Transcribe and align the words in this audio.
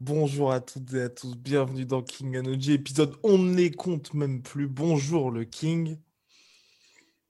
Bonjour 0.00 0.50
à 0.50 0.60
toutes 0.60 0.94
et 0.94 1.02
à 1.02 1.08
tous, 1.10 1.36
bienvenue 1.36 1.84
dans 1.84 2.00
King 2.00 2.38
Energy, 2.38 2.72
épisode 2.72 3.16
On 3.22 3.36
ne 3.36 3.54
les 3.54 3.70
compte 3.70 4.14
même 4.14 4.40
plus. 4.40 4.66
Bonjour 4.66 5.30
le 5.30 5.44
King. 5.44 5.98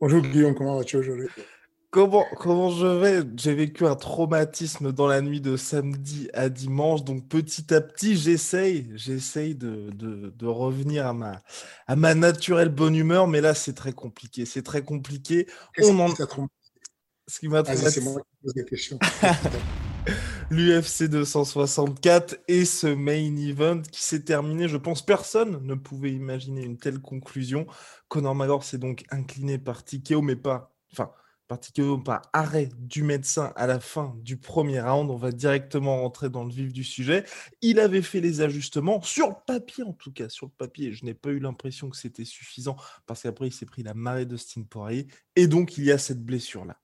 Bonjour 0.00 0.22
Guillaume, 0.22 0.54
comment 0.54 0.76
vas-tu 0.76 0.96
aujourd'hui? 0.96 1.26
Comment, 1.90 2.24
comment 2.36 2.70
je 2.70 2.86
vais? 2.86 3.24
J'ai 3.34 3.54
vécu 3.54 3.86
un 3.86 3.96
traumatisme 3.96 4.92
dans 4.92 5.08
la 5.08 5.20
nuit 5.20 5.40
de 5.40 5.56
samedi 5.56 6.30
à 6.32 6.48
dimanche, 6.48 7.02
donc 7.02 7.26
petit 7.26 7.74
à 7.74 7.80
petit 7.80 8.16
j'essaye, 8.16 8.92
j'essaye 8.94 9.56
de, 9.56 9.90
de, 9.90 10.30
de, 10.30 10.46
revenir 10.46 11.08
à 11.08 11.12
ma, 11.12 11.42
à 11.88 11.96
ma 11.96 12.14
naturelle 12.14 12.68
bonne 12.68 12.94
humeur, 12.94 13.26
mais 13.26 13.40
là 13.40 13.52
c'est 13.52 13.74
très 13.74 13.92
compliqué, 13.92 14.46
c'est 14.46 14.62
très 14.62 14.84
compliqué. 14.84 15.48
On 15.82 15.98
en... 15.98 16.08
Ce 17.26 17.40
qui 17.40 17.48
m'a 17.48 17.64
traumatisé... 17.64 18.00
C'est 18.00 18.96
l'UFC 20.50 21.04
264 21.04 22.40
et 22.48 22.64
ce 22.64 22.86
main 22.86 23.36
event 23.36 23.82
qui 23.82 24.02
s'est 24.02 24.24
terminé. 24.24 24.68
Je 24.68 24.76
pense 24.76 25.04
personne 25.04 25.64
ne 25.64 25.74
pouvait 25.74 26.12
imaginer 26.12 26.62
une 26.64 26.78
telle 26.78 27.00
conclusion. 27.00 27.66
Conor 28.08 28.34
McGregor 28.34 28.64
s'est 28.64 28.78
donc 28.78 29.04
incliné 29.10 29.58
par 29.58 29.84
TKO, 29.84 30.22
mais 30.22 30.36
pas, 30.36 30.74
enfin, 30.92 31.12
par 31.46 31.60
TKO, 31.60 31.98
par 31.98 32.22
arrêt 32.32 32.68
du 32.78 33.02
médecin 33.02 33.52
à 33.56 33.66
la 33.66 33.80
fin 33.80 34.14
du 34.22 34.36
premier 34.36 34.80
round. 34.80 35.10
On 35.10 35.16
va 35.16 35.32
directement 35.32 36.00
rentrer 36.00 36.30
dans 36.30 36.44
le 36.44 36.52
vif 36.52 36.72
du 36.72 36.84
sujet. 36.84 37.24
Il 37.62 37.78
avait 37.78 38.02
fait 38.02 38.20
les 38.20 38.40
ajustements 38.40 39.02
sur 39.02 39.28
le 39.28 39.34
papier, 39.46 39.84
en 39.84 39.92
tout 39.92 40.12
cas, 40.12 40.28
sur 40.28 40.46
le 40.46 40.52
papier. 40.56 40.92
Je 40.92 41.04
n'ai 41.04 41.14
pas 41.14 41.30
eu 41.30 41.38
l'impression 41.38 41.90
que 41.90 41.96
c'était 41.96 42.24
suffisant 42.24 42.76
parce 43.06 43.22
qu'après, 43.22 43.48
il 43.48 43.52
s'est 43.52 43.66
pris 43.66 43.82
la 43.82 43.94
marée 43.94 44.26
de 44.26 44.36
Sting 44.36 44.66
Poirier 44.66 45.06
et 45.36 45.46
donc 45.46 45.78
il 45.78 45.84
y 45.84 45.92
a 45.92 45.98
cette 45.98 46.24
blessure-là. 46.24 46.76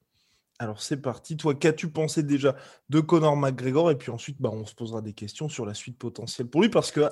Alors 0.59 0.81
c'est 0.81 0.97
parti. 0.97 1.37
Toi, 1.37 1.55
qu'as-tu 1.55 1.89
pensé 1.89 2.23
déjà 2.23 2.57
de 2.89 3.01
Conor 3.01 3.37
McGregor? 3.37 3.91
Et 3.91 3.97
puis 3.97 4.11
ensuite, 4.11 4.41
bah, 4.41 4.51
on 4.53 4.65
se 4.65 4.75
posera 4.75 5.03
des 5.03 5.13
questions 5.13 5.49
sur 5.49 5.67
la 5.67 5.75
suite 5.75 5.99
potentielle 5.99 6.49
pour 6.49 6.63
lui 6.63 6.71
parce 6.71 6.91
qu'il 6.91 7.11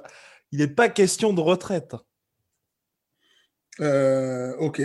n'est 0.52 0.68
pas 0.68 0.88
question 0.88 1.32
de 1.32 1.40
retraite. 1.40 1.94
Euh, 3.80 4.54
ok. 4.58 4.82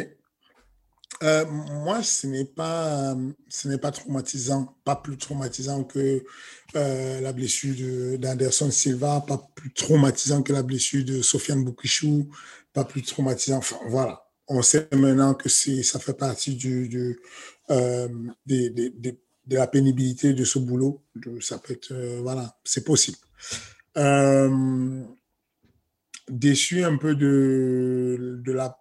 Euh, 1.22 1.46
moi, 1.46 2.02
ce 2.02 2.28
n'est 2.28 2.46
pas, 2.46 3.16
ce 3.50 3.76
pas 3.76 3.92
traumatisant, 3.92 4.78
pas 4.86 4.96
plus 4.96 5.18
traumatisant 5.18 5.84
que 5.84 6.24
euh, 6.76 7.22
la 7.22 7.34
blessure 7.34 8.18
d'Anderson 8.20 8.72
Silva, 8.72 9.22
pas 9.28 9.42
plus 9.56 9.74
traumatisant 9.74 10.44
que 10.44 10.54
la 10.54 10.64
blessure 10.64 11.04
de 11.04 11.22
Sofiane 11.22 11.64
Boukichou, 11.64 12.30
pas 12.74 12.86
plus 12.86 13.04
traumatisant. 13.04 13.58
Enfin, 13.58 13.78
voilà. 13.88 14.26
On 14.48 14.62
sait 14.62 14.88
maintenant 14.94 15.36
que 15.36 15.48
ça 15.48 16.00
fait 16.00 16.14
partie 16.14 16.56
du, 16.56 17.20
euh, 17.72 18.08
de, 18.46 19.16
la 19.50 19.68
pénibilité 19.68 20.34
de 20.34 20.44
ce 20.44 20.60
boulot. 20.60 21.04
ça 21.42 21.58
peut 21.58 21.74
être, 21.74 21.92
euh, 21.92 22.20
voilà, 22.22 22.58
c'est 22.64 22.84
possible. 22.84 23.18
Euh, 23.98 25.04
déçu 26.30 26.84
un 26.84 26.98
peu 26.98 27.16
de, 27.16 28.42
de 28.44 28.52
la. 28.52 28.78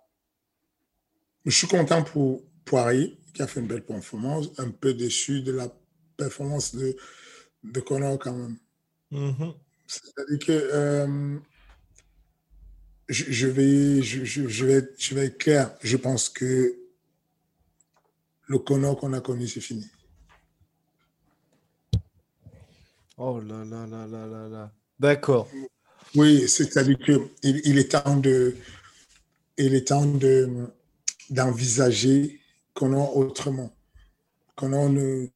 Je 1.44 1.56
suis 1.56 1.66
content 1.66 2.02
pour 2.02 2.42
Poirier, 2.64 3.18
qui 3.32 3.42
a 3.42 3.46
fait 3.46 3.60
une 3.60 3.66
belle 3.66 3.84
performance, 3.84 4.50
un 4.58 4.70
peu 4.70 4.92
déçu 4.92 5.42
de 5.42 5.52
la 5.52 5.68
performance 6.16 6.74
de, 6.74 6.96
de 7.64 7.80
Connor 7.80 8.18
quand 8.18 8.34
même. 8.34 8.56
Mm-hmm. 9.12 9.54
C'est-à-dire 9.86 10.46
que 10.46 11.40
je, 13.08 13.46
vais, 13.46 14.02
je, 14.02 14.24
je, 14.24 14.66
vais, 14.66 14.88
je 14.98 15.14
vais 15.14 15.26
être 15.26 15.38
clair. 15.38 15.74
Je 15.82 15.96
pense 15.96 16.28
que 16.28 16.77
le 18.48 18.58
Connor 18.58 18.96
qu'on 18.96 19.12
a 19.12 19.20
connu, 19.20 19.46
c'est 19.46 19.60
fini. 19.60 19.86
Oh 23.16 23.40
là 23.40 23.64
là 23.64 23.86
là 23.86 24.06
là 24.06 24.26
là 24.26 24.48
là. 24.48 24.72
D'accord. 24.98 25.48
Oui, 26.14 26.48
c'est-à-dire 26.48 26.98
qu'il 26.98 27.28
il 27.42 27.78
est 27.78 27.92
temps 27.92 28.16
de, 28.16 28.56
il 29.58 29.74
est 29.74 29.88
temps 29.88 30.06
de, 30.06 30.48
d'envisager 31.28 32.40
Connor 32.74 33.16
autrement. 33.16 33.72
Connor 34.56 34.88
ne, 34.88 35.26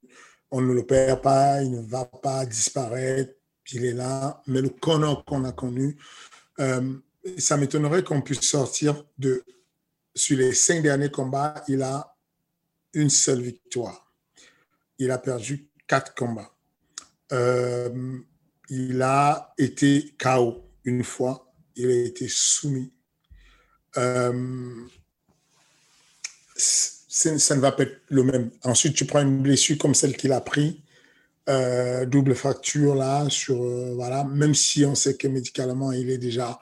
on 0.51 0.61
ne 0.61 0.73
le 0.73 0.87
perd 0.87 1.21
pas, 1.21 1.63
il 1.63 1.71
ne 1.71 1.83
va 1.83 2.05
pas 2.07 2.47
disparaître, 2.47 3.35
il 3.73 3.85
est 3.85 3.93
là. 3.93 4.43
Mais 4.47 4.63
le 4.63 4.71
Connor 4.71 5.25
qu'on 5.25 5.45
a 5.45 5.53
connu, 5.53 5.99
euh, 6.61 6.95
ça 7.37 7.57
m'étonnerait 7.57 8.05
qu'on 8.05 8.23
puisse 8.23 8.41
sortir 8.43 9.05
de, 9.19 9.45
sur 10.15 10.39
les 10.39 10.55
cinq 10.55 10.83
derniers 10.83 11.11
combats, 11.11 11.63
il 11.69 11.83
a 11.83 12.12
une 12.95 13.11
seule 13.11 13.43
victoire. 13.43 14.13
Il 14.99 15.11
a 15.11 15.19
perdu 15.19 15.69
quatre 15.87 16.15
combats. 16.15 16.53
Euh, 17.33 18.19
il 18.69 19.03
a 19.03 19.55
été 19.59 20.15
KO 20.19 20.65
une 20.85 21.05
fois. 21.05 21.53
Il 21.77 21.91
a 21.91 22.05
été 22.05 22.29
soumis. 22.29 22.93
Euh, 23.97 24.87
ça 26.57 27.57
ne 27.57 27.61
va 27.61 27.73
pas 27.73 27.85
être 27.85 28.01
le 28.09 28.25
même. 28.25 28.51
Ensuite, 28.65 28.95
tu 28.95 29.05
prends 29.05 29.23
une 29.23 29.43
blessure 29.43 29.79
comme 29.79 29.95
celle 29.95 30.17
qu'il 30.17 30.33
a 30.33 30.41
pris, 30.41 30.83
euh, 31.49 32.07
double 32.07 32.35
fracture 32.35 32.95
là, 32.95 33.29
sur 33.29 33.57
voilà. 33.95 34.25
Même 34.25 34.55
si 34.55 34.85
on 34.85 34.95
sait 34.95 35.17
que 35.17 35.29
médicalement 35.29 35.93
il 35.93 36.11
est 36.11 36.19
déjà 36.19 36.59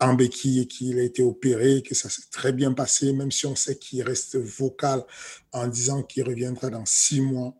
en 0.00 0.14
béquille 0.14 0.60
et 0.60 0.66
qu'il 0.66 0.98
a 0.98 1.02
été 1.02 1.22
opéré, 1.22 1.82
que 1.82 1.94
ça 1.94 2.08
s'est 2.08 2.28
très 2.30 2.52
bien 2.52 2.72
passé, 2.72 3.12
même 3.12 3.30
si 3.30 3.46
on 3.46 3.54
sait 3.54 3.76
qu'il 3.78 4.02
reste 4.02 4.36
vocal 4.36 5.04
en 5.52 5.66
disant 5.66 6.02
qu'il 6.02 6.24
reviendra 6.24 6.70
dans 6.70 6.84
six 6.84 7.20
mois, 7.20 7.54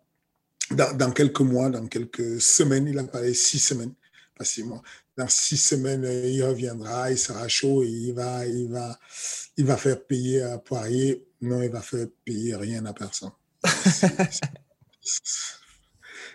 dans, 0.71 1.13
quelques 1.13 1.41
mois, 1.41 1.71
dans 1.71 1.87
quelques 1.87 2.41
semaines, 2.41 2.89
il 2.89 2.99
a 2.99 3.05
parlé 3.05 3.35
six 3.35 3.59
semaines, 3.59 3.95
pas 4.37 4.45
six 4.45 4.63
mois. 4.63 4.83
Dans 5.17 5.29
six 5.29 5.59
semaines, 5.59 6.05
il 6.05 6.43
reviendra, 6.43 7.11
il 7.11 7.19
sera 7.19 7.47
chaud 7.47 7.85
et 7.85 7.89
il 7.89 8.13
va, 8.13 8.45
il 8.47 8.69
va, 8.69 8.99
il 9.57 9.65
va 9.65 9.77
faire 9.77 10.05
payer 10.05 10.43
à 10.43 10.59
Poirier. 10.59 11.25
Non, 11.41 11.63
il 11.63 11.71
va 11.71 11.83
faire 11.83 12.07
payer 12.25 12.57
rien 12.57 12.85
à 12.87 12.93
personne. 12.93 13.31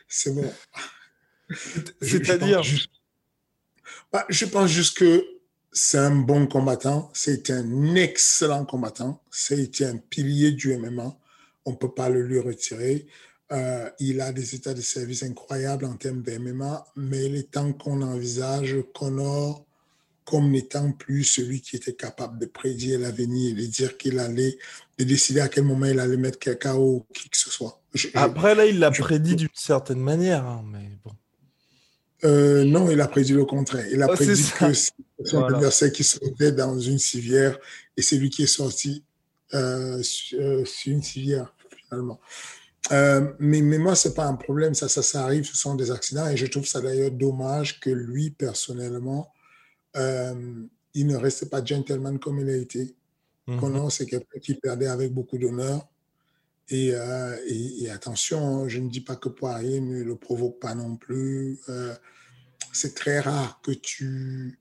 C'est 0.08 0.34
bon. 0.34 0.54
C'est-à-dire 2.02 2.62
bah, 4.12 4.26
je 4.30 4.46
pense 4.46 4.70
juste 4.72 4.98
que 4.98 5.39
c'est 5.72 5.98
un 5.98 6.16
bon 6.16 6.48
combattant, 6.48 7.10
c'est 7.14 7.50
un 7.50 7.96
excellent 7.96 8.66
combattant, 8.66 9.22
c'est 9.32 9.82
un 9.82 9.98
pilier 9.98 10.52
du 10.52 10.76
MMA, 10.78 11.16
on 11.66 11.72
ne 11.72 11.76
peut 11.76 11.94
pas 11.94 12.10
le 12.10 12.22
lui 12.24 12.40
retirer. 12.40 13.08
Euh, 13.52 13.90
il 14.00 14.22
a 14.22 14.32
des 14.32 14.56
états 14.56 14.74
de 14.74 14.82
service 14.82 15.24
incroyables 15.24 15.86
en 15.86 15.96
termes 15.96 16.22
de 16.22 16.38
MMA, 16.38 16.86
mais 16.96 17.26
il 17.26 17.36
est 17.36 17.52
temps 17.52 17.74
qu'on 17.74 18.02
envisage 18.02 18.78
Connor 18.94 19.66
comme 20.30 20.52
n'étant 20.52 20.92
plus 20.92 21.24
celui 21.24 21.60
qui 21.60 21.76
était 21.76 21.94
capable 21.94 22.38
de 22.38 22.46
prédire 22.46 23.00
l'avenir, 23.00 23.56
de 23.56 23.66
dire 23.66 23.98
qu'il 23.98 24.20
allait, 24.20 24.60
de 25.00 25.04
décider 25.04 25.40
à 25.40 25.48
quel 25.48 25.64
moment 25.64 25.88
il 25.88 26.00
allait 26.00 26.18
mettre 26.18 26.38
quelqu'un 26.38 26.76
ou 26.76 27.04
qui 27.14 27.30
que 27.30 27.38
ce 27.38 27.50
soit. 27.50 27.82
Après, 28.14 28.54
là, 28.54 28.68
il 28.68 28.78
l'a 28.78 28.92
prédit 28.92 29.36
d'une 29.36 29.48
certaine 29.56 30.00
manière, 30.00 30.46
hein, 30.46 30.64
mais 30.72 30.88
bon. 31.04 31.12
Euh, 32.24 32.64
non, 32.66 32.90
il 32.90 33.00
a 33.02 33.08
prédit 33.08 33.34
le 33.34 33.46
contraire. 33.46 33.86
Il 33.92 34.02
a 34.02 34.08
oh, 34.10 34.14
prédit 34.14 34.52
que 34.58 34.74
c'est 34.74 34.92
son 35.24 35.44
adversaire 35.44 35.92
qui 35.92 36.04
sortait 36.04 36.52
dans 36.52 36.78
une 36.78 37.00
civière 37.00 37.58
et 37.96 38.02
c'est 38.02 38.18
lui 38.18 38.30
qui 38.30 38.44
est 38.44 38.48
sorti 38.48 39.04
euh, 39.54 40.02
euh, 40.34 40.66
sur, 40.66 40.92
une 40.92 41.02
civière, 41.02 41.54
finalement. 41.70 42.20
mais, 43.40 43.62
mais 43.62 43.78
moi, 43.78 43.96
ce 43.96 44.10
n'est 44.10 44.14
pas 44.14 44.26
un 44.26 44.36
problème. 44.36 44.74
Ça, 44.74 44.90
ça, 44.90 45.02
ça 45.02 45.24
arrive, 45.24 45.46
ce 45.46 45.58
sont 45.58 45.76
des 45.76 45.92
accidents. 45.92 46.28
Et 46.28 46.38
je 46.38 46.46
trouve 46.46 46.66
ça 46.66 46.82
d'ailleurs 46.82 47.12
dommage 47.12 47.80
que 47.80 47.90
lui, 47.90 48.32
personnellement, 48.32 49.32
il 49.96 51.08
ne 51.08 51.16
reste 51.16 51.50
pas 51.50 51.64
gentleman 51.64 52.20
comme 52.20 52.40
il 52.40 52.50
a 52.50 52.58
été. 52.58 52.96
Mm 53.48 53.90
c'est 53.90 54.06
quelqu'un 54.06 54.40
qui 54.40 54.54
perdait 54.54 54.88
avec 54.88 55.12
beaucoup 55.12 55.38
d'honneur. 55.40 55.89
Et, 56.70 56.94
et, 57.48 57.90
attention, 57.90 58.70
je 58.70 58.80
ne 58.80 58.90
dis 58.90 59.02
pas 59.02 59.16
que 59.16 59.30
Poirier 59.30 59.82
ne 59.82 60.04
le 60.04 60.16
provoque 60.16 60.60
pas 60.60 60.76
non 60.76 60.98
plus. 60.98 61.60
c'est 62.74 62.94
très 62.94 63.20
rare 63.20 63.60
que 63.64 63.72
tu 63.72 64.60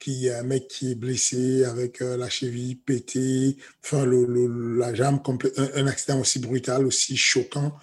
qu'il 0.00 0.14
y 0.14 0.30
a 0.30 0.40
un 0.40 0.42
mec 0.42 0.68
qui 0.68 0.92
est 0.92 0.94
blessé 0.94 1.64
avec 1.64 2.00
la 2.00 2.28
cheville 2.28 2.76
pétée, 2.76 3.56
enfin 3.84 4.06
la 4.06 4.94
jambe 4.94 5.22
complète, 5.22 5.58
un, 5.58 5.86
accident 5.86 6.20
aussi 6.20 6.38
brutal, 6.38 6.86
aussi 6.86 7.16
choquant, 7.16 7.76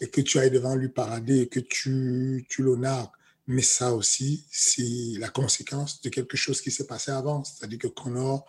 et 0.00 0.08
que 0.08 0.20
tu 0.20 0.38
ailles 0.38 0.50
devant 0.50 0.74
lui 0.74 0.88
parader 0.88 1.40
et 1.40 1.48
que 1.48 1.60
tu, 1.60 2.46
tu 2.48 2.62
le 2.62 2.76
Mais 3.46 3.62
ça 3.62 3.94
aussi, 3.94 4.46
c'est 4.50 5.18
la 5.18 5.28
conséquence 5.28 6.02
de 6.02 6.08
quelque 6.08 6.36
chose 6.36 6.60
qui 6.60 6.70
s'est 6.70 6.86
passé 6.86 7.10
avant. 7.10 7.44
C'est-à-dire 7.44 7.78
que 7.78 7.88
Connor 7.88 8.46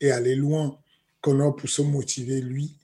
est 0.00 0.10
allé 0.10 0.34
loin. 0.34 0.78
Connor, 1.20 1.56
pour 1.56 1.68
se 1.68 1.82
motiver, 1.82 2.40
lui, 2.40 2.76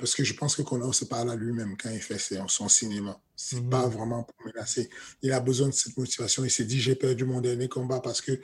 parce 0.00 0.14
que 0.14 0.24
je 0.24 0.34
pense 0.34 0.56
que 0.56 0.62
Connor 0.62 0.94
se 0.94 1.04
parle 1.04 1.30
à 1.30 1.36
lui-même 1.36 1.76
quand 1.76 1.90
il 1.90 2.00
fait 2.00 2.18
son 2.48 2.68
cinéma. 2.68 3.20
C'est 3.36 3.60
mhm. 3.60 3.70
pas 3.70 3.86
vraiment 3.86 4.24
pour 4.24 4.46
menacer. 4.46 4.88
Il 5.22 5.30
a 5.32 5.40
besoin 5.40 5.68
de 5.68 5.74
cette 5.74 5.96
motivation. 5.96 6.44
Il 6.44 6.50
s'est 6.50 6.64
dit, 6.64 6.80
j'ai 6.80 6.94
perdu 6.94 7.24
mon 7.24 7.40
dernier 7.40 7.68
combat 7.68 8.00
parce 8.00 8.20
que 8.20 8.40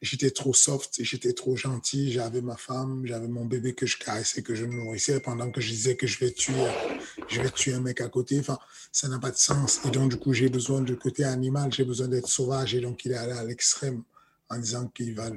j'étais 0.00 0.30
trop 0.30 0.54
soft, 0.54 0.96
j'étais 1.00 1.32
trop 1.32 1.56
gentil, 1.56 2.12
j'avais 2.12 2.40
ma 2.40 2.56
femme, 2.56 3.02
j'avais 3.04 3.28
mon 3.28 3.44
bébé 3.44 3.74
que 3.74 3.86
je 3.86 3.98
caressais, 3.98 4.42
que 4.42 4.54
je 4.54 4.64
nourrissais 4.64 5.20
pendant 5.20 5.50
que 5.50 5.60
je 5.60 5.70
disais 5.70 5.96
que 5.96 6.06
je 6.06 6.18
vais 6.18 6.30
tuer, 6.30 6.54
je 7.28 7.40
vais 7.40 7.50
tuer 7.50 7.74
un 7.74 7.80
mec 7.80 8.00
à 8.00 8.08
côté. 8.08 8.38
Enfin, 8.38 8.58
ça 8.92 9.08
n'a 9.08 9.18
pas 9.18 9.30
de 9.30 9.36
sens. 9.36 9.80
Et 9.84 9.90
donc, 9.90 10.10
du 10.10 10.16
coup, 10.16 10.32
j'ai 10.32 10.48
besoin 10.48 10.80
du 10.80 10.96
côté 10.96 11.24
animal, 11.24 11.72
j'ai 11.72 11.84
besoin 11.84 12.08
d'être 12.08 12.28
sauvage. 12.28 12.74
Et 12.74 12.80
donc, 12.80 13.04
il 13.04 13.12
est 13.12 13.16
allé 13.16 13.32
à 13.32 13.44
l'extrême 13.44 14.02
en 14.48 14.58
disant 14.58 14.86
qu'il 14.88 15.14
va, 15.14 15.30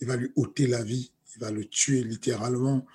il 0.00 0.06
va 0.06 0.16
lui 0.16 0.30
ôter 0.36 0.66
la 0.66 0.82
vie, 0.82 1.12
il 1.36 1.40
va 1.40 1.50
le 1.50 1.66
tuer 1.66 2.02
littéralement. 2.02 2.86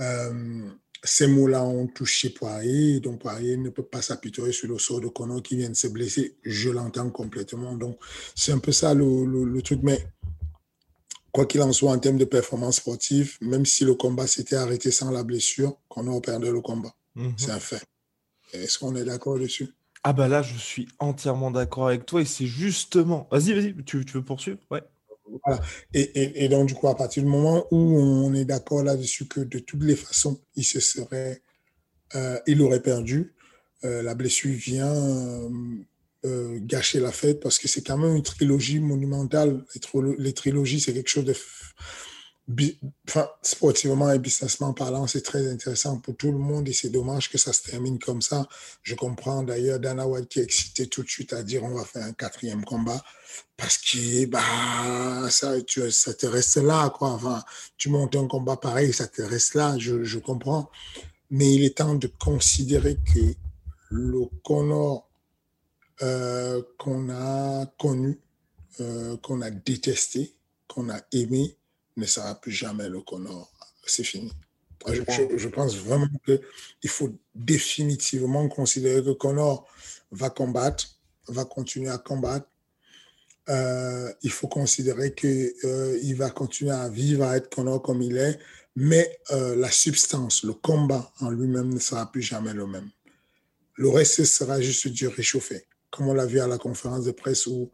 Euh, 0.00 0.70
ces 1.04 1.26
mots-là 1.26 1.64
ont 1.64 1.86
touché 1.86 2.30
Poirier, 2.30 3.00
donc 3.00 3.20
Poirier 3.20 3.56
ne 3.56 3.70
peut 3.70 3.82
pas 3.82 4.02
s'apitoyer 4.02 4.52
sur 4.52 4.68
le 4.68 4.78
sort 4.78 5.00
de 5.00 5.08
Connor 5.08 5.42
qui 5.42 5.56
vient 5.56 5.70
de 5.70 5.74
se 5.74 5.88
blesser. 5.88 6.36
Je 6.44 6.70
l'entends 6.70 7.10
complètement. 7.10 7.74
Donc, 7.74 7.98
c'est 8.34 8.52
un 8.52 8.58
peu 8.58 8.72
ça 8.72 8.94
le, 8.94 9.24
le 9.24 9.62
truc. 9.62 9.80
Mais 9.82 10.06
quoi 11.32 11.46
qu'il 11.46 11.62
en 11.62 11.72
soit, 11.72 11.90
en 11.90 11.98
termes 11.98 12.18
de 12.18 12.24
performance 12.24 12.76
sportive, 12.76 13.36
même 13.40 13.66
si 13.66 13.84
le 13.84 13.94
combat 13.94 14.26
s'était 14.26 14.56
arrêté 14.56 14.90
sans 14.90 15.10
la 15.10 15.24
blessure, 15.24 15.76
a 15.96 16.20
perdu 16.20 16.52
le 16.52 16.60
combat. 16.60 16.94
Mhm. 17.16 17.34
C'est 17.36 17.50
un 17.50 17.60
fait. 17.60 17.84
Est-ce 18.52 18.78
qu'on 18.78 18.94
est, 18.94 19.04
d'accord 19.04 19.38
dessus? 19.38 19.68
Ah 20.04 20.12
bah 20.12 20.28
là, 20.28 20.42
je 20.42 20.58
suis 20.58 20.88
entièrement 20.98 21.50
d'accord 21.50 21.88
avec 21.88 22.06
toi 22.06 22.20
et 22.20 22.24
c'est 22.24 22.46
justement... 22.46 23.28
Vas-y, 23.30 23.52
vas-y, 23.54 23.84
tu, 23.84 23.98
veux 23.98 24.24
poursuivre? 24.24 24.58
Ouais. 24.70 24.82
Et, 25.94 26.48
donc, 26.48 26.68
du 26.68 26.74
coup, 26.74 26.88
à 26.88 26.96
partir 26.96 27.22
du 27.22 27.28
moment 27.28 27.66
où 27.70 27.76
on 27.76 28.34
est 28.34 28.44
d'accord 28.44 28.82
là-dessus 28.82 29.26
que 29.26 29.40
de 29.40 29.58
toutes 29.58 29.84
les 29.84 29.96
façons, 29.96 30.40
il 30.56 30.64
se 30.64 30.80
serait... 30.80 31.42
Euh, 32.14 32.38
il 32.46 32.60
aurait 32.60 32.82
perdu, 32.82 33.34
euh, 33.84 34.02
la 34.02 34.14
blessure 34.14 34.54
vient 34.54 34.94
euh, 36.24 36.60
gâcher 36.60 37.00
la 37.00 37.10
fête 37.10 37.40
parce 37.40 37.58
que 37.58 37.66
c'est 37.66 37.82
quand 37.82 37.98
même 37.98 38.14
une 38.14 38.22
trilogie 38.22 38.78
monumentale. 38.78 39.64
Les, 40.18 40.32
trilogies, 40.32 40.78
c'est 40.78 40.92
quelque 40.92 41.08
chose 41.08 41.24
de. 41.24 41.34
Sportivement 43.42 44.10
et 44.10 44.18
businessment 44.18 44.72
parlant, 44.72 45.06
c'est 45.06 45.22
très 45.22 45.50
intéressant 45.50 45.98
pour 45.98 46.16
tout 46.16 46.32
le 46.32 46.38
monde 46.38 46.68
et 46.68 46.72
c'est 46.72 46.90
dommage 46.90 47.30
que 47.30 47.38
ça 47.38 47.52
se 47.52 47.62
termine 47.62 47.98
comme 47.98 48.22
ça. 48.22 48.46
Je 48.82 48.94
comprends 48.94 49.42
d'ailleurs 49.42 49.78
Dana 49.78 50.06
White 50.06 50.28
qui 50.28 50.40
est 50.40 50.42
excité 50.42 50.86
tout 50.86 51.02
de 51.02 51.08
suite 51.08 51.32
à 51.32 51.42
dire 51.42 51.62
on 51.64 51.74
va 51.74 51.84
faire 51.84 52.04
un 52.04 52.12
quatrième 52.12 52.64
combat 52.64 53.02
parce 53.56 53.78
que 53.78 54.26
bah, 54.26 55.30
ça, 55.30 55.60
tu, 55.62 55.90
ça 55.90 56.14
te 56.14 56.26
reste 56.26 56.56
là. 56.56 56.90
Quoi. 56.90 57.10
Enfin, 57.10 57.42
tu 57.76 57.88
montes 57.88 58.16
un 58.16 58.26
combat 58.26 58.56
pareil, 58.56 58.92
ça 58.92 59.06
te 59.06 59.22
reste 59.22 59.54
là, 59.54 59.76
je, 59.78 60.04
je 60.04 60.18
comprends. 60.18 60.70
Mais 61.30 61.52
il 61.54 61.64
est 61.64 61.78
temps 61.78 61.94
de 61.94 62.10
considérer 62.18 62.98
que 63.14 63.34
le 63.90 64.26
Connor 64.44 65.08
euh, 66.02 66.60
qu'on 66.78 67.10
a 67.10 67.66
connu, 67.78 68.18
euh, 68.80 69.16
qu'on 69.18 69.40
a 69.40 69.50
détesté, 69.50 70.34
qu'on 70.66 70.90
a 70.90 71.00
aimé, 71.12 71.56
ne 71.96 72.06
sera 72.06 72.34
plus 72.40 72.52
jamais 72.52 72.88
le 72.88 73.00
Connor. 73.00 73.52
C'est 73.86 74.04
fini. 74.04 74.32
Je, 74.88 75.48
pense 75.48 75.76
vraiment 75.76 76.08
qu'il 76.24 76.90
faut 76.90 77.14
définitivement 77.34 78.48
considérer 78.48 79.02
que 79.02 79.12
Connor 79.12 79.66
va 80.10 80.28
combattre, 80.30 80.98
va 81.28 81.44
continuer 81.44 81.88
à 81.88 81.98
combattre. 81.98 82.48
Euh, 83.48 84.12
il 84.22 84.30
faut 84.30 84.48
considérer 84.48 85.14
qu'il 85.14 85.52
il 86.02 86.14
va 86.16 86.30
continuer 86.30 86.72
à 86.72 86.88
vivre, 86.88 87.24
à 87.24 87.36
être 87.36 87.48
Connor 87.54 87.80
comme 87.80 88.02
il 88.02 88.16
est, 88.16 88.38
mais 88.74 89.20
la 89.30 89.70
substance, 89.70 90.42
le 90.42 90.54
combat 90.54 91.12
en 91.20 91.30
lui-même 91.30 91.72
ne 91.72 91.78
sera 91.78 92.10
plus 92.10 92.22
jamais 92.22 92.52
le 92.52 92.66
même. 92.66 92.90
Le 93.74 93.88
reste 93.88 94.24
sera 94.24 94.60
juste 94.60 94.88
du 94.88 95.06
réchauffé 95.06 95.66
comme 95.92 96.08
on 96.08 96.14
l'a 96.14 96.26
vu 96.26 96.40
à 96.40 96.48
la 96.48 96.58
conférence 96.58 97.04
de 97.04 97.12
presse 97.12 97.46
où 97.46 97.70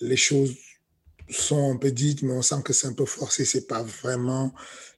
les 0.00 0.16
choses 0.16 0.54
sont 1.32 1.72
un 1.72 1.76
peu 1.76 1.90
dites, 1.90 2.22
mais 2.22 2.32
on 2.32 2.42
sent 2.42 2.62
que 2.64 2.72
c'est 2.72 2.86
un 2.86 2.92
peu 2.92 3.06
forcé. 3.06 3.44
C'est 3.44 3.66
pas 3.66 3.82
vraiment 3.82 4.54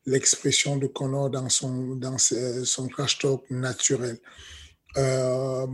l'expression 0.06 0.76
de 0.76 0.86
Connor 0.86 1.31
dans 1.31 1.48
son, 1.48 1.96
dans 1.96 2.19
son 2.19 2.88
crash 2.88 3.19
talk 3.19 3.42
naturel. 3.50 4.19
Euh, 4.96 5.66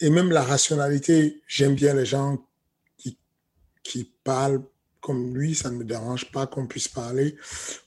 et 0.00 0.10
même 0.10 0.30
la 0.30 0.42
rationalité, 0.42 1.42
j'aime 1.46 1.74
bien 1.74 1.94
les 1.94 2.06
gens 2.06 2.44
qui, 2.96 3.18
qui 3.82 4.12
parlent 4.24 4.62
comme 5.00 5.36
lui, 5.36 5.54
ça 5.54 5.70
ne 5.70 5.76
me 5.76 5.84
dérange 5.84 6.32
pas 6.32 6.46
qu'on 6.46 6.66
puisse 6.66 6.88
parler, 6.88 7.36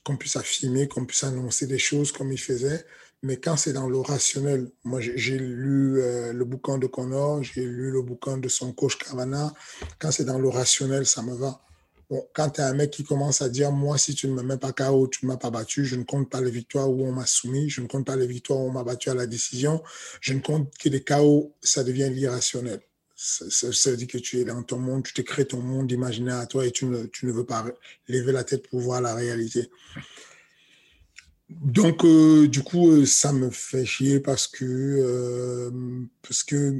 qu'on 0.04 0.16
puisse 0.16 0.36
affirmer, 0.36 0.86
qu'on 0.86 1.04
puisse 1.04 1.24
annoncer 1.24 1.66
des 1.66 1.78
choses 1.78 2.12
comme 2.12 2.30
il 2.32 2.38
faisait. 2.38 2.86
Mais 3.22 3.36
quand 3.38 3.56
c'est 3.56 3.72
dans 3.72 3.88
le 3.88 3.98
rationnel, 3.98 4.70
moi 4.84 5.00
j'ai 5.00 5.38
lu 5.38 6.00
euh, 6.00 6.32
le 6.32 6.44
bouquin 6.44 6.78
de 6.78 6.86
Connor, 6.86 7.42
j'ai 7.42 7.64
lu 7.64 7.90
le 7.90 8.00
bouquin 8.00 8.38
de 8.38 8.48
son 8.48 8.72
coach 8.72 8.96
Cavana. 8.96 9.52
Quand 9.98 10.12
c'est 10.12 10.24
dans 10.24 10.38
le 10.38 10.48
rationnel, 10.48 11.04
ça 11.04 11.22
me 11.22 11.34
va. 11.34 11.60
Quand 12.32 12.48
tu 12.50 12.60
as 12.60 12.68
un 12.68 12.74
mec 12.74 12.90
qui 12.90 13.04
commence 13.04 13.42
à 13.42 13.48
dire 13.48 13.72
Moi, 13.72 13.98
si 13.98 14.14
tu 14.14 14.28
ne 14.28 14.34
me 14.34 14.42
mets 14.42 14.56
pas 14.56 14.72
KO, 14.72 15.08
tu 15.08 15.26
ne 15.26 15.32
m'as 15.32 15.36
pas 15.36 15.50
battu, 15.50 15.84
je 15.84 15.96
ne 15.96 16.04
compte 16.04 16.30
pas 16.30 16.40
les 16.40 16.50
victoires 16.50 16.88
où 16.88 17.04
on 17.04 17.12
m'a 17.12 17.26
soumis, 17.26 17.68
je 17.68 17.80
ne 17.82 17.86
compte 17.86 18.06
pas 18.06 18.16
les 18.16 18.26
victoires 18.26 18.60
où 18.60 18.68
on 18.68 18.72
m'a 18.72 18.84
battu 18.84 19.10
à 19.10 19.14
la 19.14 19.26
décision, 19.26 19.82
je 20.20 20.32
ne 20.32 20.40
compte 20.40 20.72
que 20.78 20.88
les 20.88 21.02
KO, 21.02 21.52
ça 21.60 21.84
devient 21.84 22.08
l'irrationnel. 22.10 22.80
Ça, 23.14 23.44
ça, 23.72 23.90
veut 23.90 23.96
dire 23.96 24.06
que 24.06 24.18
tu 24.18 24.38
es 24.38 24.44
dans 24.44 24.62
ton 24.62 24.78
monde, 24.78 25.02
tu 25.02 25.12
te 25.12 25.22
crées 25.22 25.44
ton 25.44 25.60
monde 25.60 25.90
imaginaire 25.90 26.36
à 26.36 26.46
toi 26.46 26.64
et 26.64 26.70
tu 26.70 26.86
ne 26.86 27.32
veux 27.32 27.44
pas 27.44 27.66
lever 28.06 28.30
la 28.30 28.44
tête 28.44 28.68
pour 28.68 28.78
voir 28.78 29.00
la 29.00 29.14
réalité. 29.14 29.68
Donc, 31.48 32.04
euh, 32.04 32.46
du 32.46 32.62
coup, 32.62 32.90
euh, 32.90 33.06
ça 33.06 33.32
me 33.32 33.50
fait 33.50 33.86
chier 33.86 34.20
parce 34.20 34.46
que, 34.46 34.64
euh, 34.64 35.70
parce 36.22 36.42
que 36.42 36.76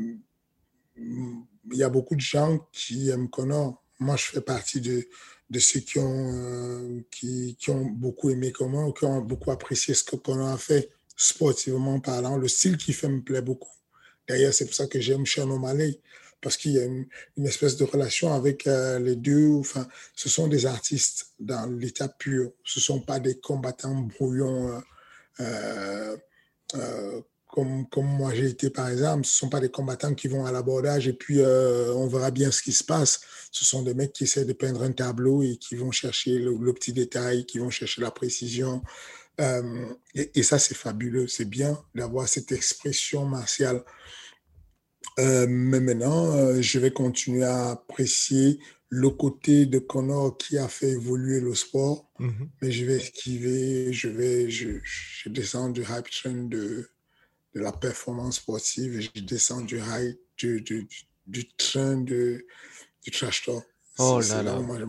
il 0.96 1.76
y 1.76 1.82
a 1.82 1.88
beaucoup 1.88 2.14
de 2.14 2.20
gens 2.20 2.66
qui 2.72 3.08
aiment 3.08 3.30
Connor. 3.30 3.82
Moi, 3.98 4.16
je 4.16 4.25
fais 4.25 4.40
partie 4.40 4.80
de, 4.80 5.08
de 5.48 5.58
ceux 5.58 5.80
qui 5.80 5.98
ont, 5.98 7.02
qui, 7.10 7.56
qui, 7.58 7.70
ont 7.70 7.87
beaucoup 7.87 8.30
aimé 8.30 8.52
Connor, 8.52 8.92
qui 8.94 9.04
ont 9.04 9.22
beaucoup 9.22 9.50
apprécié 9.50 9.94
ce 9.94 10.04
que 10.04 10.16
Connor 10.16 10.48
a 10.48 10.58
fait, 10.58 10.90
sportivement 11.16 12.00
parlant. 12.00 12.37
Le 12.37 12.48
style 12.48 12.76
qu'il 12.76 12.94
fait 12.94 13.08
me 13.08 13.22
plaît 13.22 13.42
beaucoup. 13.42 13.72
D'ailleurs, 14.28 14.52
c'est 14.52 14.66
pour 14.66 14.75
ça 14.75 14.87
que 14.87 15.00
j'aime 15.00 15.25
Sean 15.25 15.50
O'Malley 15.50 16.00
parce 16.40 16.57
qu'il 16.57 16.73
y 16.73 16.78
a 16.78 16.85
une, 16.85 17.07
espèce 17.45 17.76
de 17.76 17.85
relation 17.85 18.33
avec 18.33 18.66
euh, 18.66 18.99
les 18.99 19.16
deux. 19.16 19.50
Enfin, 19.59 19.87
ce 20.14 20.28
sont 20.28 20.49
des 20.49 20.66
artistes 20.66 21.33
dans 21.40 21.71
l'état 21.78 22.09
pur. 22.09 22.52
Ce 22.64 22.78
ne 22.78 22.83
sont 22.83 23.00
pas 23.00 23.18
des 23.18 23.38
combattants 23.38 24.02
brouillons 24.02 24.83
euh, 25.40 26.16
euh, 26.75 27.21
comme, 27.49 27.88
comme 27.88 28.07
moi 28.07 28.35
j'ai 28.35 28.47
été 28.47 28.71
par 28.71 28.88
exemple. 28.88 29.25
Ce 29.25 29.33
ne 29.33 29.38
sont 29.38 29.49
pas 29.49 29.61
des 29.61 29.71
combattants 29.71 30.14
qui 30.14 30.28
vont 30.28 30.47
à 30.47 30.52
l'abordage 30.52 31.09
et 31.09 31.12
puis 31.12 31.40
on 31.40 32.07
verra 32.07 32.30
bien 32.30 32.50
ce 32.50 32.62
qui 32.62 32.73
se 32.73 32.85
passe. 32.85 33.21
Ce 33.50 33.64
sont 33.64 33.83
des 33.83 33.95
mecs 33.95 34.12
qui 34.12 34.25
essaient 34.25 34.45
de 34.45 34.52
peindre 34.52 34.83
un 34.83 34.92
tableau 34.92 35.42
et 35.42 35.57
qui 35.57 35.75
vont 35.75 35.90
chercher 35.90 36.38
le, 36.38 36.73
petit 36.73 36.92
détail, 36.92 37.47
qui 37.47 37.59
vont 37.59 37.71
chercher 37.71 38.02
la 38.02 38.11
précision. 38.11 38.83
et, 39.40 40.38
et, 40.38 40.42
ça, 40.42 40.59
c'est 40.59 40.76
fabuleux. 40.76 41.26
C'est 41.26 41.47
bien 41.47 41.83
d'avoir 41.95 42.28
cette 42.28 42.52
expression 42.52 43.25
martiale. 43.25 43.83
Euh, 45.18 45.46
mais 45.48 45.80
maintenant, 45.80 46.32
euh, 46.37 46.62
je 46.62 46.78
vais 46.78 46.90
continuer 46.90 47.44
à 47.44 47.70
apprécier 47.70 48.60
le 48.88 49.10
côté 49.10 49.66
de 49.66 49.78
Connor 49.78 50.38
qui 50.38 50.56
a 50.58 50.68
fait 50.68 50.90
évoluer 50.90 51.40
le 51.40 51.54
sport, 51.54 52.10
mhm. 52.18 52.48
mais 52.62 52.70
je 52.70 52.84
vais 52.84 52.96
esquiver, 52.96 53.92
je 53.92 54.08
vais, 54.08 54.48
je, 54.50 54.78
je 54.82 55.28
descends 55.28 55.68
du 55.68 55.82
hype 55.82 56.08
train 56.10 56.44
de, 56.44 56.88
de 57.54 57.60
la 57.60 57.72
performance 57.72 58.37
sportive 58.37 58.96
et 58.96 59.02
je 59.02 59.22
descends 59.22 59.60
du 59.60 59.78
hype, 59.78 60.18
du, 60.37 60.60
du, 60.62 60.88
du 61.26 61.48
train 61.54 61.96
de, 61.96 62.46
du 63.02 63.10
trash 63.10 63.44
talk. 63.44 63.64
Oh 63.98 64.20
là 64.20 64.42
là. 64.42 64.60
moi, 64.60 64.78
je 64.78 64.84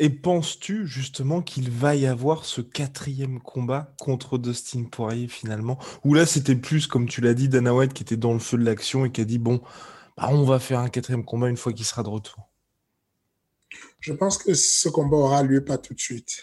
et 0.00 0.10
penses-tu 0.10 0.86
justement 0.86 1.40
qu'il 1.40 1.70
va 1.70 1.94
y 1.94 2.06
avoir 2.06 2.44
ce 2.44 2.60
quatrième 2.60 3.40
combat 3.40 3.94
contre 3.98 4.38
Dustin 4.38 4.84
Poirier 4.84 5.28
finalement? 5.28 5.78
Ou 6.04 6.14
là 6.14 6.26
c'était 6.26 6.56
plus, 6.56 6.86
comme 6.86 7.08
tu 7.08 7.20
l'as 7.20 7.34
dit, 7.34 7.48
Dana 7.48 7.74
White 7.74 7.94
qui 7.94 8.02
était 8.02 8.16
dans 8.16 8.32
le 8.32 8.40
feu 8.40 8.58
de 8.58 8.64
l'action 8.64 9.04
et 9.04 9.12
qui 9.12 9.20
a 9.20 9.24
dit 9.24 9.38
bon, 9.38 9.60
bah, 10.16 10.28
on 10.30 10.44
va 10.44 10.58
faire 10.58 10.80
un 10.80 10.88
quatrième 10.88 11.24
combat 11.24 11.48
une 11.48 11.56
fois 11.56 11.72
qu'il 11.72 11.84
sera 11.84 12.02
de 12.02 12.08
retour 12.08 12.48
Je 14.00 14.12
pense 14.12 14.38
que 14.38 14.54
ce 14.54 14.88
combat 14.88 15.16
aura 15.16 15.42
lieu 15.42 15.64
pas 15.64 15.78
tout 15.78 15.94
de 15.94 16.00
suite. 16.00 16.42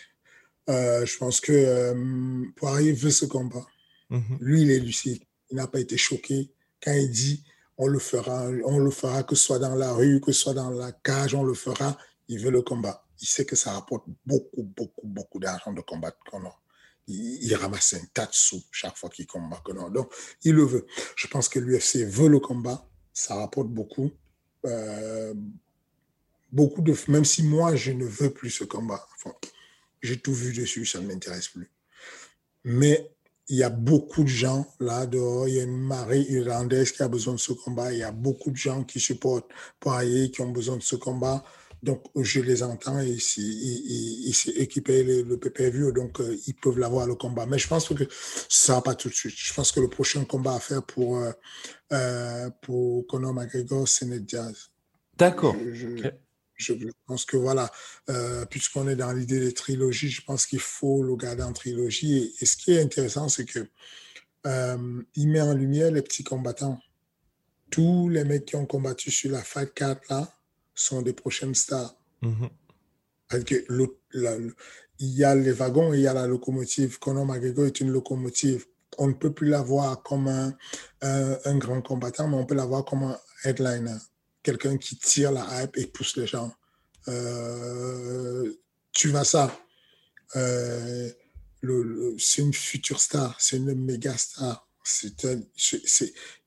Euh, 0.69 1.05
je 1.05 1.17
pense 1.17 1.41
que 1.41 1.51
euh, 1.51 2.45
Poirier 2.55 2.93
veut 2.93 3.11
ce 3.11 3.25
combat. 3.25 3.65
Mhm. 4.09 4.37
Lui, 4.39 4.61
il 4.61 4.71
est 4.71 4.79
lucide. 4.79 5.23
Il 5.49 5.57
n'a 5.57 5.67
pas 5.67 5.79
été 5.79 5.97
choqué. 5.97 6.51
Quand 6.81 6.93
il 6.93 7.11
dit 7.11 7.43
on 7.77 7.87
le 7.87 7.99
fera, 7.99 8.47
on 8.65 8.77
le 8.77 8.91
fera, 8.91 9.23
que 9.23 9.35
ce 9.35 9.43
soit 9.43 9.59
dans 9.59 9.75
la 9.75 9.91
rue, 9.93 10.21
que 10.21 10.31
ce 10.31 10.39
soit 10.39 10.53
dans 10.53 10.69
la 10.69 10.91
cage, 10.91 11.33
on 11.33 11.43
le 11.43 11.55
fera, 11.55 11.97
il 12.27 12.39
veut 12.39 12.51
le 12.51 12.61
combat. 12.61 13.03
Il 13.21 13.27
sait 13.27 13.45
que 13.45 13.55
ça 13.55 13.71
rapporte 13.73 14.05
beaucoup, 14.25 14.63
beaucoup, 14.63 15.07
beaucoup 15.07 15.39
d'argent 15.39 15.71
de 15.73 15.81
combattre 15.81 16.17
Connor. 16.29 16.61
Il, 17.07 17.43
il, 17.43 17.55
ramasse 17.55 17.93
un 17.93 18.05
tas 18.13 18.25
de 18.25 18.33
sous 18.33 18.63
chaque 18.71 18.97
fois 18.97 19.09
qu'il 19.09 19.27
combat 19.27 19.61
Connor. 19.63 19.91
Donc, 19.91 20.11
il 20.43 20.53
le 20.53 20.63
veut. 20.63 20.85
Je 21.15 21.27
pense 21.27 21.49
que 21.49 21.59
l'UFC 21.59 22.05
veut 22.05 22.29
le 22.29 22.39
combat. 22.39 22.87
Ça 23.13 23.35
rapporte 23.35 23.67
beaucoup. 23.67 24.11
Euh, 24.65 25.33
beaucoup 26.51 26.81
de. 26.81 26.95
Même 27.07 27.25
si 27.25 27.43
moi, 27.43 27.75
je 27.75 27.91
ne 27.91 28.05
veux 28.05 28.31
plus 28.31 28.49
ce 28.49 28.63
combat. 28.63 29.07
J'ai 30.01 30.19
tout 30.19 30.33
vu 30.33 30.53
dessus, 30.53 30.85
ça 30.85 30.99
ne 30.99 31.07
m'intéresse 31.07 31.49
plus. 31.49 31.69
Mais 32.63 33.11
il 33.47 33.57
y 33.57 33.63
a 33.63 33.69
beaucoup 33.69 34.23
de 34.23 34.29
gens 34.29 34.65
là 34.79 35.05
dehors. 35.05 35.47
Il 35.47 35.55
y 35.55 35.59
a 35.59 35.63
une 35.63 35.77
marée 35.77 36.21
irlandaise 36.21 36.91
qui 36.91 37.03
a 37.03 37.07
besoin 37.07 37.33
de 37.33 37.39
ce 37.39 37.53
combat. 37.53 37.91
Il 37.91 37.99
y 37.99 38.03
a 38.03 38.11
beaucoup 38.11 38.51
de 38.51 38.57
gens 38.57 38.83
qui 38.83 38.99
supportent 38.99 39.49
Poirier, 39.79 40.31
qui 40.31 40.41
ont 40.41 40.51
besoin 40.51 40.77
de 40.77 40.81
ce 40.81 40.95
combat. 40.95 41.43
Donc, 41.83 42.03
je 42.15 42.41
les 42.41 42.61
entends 42.61 42.99
et 42.99 43.17
qui 43.17 44.81
payent 44.81 45.23
le, 45.23 45.37
PPV, 45.37 45.91
donc 45.91 46.21
euh, 46.21 46.37
ils 46.45 46.53
peuvent 46.53 46.77
l'avoir 46.77 47.07
le 47.07 47.15
combat. 47.15 47.47
Mais 47.47 47.57
je 47.57 47.67
pense 47.67 47.89
que 47.89 48.03
ça 48.49 48.75
va 48.75 48.81
pas 48.81 48.93
tout 48.95 49.09
de 49.09 49.13
suite. 49.13 49.33
Je 49.35 49.53
pense 49.53 49.71
que 49.71 49.79
le 49.79 49.89
prochain 49.89 50.23
combat 50.23 50.55
à 50.55 50.59
faire 50.59 50.83
pour, 50.83 51.17
euh, 51.17 51.31
euh, 51.91 52.49
pour 52.61 53.07
Conor 53.07 53.33
McGregor, 53.33 53.87
c'est 53.87 54.05
Ned 54.05 54.25
Diaz. 54.25 54.69
D'accord. 55.17 55.55
Je, 56.55 56.75
pense 57.07 57.25
que 57.25 57.37
voilà, 57.37 57.71
puisqu'on 58.51 58.87
est 58.87 58.95
dans 58.95 59.11
l'idée 59.11 59.39
des 59.39 59.53
trilogies, 59.53 60.11
je 60.11 60.23
pense 60.23 60.45
qu'il 60.45 60.59
faut 60.59 61.01
le 61.01 61.15
garder 61.15 61.41
en 61.41 61.53
trilogie. 61.53 62.35
Et, 62.39 62.45
ce 62.45 62.55
qui 62.55 62.73
est 62.73 62.81
intéressant, 62.81 63.27
c'est 63.29 63.45
que 63.45 63.67
il 65.15 65.27
met 65.27 65.41
en 65.41 65.55
lumière 65.55 65.89
les 65.89 66.03
petits 66.03 66.23
combattants. 66.23 66.79
Tous 67.71 68.09
les 68.09 68.23
mecs 68.23 68.45
qui 68.45 68.55
ont 68.55 68.67
combattu 68.67 69.09
sur 69.09 69.31
la 69.31 69.41
Fight 69.41 69.73
Card 69.73 70.01
là, 70.11 70.31
sont 70.73 71.01
des 71.01 71.13
prochaines 71.13 71.55
stars. 71.55 71.95
Mhm. 72.21 72.49
que 73.45 73.55
il 74.99 75.09
y 75.09 75.23
a 75.23 75.33
les 75.33 75.51
wagons 75.51 75.93
et 75.93 75.97
il 75.97 76.03
y 76.03 76.07
a 76.07 76.13
la 76.13 76.27
locomotive. 76.27 76.99
Conor 76.99 77.25
McGregor 77.25 77.65
est 77.65 77.79
une 77.79 77.89
locomotive. 77.89 78.67
On 78.97 79.07
ne 79.07 79.13
peut 79.13 79.33
plus 79.33 79.49
la 79.49 79.61
voir 79.61 80.03
comme 80.03 80.27
un, 80.27 80.55
un, 81.01 81.57
grand 81.57 81.81
combattant, 81.81 82.27
mais 82.27 82.35
on 82.35 82.45
peut 82.45 82.55
la 82.55 82.65
voir 82.65 82.85
comme 82.85 83.03
un 83.03 83.17
headliner. 83.43 83.97
Quelqu'un 84.43 84.77
qui 84.77 84.97
tire 84.97 85.31
la 85.31 85.63
hype 85.63 85.77
et 85.77 85.87
pousse 85.87 86.17
les 86.17 86.27
gens. 86.27 86.51
Euh, 87.07 88.53
tu 88.91 89.07
vois 89.07 89.23
ça. 89.23 89.51
Euh, 90.35 91.09
c'est 92.17 92.41
une 92.41 92.53
future 92.53 92.99
star, 92.99 93.35
c'est 93.39 93.57
une 93.57 93.73
méga 93.75 94.17
star. 94.17 94.67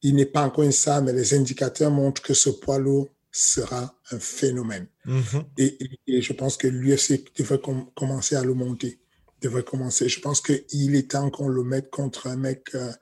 il 0.02 0.14
n'est 0.14 0.26
pas 0.26 0.42
encore 0.42 0.64
une 0.64 0.72
star, 0.72 1.02
mais 1.02 1.12
les 1.12 1.34
indicateurs 1.34 1.90
montrent 1.90 2.22
que 2.22 2.34
ce 2.34 2.50
poids 2.50 2.78
lourd 2.78 3.08
sera 3.34 3.92
un 4.12 4.18
phénomène. 4.20 4.86
Mm-hmm. 5.06 5.44
et, 5.58 6.22
je 6.22 6.32
pense 6.32 6.56
que 6.56 6.68
l'UFC 6.68 7.24
devrait 7.36 7.60
commencer 7.94 8.36
à 8.36 8.44
le 8.44 8.54
monter. 8.54 9.00
Devrait 9.42 9.64
commencer. 9.64 10.08
Je 10.08 10.20
pense 10.20 10.40
qu'il 10.40 10.94
est 10.94 11.10
temps 11.10 11.30
qu'on 11.30 11.48
le 11.48 11.64
mette 11.64 11.90
contre 11.90 12.28
un 12.28 12.36
mec 12.36 12.70
euh, 12.74 12.92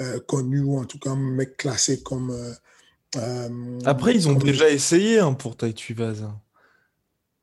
euh, 0.00 0.18
connu 0.20 0.60
ou 0.60 0.78
en 0.78 0.86
tout 0.86 0.98
cas 0.98 1.10
un 1.10 1.16
mec 1.16 1.58
classé 1.58 2.02
comme. 2.02 2.30
Euh, 3.16 3.78
Après, 3.84 4.14
ils 4.14 4.26
ont 4.26 4.34
déjà 4.34 4.70
essayé 4.70 5.18
hein, 5.18 5.34
pour 5.34 5.56
Tai 5.56 5.74
Vaz. 5.90 6.24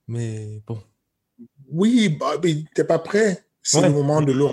Mais 0.07 0.61
bon. 0.65 0.81
Oui, 1.69 2.09
bah, 2.09 2.41
t'es 2.73 2.83
pas 2.83 2.99
prêt. 2.99 3.45
C'est 3.61 3.81
le 3.81 3.91
moment 3.91 4.21
de 4.21 4.31
le 4.31 4.47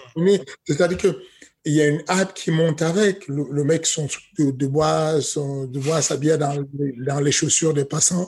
C'est-à-dire 0.67 0.99
que 0.99 1.23
il 1.69 1.75
y 1.75 1.83
a 1.83 1.87
une 1.87 2.03
hype 2.09 2.33
qui 2.35 2.51
monte 2.51 2.81
avec. 2.81 3.29
Le, 3.29 3.63
mec 3.63 3.85
son, 3.85 4.09
de, 4.39 4.51
de, 4.51 4.67
bois, 4.67 5.21
son, 5.21 5.67
de 5.67 5.79
bois 5.79 6.01
s'habiller 6.01 6.39
dans, 6.39 6.65
dans 7.07 7.21
les 7.21 7.31
chaussures 7.31 7.75
des 7.75 7.85
passants. 7.85 8.27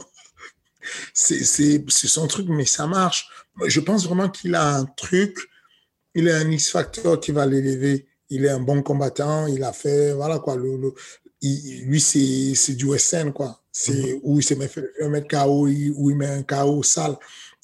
C'est 1.15 1.83
son 1.89 2.27
truc, 2.27 2.49
mais 2.51 2.67
ça 2.67 2.87
marche. 2.87 3.29
Je 3.67 3.81
pense 3.81 4.07
vraiment 4.07 4.29
qu'il 4.29 4.55
a 4.55 4.77
un 4.77 4.85
truc, 4.85 5.39
il 6.15 6.29
a 6.29 6.37
un 6.37 6.51
X-Factor 6.51 7.19
qui 7.19 7.33
va 7.33 7.47
l'élever. 7.47 8.07
Il 8.29 8.45
est 8.45 8.51
un 8.51 8.61
bon 8.61 8.83
combattant, 8.83 9.47
il 9.47 9.65
a 9.65 9.73
fait, 9.73 10.13
voilà 10.13 10.39
quoi, 10.39 10.55
le, 10.55 10.95
lui, 11.43 12.01
c'est 12.01 12.75
du 12.75 12.99
SN, 12.99 13.33
quoi. 13.33 13.63
C'est 13.73 13.95
mm-hmm. 13.95 14.21
où 14.23 14.39
il 14.39 14.43
se 14.43 14.55
met 14.55 14.71
un 15.01 15.09
mètre 15.09 15.29
KO, 15.29 15.67
où 15.67 16.11
il 16.11 16.17
met 16.17 16.27
un 16.27 16.43
KO 16.43 16.83
sale. 16.83 17.17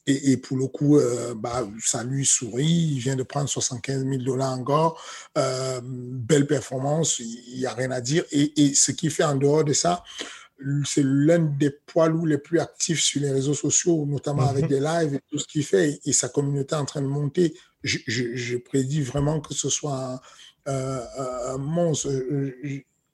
Et, 0.08 0.36
pour 0.36 0.56
le 0.56 0.68
coup, 0.68 0.98
euh, 0.98 1.34
bah, 1.34 1.66
ça 1.82 2.04
lui 2.04 2.25
sourit. 2.25 2.92
Il 2.92 2.98
vient 3.00 3.16
de 3.16 3.25
prendre 3.25 3.48
75 3.48 4.04
000 4.04 4.22
dollars 4.22 4.52
encore. 4.52 5.02
Euh, 5.36 5.80
belle 5.82 6.46
performance, 6.46 7.18
il 7.18 7.58
n'y 7.58 7.66
a 7.66 7.72
rien 7.72 7.90
à 7.90 8.00
dire. 8.00 8.25
Et, 8.30 8.75
ce 8.75 8.92
qui 8.92 9.10
fait 9.10 9.25
en 9.25 9.34
dehors 9.34 9.64
de 9.64 9.72
ça, 9.72 10.04
c'est 10.84 11.02
l'un 11.04 11.40
des 11.40 11.70
poids 11.70 12.08
lourds 12.08 12.26
les 12.26 12.38
plus 12.38 12.60
actifs 12.60 13.00
sur 13.00 13.20
les 13.20 13.32
réseaux 13.32 13.54
sociaux, 13.54 14.06
notamment 14.06 14.48
avec 14.48 14.64
mhm. 14.64 14.68
des 14.68 14.80
lives 14.80 15.14
et 15.14 15.20
tout 15.28 15.38
ce 15.40 15.46
qu'il 15.46 15.64
fait. 15.64 15.98
Et, 16.04 16.12
sa 16.12 16.28
communauté 16.28 16.76
est 16.76 16.78
en 16.78 16.84
train 16.84 17.02
de 17.02 17.08
monter. 17.08 17.56
Je, 17.82 18.56
prédis 18.58 19.02
vraiment 19.02 19.40
que 19.40 19.54
ce 19.54 19.68
soit 19.68 20.20
un, 20.66 21.58
monstre. 21.58 22.10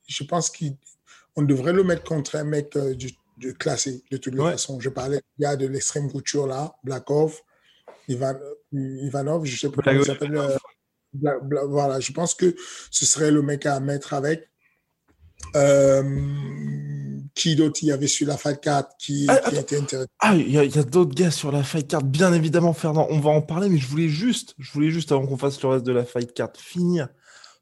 Je, 0.07 0.25
pense 0.25 0.51
qu'on 0.51 1.43
devrait 1.43 1.73
le 1.73 1.85
mettre 1.85 2.05
contre 2.05 2.37
un 2.37 2.45
mec 2.45 2.77
euh, 2.77 2.95
du 2.95 3.13
de 3.39 3.53
classé 3.53 4.05
de 4.11 4.17
toutes 4.17 4.35
les 4.35 4.43
façons. 4.43 4.81
Je 4.81 4.89
parlais 4.89 5.21
il 5.39 5.43
y 5.43 5.47
a 5.47 5.57
de 5.57 5.67
l'extrême 5.67 6.11
couture 6.11 6.47
là, 6.47 6.75
Blackov, 6.85 7.41
Ivan, 8.09 8.35
Ivanov, 8.73 9.45
je 9.45 9.59
sais 9.59 9.69
pas 9.71 9.83
comment 9.83 10.01
il 10.01 10.05
s'appelle. 10.05 10.37
Euh, 10.37 10.57
voilà, 11.69 12.01
je 12.01 12.13
pense 12.13 12.35
que 12.35 12.55
ce 12.91 13.05
serait 13.05 13.31
le 13.31 13.43
mec 13.43 13.67
à 13.67 13.81
mettre 13.81 14.15
avec. 14.15 14.49
Euh, 15.57 16.03
qui 17.35 17.57
d'autre 17.57 17.81
il 17.83 17.89
y 17.89 17.93
avait 17.93 18.07
sur 18.07 18.29
la 18.29 18.37
Fight 18.37 18.61
Card 18.61 18.89
qui, 18.99 19.27
ah, 19.29 19.39
qui 19.49 19.57
était 19.57 19.79
intéressant? 19.79 20.09
Ah, 20.21 20.35
il 20.37 20.51
y 20.51 20.59
a, 20.59 20.61
a 20.61 20.83
d'autres 20.85 21.15
gars 21.15 21.31
sur 21.31 21.51
la 21.51 21.63
Fight 21.63 21.89
Card, 21.89 22.03
bien 22.03 22.33
évidemment, 22.33 22.73
Fernand. 22.73 23.07
On 23.11 23.19
va 23.19 23.31
en 23.31 23.43
parler, 23.43 23.69
mais 23.69 23.79
je 23.79 23.87
voulais 23.87 24.09
juste, 24.09 24.55
je 24.59 24.71
voulais 24.73 24.91
juste 24.91 25.13
avant 25.13 25.27
qu'on 25.27 25.39
fasse 25.39 25.61
le 25.63 25.69
reste 25.69 25.85
de 25.85 25.93
la 25.93 26.05
Fight 26.05 26.33
Card, 26.33 26.53
finir 26.57 27.09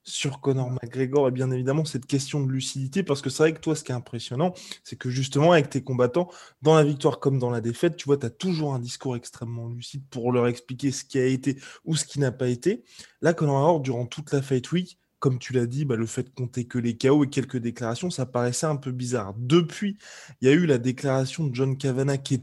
sur 0.03 0.41
Conor 0.41 0.71
McGregor 0.71 1.29
et 1.29 1.31
bien 1.31 1.51
évidemment 1.51 1.85
cette 1.85 2.07
question 2.07 2.41
de 2.41 2.51
lucidité 2.51 3.03
parce 3.03 3.23
que 3.23 3.31
c'est 3.31 3.43
vrai 3.43 3.55
que 3.55 3.61
toi 3.61 3.77
ce 3.77 3.85
qui 3.85 3.93
est 3.93 3.95
impressionnant 3.95 4.55
c'est 4.83 4.97
que 4.97 5.11
justement 5.11 5.53
avec 5.53 5.71
tes 5.71 5.83
combattants 5.83 6.29
dans 6.63 6.75
la 6.75 6.85
victoire 6.85 7.21
comme 7.21 7.39
dans 7.39 7.51
la 7.51 7.61
défaite 7.61 7.97
tu 7.97 8.07
vois 8.07 8.17
tu 8.17 8.27
as 8.27 8.31
toujours 8.31 8.75
un 8.75 8.79
discours 8.79 9.17
extrêmement 9.17 9.69
lucide 9.69 10.03
pour 10.11 10.33
leur 10.33 10.47
expliquer 10.47 10.91
ce 10.91 11.05
qui 11.05 11.19
a 11.19 11.27
été 11.27 11.57
ou 11.85 11.97
ce 11.97 12.05
qui 12.05 12.21
n'a 12.21 12.33
pas 12.33 12.49
été. 12.49 12.85
Là 13.21 13.35
Conor 13.35 13.55
McGregor 13.55 13.81
durant 13.81 14.07
toute 14.07 14.33
la 14.33 14.43
Fight 14.43 14.71
Week 14.73 15.00
comme 15.21 15.39
tu 15.39 15.53
l'as 15.53 15.67
dit, 15.67 15.85
bah, 15.85 15.97
le 15.97 16.07
fait 16.07 16.25
de 16.25 16.31
compter 16.31 16.65
que 16.65 16.79
les 16.79 16.97
KO 16.97 17.25
et 17.25 17.29
quelques 17.29 17.59
déclarations, 17.59 18.11
ça 18.11 18.25
paraissait 18.25 18.67
un 18.67 18.77
peu 18.77 18.91
bizarre. 18.91 19.35
Depuis, 19.37 19.99
il 20.41 20.49
y 20.49 20.51
a 20.51 20.55
eu 20.55 20.65
la 20.65 20.79
déclaration 20.79 21.47
de 21.47 21.55
John 21.55 21.77
Kavanagh 21.77 22.23
qui, 22.23 22.35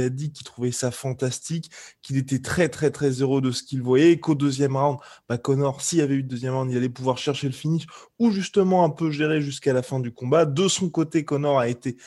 a 0.00 0.08
dit 0.08 0.32
qu'il 0.32 0.44
trouvait 0.46 0.72
ça 0.72 0.90
fantastique, 0.90 1.70
qu'il 2.02 2.16
était 2.16 2.40
très 2.40 2.70
très 2.70 2.90
très 2.90 3.10
heureux 3.20 3.42
de 3.42 3.50
ce 3.50 3.62
qu'il 3.62 3.82
voyait, 3.82 4.18
qu'au 4.18 4.34
deuxième 4.34 4.76
round, 4.76 4.98
bah, 5.28 5.36
Connor, 5.36 5.82
s'il 5.82 5.98
y 5.98 6.02
avait 6.02 6.14
eu 6.14 6.22
le 6.22 6.28
deuxième 6.28 6.54
round, 6.54 6.70
il 6.70 6.76
allait 6.78 6.88
pouvoir 6.88 7.18
chercher 7.18 7.46
le 7.46 7.52
finish, 7.52 7.86
ou 8.18 8.30
justement 8.30 8.84
un 8.84 8.90
peu 8.90 9.10
gérer 9.10 9.42
jusqu'à 9.42 9.74
la 9.74 9.82
fin 9.82 10.00
du 10.00 10.10
combat. 10.10 10.46
De 10.46 10.66
son 10.66 10.88
côté, 10.88 11.24
Connor 11.26 11.58
a 11.58 11.68
été 11.68 11.98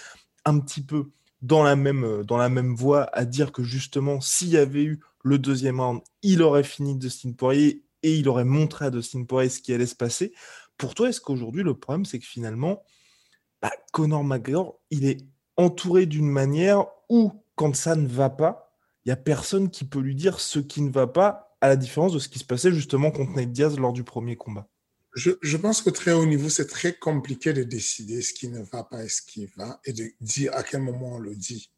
un 0.46 0.60
petit 0.60 0.82
peu 0.82 1.12
dans 1.44 1.64
la 1.64 1.76
même, 1.76 2.24
dans 2.24 2.38
la 2.38 2.50
même 2.50 2.76
voie 2.76 3.04
à 3.16 3.26
dire 3.26 3.52
que 3.52 3.64
justement, 3.64 4.20
s'il 4.20 4.50
y 4.50 4.58
avait 4.58 4.84
eu 4.84 5.00
le 5.24 5.38
deuxième 5.38 5.80
round, 5.80 6.02
il 6.24 6.42
aurait 6.42 6.64
fini 6.64 6.96
Dustin 6.96 7.34
Poirier 7.34 7.84
et 8.04 8.16
il 8.16 8.28
aurait 8.30 8.46
montré 8.46 8.86
à 8.86 8.90
Dustin 8.90 9.24
Poirier 9.24 9.50
ce 9.50 9.62
qui 9.62 9.74
allait 9.74 9.86
se 9.86 9.96
passer. 9.96 10.34
Pour 10.78 10.96
toi, 10.96 11.10
est-ce 11.10 11.22
qu'aujourd'hui, 11.22 11.64
le 11.64 11.78
problème, 11.78 12.06
c'est 12.06 12.20
que 12.20 12.26
finalement, 12.26 12.84
bah, 13.62 13.72
Conor 13.94 14.24
McGregor, 14.24 14.80
il 14.90 15.06
est 15.06 15.26
entouré 15.58 16.06
d'une 16.06 16.30
manière 16.30 16.86
où, 17.10 17.32
quand 17.56 17.76
ça 17.76 17.96
ne 17.96 18.08
va 18.08 18.30
pas, 18.30 18.76
il 19.06 19.10
n'y 19.10 19.14
a 19.14 19.18
personne 19.18 19.70
qui 19.70 19.86
peut 19.86 20.00
lui 20.00 20.16
dire 20.16 20.40
ce 20.40 20.60
qui 20.60 20.82
ne 20.82 20.92
va 20.92 21.08
pas, 21.08 21.56
à 21.62 21.68
la 21.68 21.76
différence 21.76 22.14
de 22.14 22.20
ce 22.20 22.28
qui 22.28 22.40
se 22.40 22.46
passait 22.46 22.72
justement 22.72 23.12
contre 23.12 23.34
Nate 23.34 23.52
Diaz 23.52 23.78
lors 23.78 23.94
du 23.94 24.04
premier 24.04 24.36
combat. 24.36 24.68
Je, 25.14 25.58
pense 25.58 25.82
que 25.82 25.90
très 25.90 26.14
haut 26.14 26.26
niveau, 26.26 26.50
c'est 26.50 26.68
très 26.68 26.94
compliqué 26.94 27.52
de 27.54 27.64
décider 27.64 28.22
ce 28.22 28.34
qui 28.34 28.48
ne 28.48 28.62
va 28.62 28.84
pas 28.84 29.04
et 29.04 29.10
ce 29.10 29.22
qui 29.22 29.46
va, 29.58 29.80
et 29.86 29.92
de 29.92 30.06
dire 30.22 30.56
à 30.56 30.64
quel 30.64 30.82
moment 30.82 31.16
on 31.16 31.20
le 31.20 31.36
dit. 31.36 31.70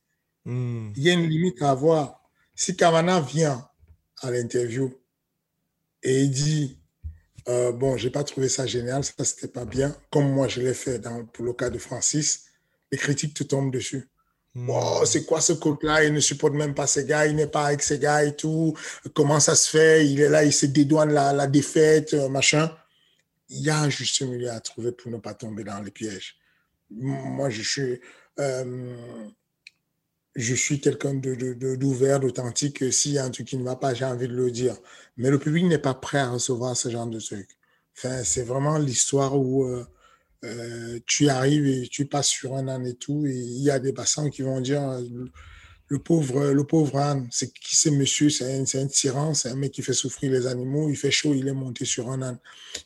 Hmm. 0.46 0.92
Il 0.96 1.04
y 1.04 1.10
a 1.10 1.14
une 1.14 1.28
limite 1.28 1.62
à 1.62 1.72
avoir. 1.72 2.22
Si 2.56 2.76
Kavana 2.76 3.20
vient 3.22 3.68
à 4.22 4.30
l'interview 4.30 4.94
et 6.04 6.22
il 6.22 6.32
dit 6.32 6.78
euh, 7.48 7.72
Bon, 7.72 7.98
j'ai 7.98 8.10
pas 8.10 8.24
trouvé 8.24 8.50
ça 8.50 8.66
génial, 8.66 9.04
ça 9.04 9.24
c'était 9.24 9.48
pas 9.48 9.66
bien, 9.66 9.96
comme 10.12 10.32
moi 10.32 10.48
je 10.48 10.62
l'ai 10.62 10.74
fait 10.74 11.00
dans, 11.00 11.26
pour 11.26 11.46
le 11.46 11.54
cas 11.54 11.70
de 11.70 11.78
Francis. 11.78 12.46
Les 12.92 12.98
critiques 12.98 13.34
te 13.34 13.44
tombent 13.44 13.72
dessus. 13.72 14.10
Hmm. 14.56 14.70
c'est 15.06 15.26
quoi 15.26 15.42
ce 15.42 15.54
coach-là 15.54 16.04
Il 16.04 16.14
ne 16.14 16.20
supporte 16.20 16.54
même 16.54 16.76
pas 16.76 16.86
ces 16.86 17.06
gars, 17.06 17.26
il 17.26 17.36
n'est 17.36 17.48
pas 17.48 17.66
avec 17.68 17.82
ces 17.82 17.98
gars 17.98 18.24
et 18.24 18.36
tout. 18.36 18.78
Comment 19.16 19.40
ça 19.40 19.56
se 19.56 19.68
fait? 19.68 20.06
Il 20.06 20.22
est 20.22 20.30
là, 20.30 20.44
il 20.44 20.54
se 20.54 20.68
dédouane 20.68 21.12
la, 21.12 21.34
la 21.34 21.48
défaite, 21.48 22.14
euh, 22.14 22.30
machin. 22.30 22.72
Il 23.50 23.62
y 23.62 23.72
a 23.72 23.80
un 23.80 23.90
juste 23.90 24.22
milieu 24.22 24.52
à 24.52 24.60
trouver 24.60 24.92
pour 24.92 25.12
ne 25.12 25.18
pas 25.18 25.34
tomber 25.34 25.64
dans 25.64 25.80
les 25.82 25.92
pièges. 25.92 26.38
Moi, 26.92 27.50
je 27.50 27.62
suis. 27.64 28.02
Euh, 28.40 28.96
je 30.36 30.56
suis 30.56 30.80
quelqu'un 30.80 31.14
d'ouvert, 31.14 32.20
d'authentique. 32.20 32.92
S'il 32.92 33.14
y 33.14 33.18
a 33.20 33.26
un 33.26 33.30
truc 33.30 33.48
qui 33.48 33.58
ne 33.58 33.64
va 33.64 33.76
pas, 33.76 33.94
j'ai 33.94 34.06
envie 34.06 34.28
de 34.28 34.34
le 34.34 34.52
dire. 34.52 34.76
Mais 35.18 35.30
le 35.30 35.40
public 35.40 35.66
n'est 35.66 35.78
pas 35.78 35.94
prêt 35.94 36.20
à 36.20 36.30
recevoir 36.30 36.76
ce 36.76 36.90
genre 36.90 37.08
de 37.08 37.20
truc. 37.20 37.50
C'est 37.94 38.44
vraiment 38.44 38.78
l'histoire 38.78 39.38
où 39.38 39.66
tu 41.06 41.30
arrives 41.30 41.68
et 41.68 41.88
tu 41.88 42.06
passes 42.08 42.28
sur 42.28 42.56
un 42.56 42.68
âne 42.68 42.88
et 42.88 42.96
tout, 42.96 43.26
et 43.26 43.34
il 43.34 43.62
y 43.62 43.70
a 43.72 43.80
des 43.80 43.94
passants 43.94 44.30
qui 44.30 44.42
vont 44.42 44.60
dire 44.60 44.82
le 45.88 46.00
pauvre, 46.00 46.52
le 46.52 46.64
pauvre 46.64 46.98
âne, 46.98 47.28
c'est 47.32 47.54
qui 47.54 47.76
c'est 47.76 47.92
monsieur, 47.92 48.30
c'est 48.30 48.46
un, 48.46 48.82
un, 48.82 48.88
tyran, 48.88 49.34
c'est 49.34 49.50
un 49.50 49.56
mec 49.56 49.72
qui 49.72 49.82
fait 49.82 49.94
souffrir 49.94 50.32
les 50.32 50.48
animaux, 50.48 50.90
il 50.90 50.96
fait 50.96 51.12
chaud, 51.12 51.34
il 51.34 51.48
est 51.48 51.54
monté 51.54 51.86
sur 51.86 52.10
un 52.10 52.22
âne. 52.22 52.40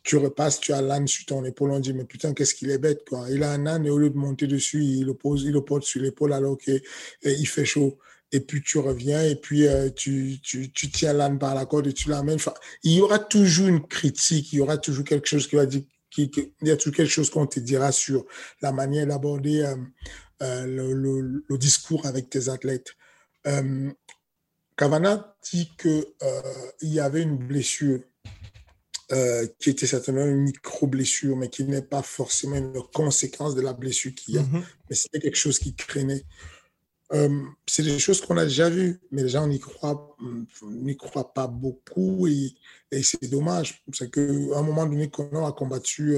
Tu 0.03 0.17
repasses, 0.17 0.59
tu 0.59 0.73
as 0.73 0.81
l'âne 0.81 1.07
sur 1.07 1.25
ton 1.25 1.45
épaule, 1.45 1.71
on 1.71 1.79
dit, 1.79 1.93
mais 1.93 2.05
putain, 2.05 2.33
qu'est-ce 2.33 2.55
qu'il 2.55 2.69
est 2.69 2.77
bête, 2.77 3.07
quoi. 3.07 3.27
Il 3.29 3.43
a 3.43 3.51
un 3.51 3.65
âne 3.65 3.85
et 3.85 3.89
au 3.89 3.97
lieu 3.97 4.09
de 4.09 4.17
monter 4.17 4.47
dessus, 4.47 4.83
il 4.83 5.05
le 5.05 5.13
pose, 5.13 5.43
il 5.43 5.51
le 5.51 5.61
porte 5.61 5.83
sur 5.83 6.01
l'épaule 6.01 6.33
alors 6.33 6.57
qu'il 6.57 7.47
fait 7.47 7.65
chaud. 7.65 7.97
Et 8.33 8.41
puis 8.41 8.61
tu 8.61 8.77
reviens 8.77 9.23
et 9.23 9.35
puis 9.35 9.67
euh, 9.67 9.89
tu, 9.89 10.39
tu, 10.43 10.69
tu, 10.73 10.91
tiens 10.91 11.13
l'âne 11.13 11.39
par 11.39 11.55
la 11.55 11.65
corde 11.65 11.87
et 11.87 11.93
tu 11.93 12.09
l'amènes. 12.09 12.39
Il 12.83 12.91
y 12.93 13.01
aura 13.01 13.19
toujours 13.19 13.67
une 13.67 13.87
critique, 13.87 14.51
il 14.51 14.57
y 14.57 14.59
aura 14.59 14.77
toujours 14.77 15.05
quelque 15.05 15.27
chose 15.27 15.47
qui 15.47 15.55
va 15.55 15.65
dire, 15.65 15.83
qui, 16.25 16.53
il 16.61 16.67
y 16.67 16.71
a 16.71 16.77
toujours 16.77 16.95
quelque 16.95 17.11
chose 17.11 17.29
qu'on 17.29 17.45
te 17.45 17.59
dira 17.59 17.91
sur 17.91 18.25
la 18.61 18.71
manière 18.71 19.05
d'aborder 19.07 19.61
euh, 19.61 19.75
euh, 20.43 20.65
le, 20.65 21.43
le, 21.47 21.57
discours 21.57 22.05
avec 22.05 22.29
tes 22.29 22.49
athlètes. 22.49 22.95
Euh, 23.47 23.91
Cavana 24.75 25.35
dit 25.51 25.71
qu'il 25.79 26.05
euh, 26.21 26.41
y 26.81 26.99
avait 26.99 27.23
une 27.23 27.37
blessure 27.37 28.01
qui 29.59 29.69
était 29.69 29.87
certainement 29.87 30.25
une 30.25 30.41
micro-blessure, 30.41 31.37
mais 31.37 31.49
qui 31.49 31.63
n'est 31.63 31.81
pas 31.81 32.01
forcément 32.01 32.57
une 32.57 32.73
conséquence 32.93 33.55
de 33.55 33.61
la 33.61 33.71
blessure 33.71 34.13
qu'il 34.13 34.35
y 34.35 34.37
a, 34.37 34.41
mm-hmm. 34.41 34.63
mais 34.89 34.95
c'était 34.97 35.21
quelque 35.21 35.37
chose 35.37 35.59
qui 35.59 35.73
craignait. 35.73 36.25
C'est 37.65 37.83
des 37.83 37.99
choses 37.99 38.21
qu'on 38.21 38.37
a 38.37 38.43
déjà 38.43 38.69
vues, 38.69 38.99
mais 39.11 39.23
les 39.23 39.29
gens 39.29 39.47
n'y 39.47 39.59
croient, 39.59 40.17
pas 41.33 41.47
beaucoup 41.47 42.27
et, 42.27 42.55
c'est 43.01 43.29
dommage. 43.29 43.83
C'est 43.93 44.11
qu'à 44.11 44.21
un 44.21 44.61
moment 44.61 44.85
donné, 44.85 45.09
Connor 45.09 45.47
a 45.47 45.53
combattu 45.53 46.17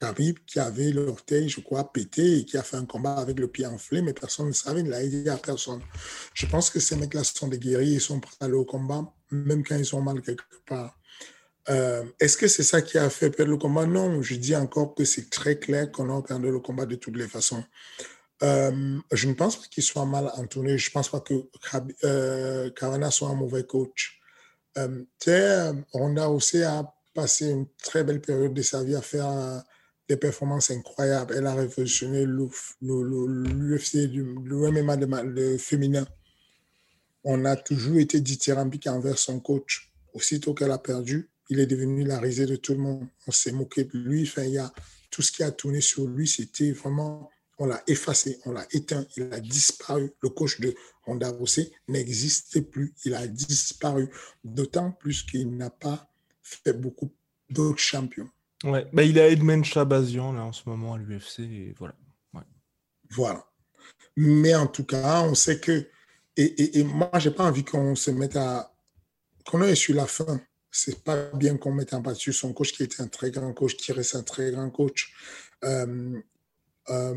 Khabib 0.00 0.38
qui 0.46 0.58
avait 0.58 0.92
l'orteil, 0.92 1.48
je 1.48 1.60
crois, 1.60 1.92
pété 1.92 2.38
et 2.38 2.44
qui 2.44 2.56
a 2.56 2.62
fait 2.62 2.76
un 2.76 2.86
combat 2.86 3.14
avec 3.14 3.38
le 3.38 3.48
pied 3.48 3.66
enflé, 3.66 4.02
mais 4.02 4.12
personne 4.12 4.48
ne 4.48 4.52
savait, 4.52 4.80
il 4.80 4.88
l'a 4.88 5.02
aidé 5.02 5.28
à 5.28 5.36
personne. 5.36 5.80
Je 6.34 6.46
pense 6.46 6.70
que 6.70 6.80
ces 6.80 6.96
mecs-là 6.96 7.24
sont 7.24 7.48
des 7.48 7.58
guerriers, 7.58 7.94
ils 7.94 8.00
sont 8.00 8.20
prêts 8.20 8.36
à 8.40 8.44
aller 8.44 8.54
au 8.54 8.64
combat, 8.64 9.12
même 9.30 9.64
quand 9.64 9.76
ils 9.76 9.94
ont 9.94 10.02
mal 10.02 10.22
quelque 10.22 10.44
part. 10.66 10.98
Euh, 11.68 12.04
est-ce 12.18 12.36
que 12.36 12.48
c'est 12.48 12.64
ça 12.64 12.82
qui 12.82 12.98
a 12.98 13.08
fait 13.08 13.30
perdre 13.30 13.52
le 13.52 13.58
combat? 13.58 13.86
Non, 13.86 14.20
je 14.20 14.34
dis 14.34 14.56
encore 14.56 14.94
que 14.94 15.04
c'est 15.04 15.30
très 15.30 15.58
clair 15.58 15.90
qu'on 15.92 16.16
a 16.16 16.22
perdu 16.22 16.50
le 16.50 16.58
combat 16.58 16.86
de 16.86 16.96
toutes 16.96 17.16
les 17.16 17.28
façons. 17.28 17.64
Euh, 18.42 18.98
je 19.12 19.28
ne 19.28 19.34
pense 19.34 19.56
pas 19.56 19.66
qu'il 19.68 19.82
soit 19.82 20.06
mal 20.06 20.30
entouré. 20.34 20.78
Je 20.78 20.90
ne 20.90 20.92
pense 20.92 21.08
pas 21.08 21.20
que 21.20 21.34
euh, 22.04 22.70
soit 23.10 23.28
un 23.28 23.34
mauvais 23.34 23.64
coach. 23.64 24.20
Euh, 24.78 25.72
Ronda 25.92 26.28
aussi 26.30 26.62
a 26.62 26.92
passé 27.14 27.50
une 27.50 27.66
très 27.82 28.04
belle 28.04 28.20
période 28.20 28.54
de 28.54 28.62
sa 28.62 28.82
vie 28.82 28.96
à 28.96 29.02
faire 29.02 29.62
des 30.08 30.16
performances 30.16 30.70
incroyables. 30.70 31.34
Elle 31.36 31.46
a 31.46 31.54
révolutionné 31.54 32.24
l'UFC, 32.24 32.72
le 32.80 34.70
MMA 34.70 34.96
de, 34.96 35.56
féminin. 35.58 36.06
On 37.24 37.44
a 37.44 37.54
toujours 37.54 37.98
été 37.98 38.20
dithyrambique 38.20 38.86
envers 38.86 39.18
son 39.18 39.40
coach. 39.40 39.92
Aussitôt 40.14 40.54
qu'elle 40.54 40.72
a 40.72 40.78
perdu, 40.78 41.30
il 41.48 41.60
est 41.60 41.66
devenu 41.66 42.04
la 42.04 42.18
risée 42.18 42.46
de 42.46 42.56
tout 42.56 42.72
le 42.72 42.80
monde. 42.80 43.06
On 43.28 43.30
s'est 43.30 43.52
moqué 43.52 43.84
de 43.84 43.96
lui. 43.96 44.22
Enfin, 44.24 44.42
il 44.42 44.54
y 44.54 44.58
a, 44.58 44.72
tout 45.12 45.22
ce 45.22 45.30
qui 45.30 45.44
a 45.44 45.52
tourné 45.52 45.80
sur 45.80 46.06
lui, 46.06 46.26
c'était 46.26 46.72
vraiment, 46.72 47.30
on 47.58 47.66
l'a 47.66 47.82
effacé, 47.86 48.38
on 48.44 48.52
l'a 48.52 48.66
éteint, 48.72 49.06
il 49.16 49.32
a 49.32 49.40
disparu. 49.40 50.12
Le 50.22 50.28
coach 50.28 50.60
de 50.60 50.74
Ronda 51.04 51.30
Rousset 51.30 51.70
n'existait 51.88 52.62
plus, 52.62 52.94
il 53.04 53.14
a 53.14 53.26
disparu. 53.26 54.08
D'autant 54.44 54.92
plus 54.92 55.22
qu'il 55.22 55.56
n'a 55.56 55.70
pas 55.70 56.10
fait 56.42 56.72
beaucoup 56.72 57.12
d'autres 57.50 57.78
champions. 57.78 58.28
Ouais, 58.64 58.86
bah, 58.92 59.02
il 59.02 59.18
a 59.18 59.28
Edmond 59.28 59.64
Chabazian 59.64 60.32
là 60.32 60.44
en 60.44 60.52
ce 60.52 60.62
moment 60.66 60.94
à 60.94 60.98
l'UFC 60.98 61.40
et 61.40 61.74
voilà. 61.78 61.94
Voilà. 63.14 63.44
Mais 64.16 64.54
en 64.54 64.66
tout 64.66 64.84
cas, 64.84 65.22
on 65.22 65.34
sait 65.34 65.60
que. 65.60 65.88
Et, 66.36 66.44
et, 66.44 66.78
et 66.78 66.84
moi, 66.84 67.10
j'ai 67.18 67.30
pas 67.30 67.44
envie 67.44 67.64
qu'on 67.64 67.94
se 67.94 68.10
mette 68.10 68.36
à. 68.36 68.74
Qu'on 69.46 69.62
ait 69.62 69.74
sur 69.74 69.94
la 69.94 70.06
fin. 70.06 70.40
C'est 70.70 71.04
pas 71.04 71.30
bien 71.34 71.58
qu'on 71.58 71.72
mette 71.72 71.92
en 71.92 72.00
bas 72.00 72.14
sur 72.14 72.32
son 72.32 72.54
coach 72.54 72.72
qui 72.72 72.82
était 72.82 73.02
un 73.02 73.08
très 73.08 73.30
grand 73.30 73.52
coach, 73.52 73.76
qui 73.76 73.92
reste 73.92 74.14
un 74.14 74.22
très 74.22 74.50
grand 74.50 74.70
coach. 74.70 75.12
Euh, 75.64 76.18
euh, 76.90 77.14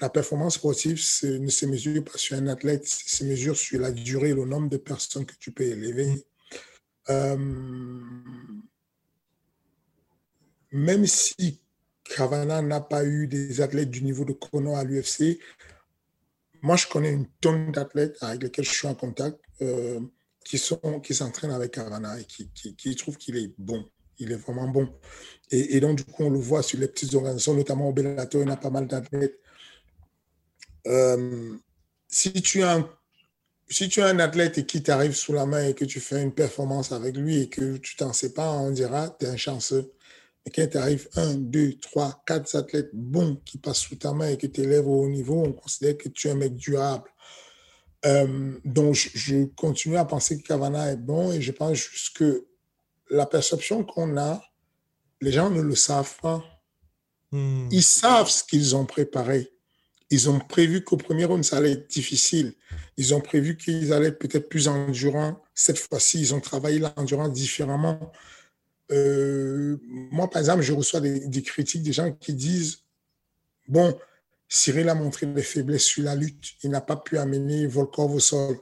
la 0.00 0.10
performance 0.10 0.54
sportive 0.54 1.00
ne 1.22 1.48
se 1.48 1.66
mesure 1.66 2.04
pas 2.04 2.18
sur 2.18 2.36
un 2.36 2.46
athlète, 2.48 2.86
se 2.86 3.24
mesure 3.24 3.56
sur 3.56 3.80
la 3.80 3.92
durée, 3.92 4.32
le 4.32 4.44
nombre 4.44 4.68
de 4.68 4.76
personnes 4.76 5.26
que 5.26 5.34
tu 5.38 5.52
peux 5.52 5.64
élever. 5.64 6.26
Euh, 7.08 7.36
même 10.72 11.06
si 11.06 11.60
Kavana 12.04 12.62
n'a 12.62 12.80
pas 12.80 13.04
eu 13.04 13.28
des 13.28 13.60
athlètes 13.60 13.90
du 13.90 14.02
niveau 14.02 14.24
de 14.24 14.32
Kono 14.32 14.74
à 14.74 14.84
l'UFC, 14.84 15.38
moi, 16.62 16.76
je 16.76 16.86
connais 16.88 17.12
une 17.12 17.28
tonne 17.40 17.70
d'athlètes 17.70 18.16
avec 18.22 18.42
lesquels 18.42 18.64
je 18.64 18.72
suis 18.72 18.88
en 18.88 18.94
contact 18.94 19.38
euh, 19.62 20.00
qui 20.44 20.58
sont 20.58 21.00
qui 21.00 21.14
s'entraînent 21.14 21.52
avec 21.52 21.72
Kavana 21.72 22.20
et 22.20 22.24
qui, 22.24 22.50
qui, 22.50 22.96
trouvent 22.96 23.16
qu'il 23.16 23.36
est 23.36 23.52
bon. 23.58 23.88
Il 24.18 24.32
est 24.32 24.36
vraiment 24.36 24.68
bon. 24.68 24.88
Et, 25.50 25.78
donc, 25.80 25.98
du 25.98 26.04
coup, 26.04 26.24
on 26.24 26.30
le 26.30 26.38
voit 26.38 26.62
sur 26.62 26.78
les 26.78 26.88
petites 26.88 27.14
organisations, 27.14 27.54
notamment 27.54 27.88
au 27.88 27.92
Bellator, 27.92 28.42
il 28.42 28.48
y 28.48 28.50
a 28.50 28.56
pas 28.56 28.70
mal 28.70 28.86
d'athlètes. 28.86 29.38
Euh, 30.86 31.56
si 32.08 32.32
tu 32.32 32.62
as 32.62 32.74
un 32.74 32.88
tu 33.68 34.00
athlète 34.00 34.66
qui 34.66 34.82
t'arrive 34.82 35.14
sous 35.14 35.32
la 35.32 35.46
main 35.46 35.68
et 35.68 35.74
que 35.74 35.84
tu 35.84 36.00
fais 36.00 36.22
une 36.22 36.32
performance 36.32 36.92
avec 36.92 37.16
lui 37.16 37.42
et 37.42 37.48
que 37.48 37.76
tu 37.78 37.96
t'en 37.96 38.12
sais 38.12 38.32
pas, 38.32 38.52
on 38.52 38.70
dira, 38.70 39.10
tu 39.18 39.26
es 39.26 39.28
un 39.28 39.36
chanceux. 39.36 39.92
Et 40.44 40.50
quand 40.50 40.68
tu 40.70 40.78
arrives 40.78 41.08
un, 41.16 41.34
deux, 41.34 41.74
trois, 41.78 42.22
quatre 42.24 42.54
athlètes 42.54 42.90
bons 42.92 43.40
qui 43.44 43.58
passent 43.58 43.80
sous 43.80 43.96
ta 43.96 44.12
main 44.12 44.28
et 44.28 44.36
qui 44.36 44.50
t'élèvent 44.50 44.86
au 44.86 45.02
haut 45.02 45.08
niveau, 45.08 45.42
on 45.44 45.52
considère 45.52 45.98
que 45.98 46.08
tu 46.08 46.28
es 46.28 46.30
un 46.30 46.36
mec 46.36 46.54
durable. 46.54 47.10
Euh, 48.04 48.52
donc, 48.64 48.94
je, 48.94 49.46
continue 49.56 49.96
à 49.96 50.04
penser 50.04 50.40
que 50.40 50.46
Cavana 50.46 50.92
est 50.92 50.96
bon 50.96 51.32
et 51.32 51.40
je 51.40 51.50
pense 51.50 51.76
juste 51.76 52.16
que 52.16 52.46
la 53.10 53.26
perception 53.26 53.84
qu'on 53.84 54.16
a, 54.16 54.42
les 55.20 55.32
gens 55.32 55.50
ne 55.50 55.60
le 55.60 55.74
savent 55.74 56.16
pas. 56.20 56.44
Hmm. 57.32 57.68
Ils 57.70 57.82
savent 57.82 58.28
ce 58.28 58.44
qu'ils 58.44 58.76
ont 58.76 58.86
préparé. 58.86 59.52
Ils 60.10 60.30
ont 60.30 60.38
prévu 60.38 60.84
qu'au 60.84 60.96
premier 60.96 61.24
round, 61.24 61.44
ça 61.44 61.56
allait 61.56 61.72
être 61.72 61.90
difficile. 61.90 62.54
Ils 62.96 63.14
ont 63.14 63.20
prévu 63.20 63.56
qu'ils 63.56 63.92
allaient 63.92 64.08
être 64.08 64.18
peut-être 64.18 64.48
plus 64.48 64.68
endurants. 64.68 65.42
Cette 65.54 65.78
fois-ci, 65.78 66.20
ils 66.20 66.34
ont 66.34 66.40
travaillé 66.40 66.78
l'endurance 66.78 67.32
différemment. 67.32 68.12
Euh, 68.92 69.76
moi, 69.82 70.30
par 70.30 70.40
exemple, 70.40 70.62
je 70.62 70.72
reçois 70.72 71.00
des, 71.00 71.42
critiques 71.42 71.82
des 71.82 71.92
gens 71.92 72.12
qui 72.12 72.34
disent 72.34 72.78
Bon, 73.66 73.98
Cyril 74.48 74.88
a 74.88 74.94
montré 74.94 75.26
des 75.26 75.42
faiblesses 75.42 75.84
sur 75.84 76.04
la 76.04 76.14
lutte, 76.14 76.54
il 76.62 76.70
n'a 76.70 76.80
pas 76.80 76.96
pu 76.96 77.18
amener 77.18 77.66
Volkov 77.66 78.14
au 78.14 78.20
sol. 78.20 78.58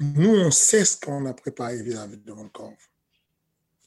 Nous, 0.00 0.30
on 0.30 0.50
sait 0.50 0.84
ce 0.84 0.98
qu'on 0.98 1.26
a 1.26 1.32
préparé 1.32 1.80
vis-à-vis 1.80 2.18
de 2.18 2.32
Volkov. 2.32 2.74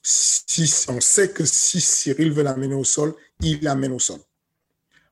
Si, 0.01 0.85
on 0.87 1.01
sait 1.01 1.31
que 1.31 1.45
si 1.45 1.81
Cyril 1.81 2.31
veut 2.31 2.43
l'amener 2.43 2.75
au 2.75 2.83
sol, 2.83 3.15
il 3.41 3.61
l'amène 3.61 3.91
au 3.91 3.99
sol. 3.99 4.19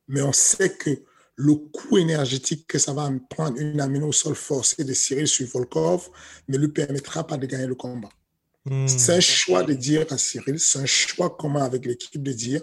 Mais 0.07 0.21
on 0.21 0.33
sait 0.33 0.75
que 0.75 1.03
le 1.35 1.53
coût 1.55 1.97
énergétique 1.97 2.65
que 2.67 2.79
ça 2.79 2.93
va 2.93 3.09
prendre 3.29 3.57
une 3.59 3.79
amenée 3.79 4.05
au 4.05 4.11
sol 4.11 4.35
forcée 4.35 4.83
de 4.83 4.93
Cyril 4.93 5.27
sur 5.27 5.47
Volkov 5.47 6.09
ne 6.47 6.57
lui 6.57 6.69
permettra 6.69 7.25
pas 7.25 7.37
de 7.37 7.45
gagner 7.45 7.67
le 7.67 7.75
combat. 7.75 8.09
Hmm. 8.65 8.87
C'est 8.87 9.13
un 9.13 9.19
choix 9.19 9.63
de 9.63 9.73
dire 9.73 10.05
à 10.09 10.17
Cyril, 10.17 10.59
c'est 10.59 10.79
un 10.79 10.85
choix 10.85 11.35
commun 11.37 11.63
avec 11.63 11.85
l'équipe 11.85 12.23
de 12.23 12.31
dire, 12.31 12.61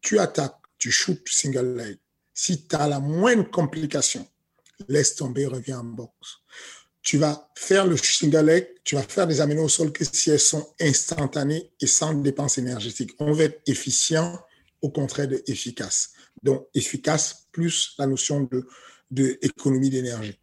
tu 0.00 0.18
attaques, 0.18 0.56
tu 0.78 0.90
shoots 0.90 1.28
single 1.28 1.76
leg. 1.76 1.98
Si 2.32 2.66
tu 2.66 2.74
as 2.74 2.88
la 2.88 3.00
moindre 3.00 3.48
complication, 3.50 4.26
laisse 4.88 5.14
tomber, 5.14 5.46
reviens 5.46 5.80
en 5.80 5.84
boxe. 5.84 6.38
Tu 7.04 7.18
vas 7.18 7.48
faire 7.54 7.86
le 7.86 7.96
single 7.96 8.46
leg, 8.46 8.66
tu 8.82 8.96
vas 8.96 9.02
faire 9.02 9.28
des 9.28 9.40
amenées 9.40 9.60
au 9.60 9.68
sol 9.68 9.92
que 9.92 10.04
si 10.04 10.30
elles 10.30 10.40
sont 10.40 10.74
instantanées 10.80 11.70
et 11.80 11.86
sans 11.86 12.14
dépense 12.14 12.58
énergétique. 12.58 13.14
On 13.20 13.32
va 13.32 13.44
être 13.44 13.60
efficient 13.66 14.40
au 14.82 14.90
contraire 14.90 15.28
de 15.28 15.42
efficace. 15.46 16.12
Donc, 16.42 16.66
efficace 16.74 17.46
plus 17.52 17.94
la 17.98 18.06
notion 18.06 18.40
de, 18.40 18.66
de 19.10 19.38
d'énergie. 19.90 20.40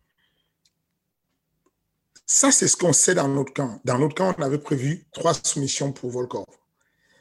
Ça, 2.25 2.51
c'est 2.51 2.67
ce 2.67 2.77
qu'on 2.77 2.93
sait 2.93 3.13
dans 3.13 3.27
notre 3.27 3.53
camp. 3.53 3.81
Dans 3.83 3.97
notre 3.97 4.15
camp, 4.15 4.33
on 4.37 4.41
avait 4.41 4.57
prévu 4.57 5.05
trois 5.11 5.33
soumissions 5.33 5.91
pour 5.91 6.11
Volkov. 6.11 6.45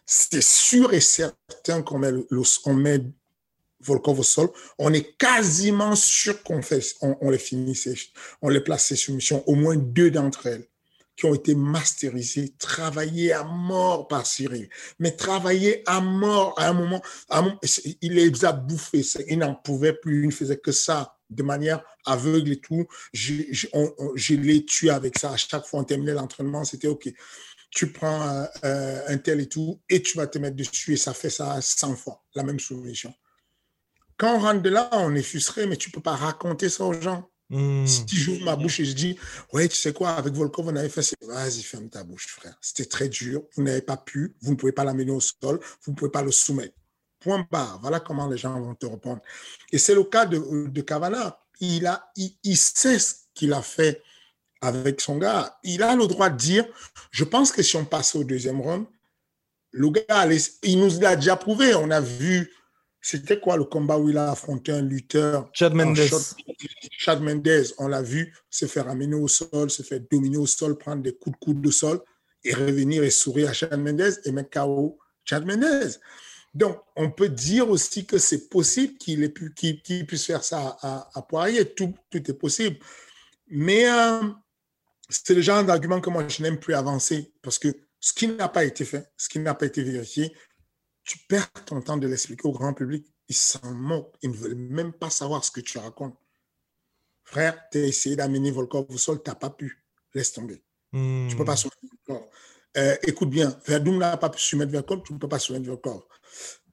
C'est 0.06 0.42
sûr 0.42 0.92
et 0.92 1.00
certain 1.00 1.82
qu'on 1.82 1.98
met, 1.98 2.12
met 2.12 3.00
Volkov 3.80 4.20
au 4.20 4.22
sol. 4.22 4.48
On 4.78 4.92
est 4.92 5.16
quasiment 5.16 5.96
sûr 5.96 6.42
qu'on 6.42 6.60
on, 7.00 7.30
les 7.30 7.38
finit, 7.38 7.78
on 8.42 8.48
les 8.48 8.60
place 8.60 8.86
ces 8.86 8.96
soumissions, 8.96 9.42
au 9.48 9.54
moins 9.54 9.76
deux 9.76 10.10
d'entre 10.10 10.46
elles 10.46 10.66
qui 11.20 11.26
ont 11.26 11.34
été 11.34 11.54
masterisées, 11.54 12.54
travaillées 12.58 13.34
à 13.34 13.44
mort 13.44 14.08
par 14.08 14.24
Cyril. 14.24 14.70
Mais 14.98 15.10
travaillées 15.10 15.82
à 15.84 16.00
mort 16.00 16.54
à 16.56 16.68
un 16.68 16.72
moment, 16.72 17.02
il 18.00 18.14
les 18.14 18.44
a 18.46 18.52
bouffées. 18.52 19.04
Il 19.28 19.40
n'en 19.40 19.54
pouvait 19.54 19.92
plus, 19.92 20.22
il 20.22 20.28
ne 20.28 20.32
faisait 20.32 20.56
que 20.56 20.72
ça 20.72 21.18
de 21.28 21.42
manière 21.42 21.84
aveugle 22.06 22.52
et 22.52 22.60
tout. 22.60 22.86
Je, 23.12 23.34
je, 23.50 24.34
l'ai 24.34 24.64
tué 24.64 24.88
avec 24.88 25.18
ça. 25.18 25.32
À 25.32 25.36
chaque 25.36 25.66
fois, 25.66 25.80
on 25.80 25.84
terminait 25.84 26.14
l'entraînement, 26.14 26.64
c'était 26.64 26.88
OK. 26.88 27.12
tu 27.70 27.92
prends 27.92 28.46
un 28.62 29.18
tel 29.18 29.40
et 29.40 29.48
tout, 29.48 29.78
et 29.90 30.00
tu 30.00 30.16
vas 30.16 30.26
te 30.26 30.38
mettre 30.38 30.56
dessus, 30.56 30.94
et 30.94 30.96
ça 30.96 31.12
fait 31.12 31.28
ça 31.28 31.60
100 31.60 31.96
fois, 31.96 32.24
la 32.34 32.44
même 32.44 32.58
soumission. 32.58 33.12
Quand 34.20 34.36
on 34.36 34.38
rentre 34.38 34.60
de 34.60 34.68
là, 34.68 34.90
on 34.92 35.14
est 35.14 35.22
frustré, 35.22 35.66
mais 35.66 35.78
tu 35.78 35.88
ne 35.88 35.94
peux 35.94 36.02
pas 36.02 36.14
raconter 36.14 36.68
ça 36.68 36.84
aux 36.84 36.92
gens. 36.92 37.30
Hmm. 37.48 37.86
Si 37.86 38.04
j'ouvre 38.12 38.44
ma 38.44 38.54
bouche 38.54 38.78
et 38.80 38.84
je 38.84 38.92
dis, 38.92 39.18
ouais, 39.54 39.66
tu 39.66 39.76
sais 39.76 39.94
quoi, 39.94 40.10
avec 40.10 40.34
Volkov, 40.34 40.68
on 40.68 40.76
avait 40.76 40.90
fait 40.90 41.00
ça. 41.00 41.16
Vas-y, 41.22 41.62
ferme 41.62 41.88
ta 41.88 42.04
bouche, 42.04 42.26
frère. 42.26 42.54
C'était 42.60 42.84
très 42.84 43.08
dur. 43.08 43.44
Vous 43.56 43.62
n'avez 43.62 43.80
pas 43.80 43.96
pu. 43.96 44.36
Vous 44.42 44.50
ne 44.50 44.56
pouvez 44.56 44.72
pas 44.72 44.84
l'amener 44.84 45.10
au 45.10 45.20
sol. 45.20 45.58
Vous 45.82 45.92
ne 45.92 45.96
pouvez 45.96 46.10
pas 46.10 46.20
le 46.20 46.30
soumettre. 46.30 46.74
Point 47.18 47.46
barre. 47.50 47.78
Voilà 47.80 47.98
comment 47.98 48.28
les 48.28 48.36
gens 48.36 48.60
vont 48.60 48.74
te 48.74 48.84
répondre. 48.84 49.22
Et 49.72 49.78
c'est 49.78 49.94
le 49.94 50.04
cas 50.04 50.26
de, 50.26 50.36
de. 50.68 50.84
Il, 51.60 51.86
a, 51.86 52.12
il, 52.14 52.56
sait 52.58 52.98
ce 52.98 53.14
qu'il 53.32 53.54
a 53.54 53.62
fait 53.62 54.02
avec 54.60 55.00
son 55.00 55.16
gars. 55.16 55.58
Il 55.64 55.82
a 55.82 55.96
le 55.96 56.06
droit 56.06 56.28
de 56.28 56.36
dire, 56.36 56.66
je 57.10 57.24
pense 57.24 57.52
que 57.52 57.62
si 57.62 57.74
on 57.76 57.86
passe 57.86 58.14
au 58.14 58.22
deuxième 58.22 58.60
round, 58.60 58.84
le 59.70 59.88
gars, 59.88 60.28
il 60.62 60.78
nous 60.78 61.00
l'a 61.00 61.16
déjà 61.16 61.36
prouvé. 61.36 61.74
On 61.74 61.90
a 61.90 62.02
vu 62.02 62.52
c'était 63.00 63.40
quoi 63.40 63.56
le 63.56 63.64
combat 63.64 63.98
où 63.98 64.10
il 64.10 64.18
a 64.18 64.30
affronté 64.30 64.72
un 64.72 64.82
lutteur 64.82 65.48
Chad 65.52 65.74
Mendes. 65.74 65.98
Chad 66.98 67.22
Mendes, 67.22 67.64
on 67.78 67.88
l'a 67.88 68.02
vu 68.02 68.34
se 68.50 68.66
faire 68.66 68.88
amener 68.88 69.16
au 69.16 69.28
sol, 69.28 69.70
se 69.70 69.82
faire 69.82 70.00
dominer 70.10 70.36
au 70.36 70.46
sol, 70.46 70.76
prendre 70.76 71.02
des 71.02 71.14
coups 71.14 71.38
de 71.38 71.44
coude 71.44 71.60
de 71.62 71.70
sol 71.70 72.00
et 72.44 72.54
revenir 72.54 73.02
et 73.02 73.10
sourire 73.10 73.50
à 73.50 73.52
Chad 73.52 73.80
Mendes 73.80 74.20
et 74.24 74.32
mettre 74.32 74.50
KO 74.50 74.98
Chad 75.24 75.46
Mendes. 75.46 75.98
Donc, 76.52 76.78
on 76.96 77.10
peut 77.10 77.28
dire 77.28 77.70
aussi 77.70 78.04
que 78.04 78.18
c'est 78.18 78.48
possible 78.48 78.98
qu'il 78.98 80.06
puisse 80.06 80.26
faire 80.26 80.42
ça 80.42 80.76
à, 80.82 81.22
Poirier. 81.22 81.64
Tout, 81.64 81.94
tout, 82.10 82.30
est 82.30 82.34
possible. 82.34 82.76
Mais 83.48 83.88
euh, 83.88 84.22
c'est 85.08 85.34
le 85.34 85.42
genre 85.42 85.64
d'argument 85.64 86.00
que 86.00 86.10
moi, 86.10 86.26
je 86.26 86.42
n'aime 86.42 86.58
plus 86.58 86.74
avancer 86.74 87.32
parce 87.42 87.58
que 87.58 87.68
ce 88.00 88.12
qui 88.12 88.26
n'a 88.28 88.48
pas 88.48 88.64
été 88.64 88.84
fait, 88.84 89.10
ce 89.16 89.28
qui 89.28 89.38
n'a 89.38 89.54
pas 89.54 89.66
été 89.66 89.82
vérifié, 89.82 90.34
tu 91.10 91.18
perds 91.18 91.50
ton 91.66 91.80
temps 91.82 91.96
de 91.96 92.06
l'expliquer 92.06 92.46
au 92.46 92.52
grand 92.52 92.72
public. 92.72 93.04
Ils 93.28 93.34
s'en 93.34 93.72
moquent. 93.72 94.14
Ils 94.22 94.30
ne 94.30 94.36
veulent 94.36 94.54
même 94.54 94.92
pas 94.92 95.10
savoir 95.10 95.44
ce 95.44 95.50
que 95.50 95.60
tu 95.60 95.76
racontes. 95.76 96.16
Frère, 97.24 97.60
tu 97.72 97.78
as 97.78 97.86
essayé 97.86 98.14
d'amener 98.14 98.52
Volkov 98.52 98.86
au 98.88 98.96
sol, 98.96 99.20
tu 99.20 99.28
n'as 99.28 99.34
pas 99.34 99.50
pu. 99.50 99.84
Laisse 100.14 100.32
tomber. 100.32 100.62
Tu 100.92 100.98
ne 100.98 101.34
peux 101.36 101.44
pas 101.44 101.54
hmm. 101.54 101.56
soumettre 101.56 101.78
Volkov. 102.06 102.28
Euh, 102.76 102.96
écoute 103.02 103.28
bien, 103.28 103.58
Verdum 103.66 103.98
n'a 103.98 104.16
pas 104.18 104.30
pu 104.30 104.40
soumettre 104.40 104.70
Volkov, 104.70 105.02
tu 105.02 105.12
ne 105.12 105.18
peux 105.18 105.28
pas 105.28 105.40
soumettre 105.40 105.66
Volkov. 105.66 106.04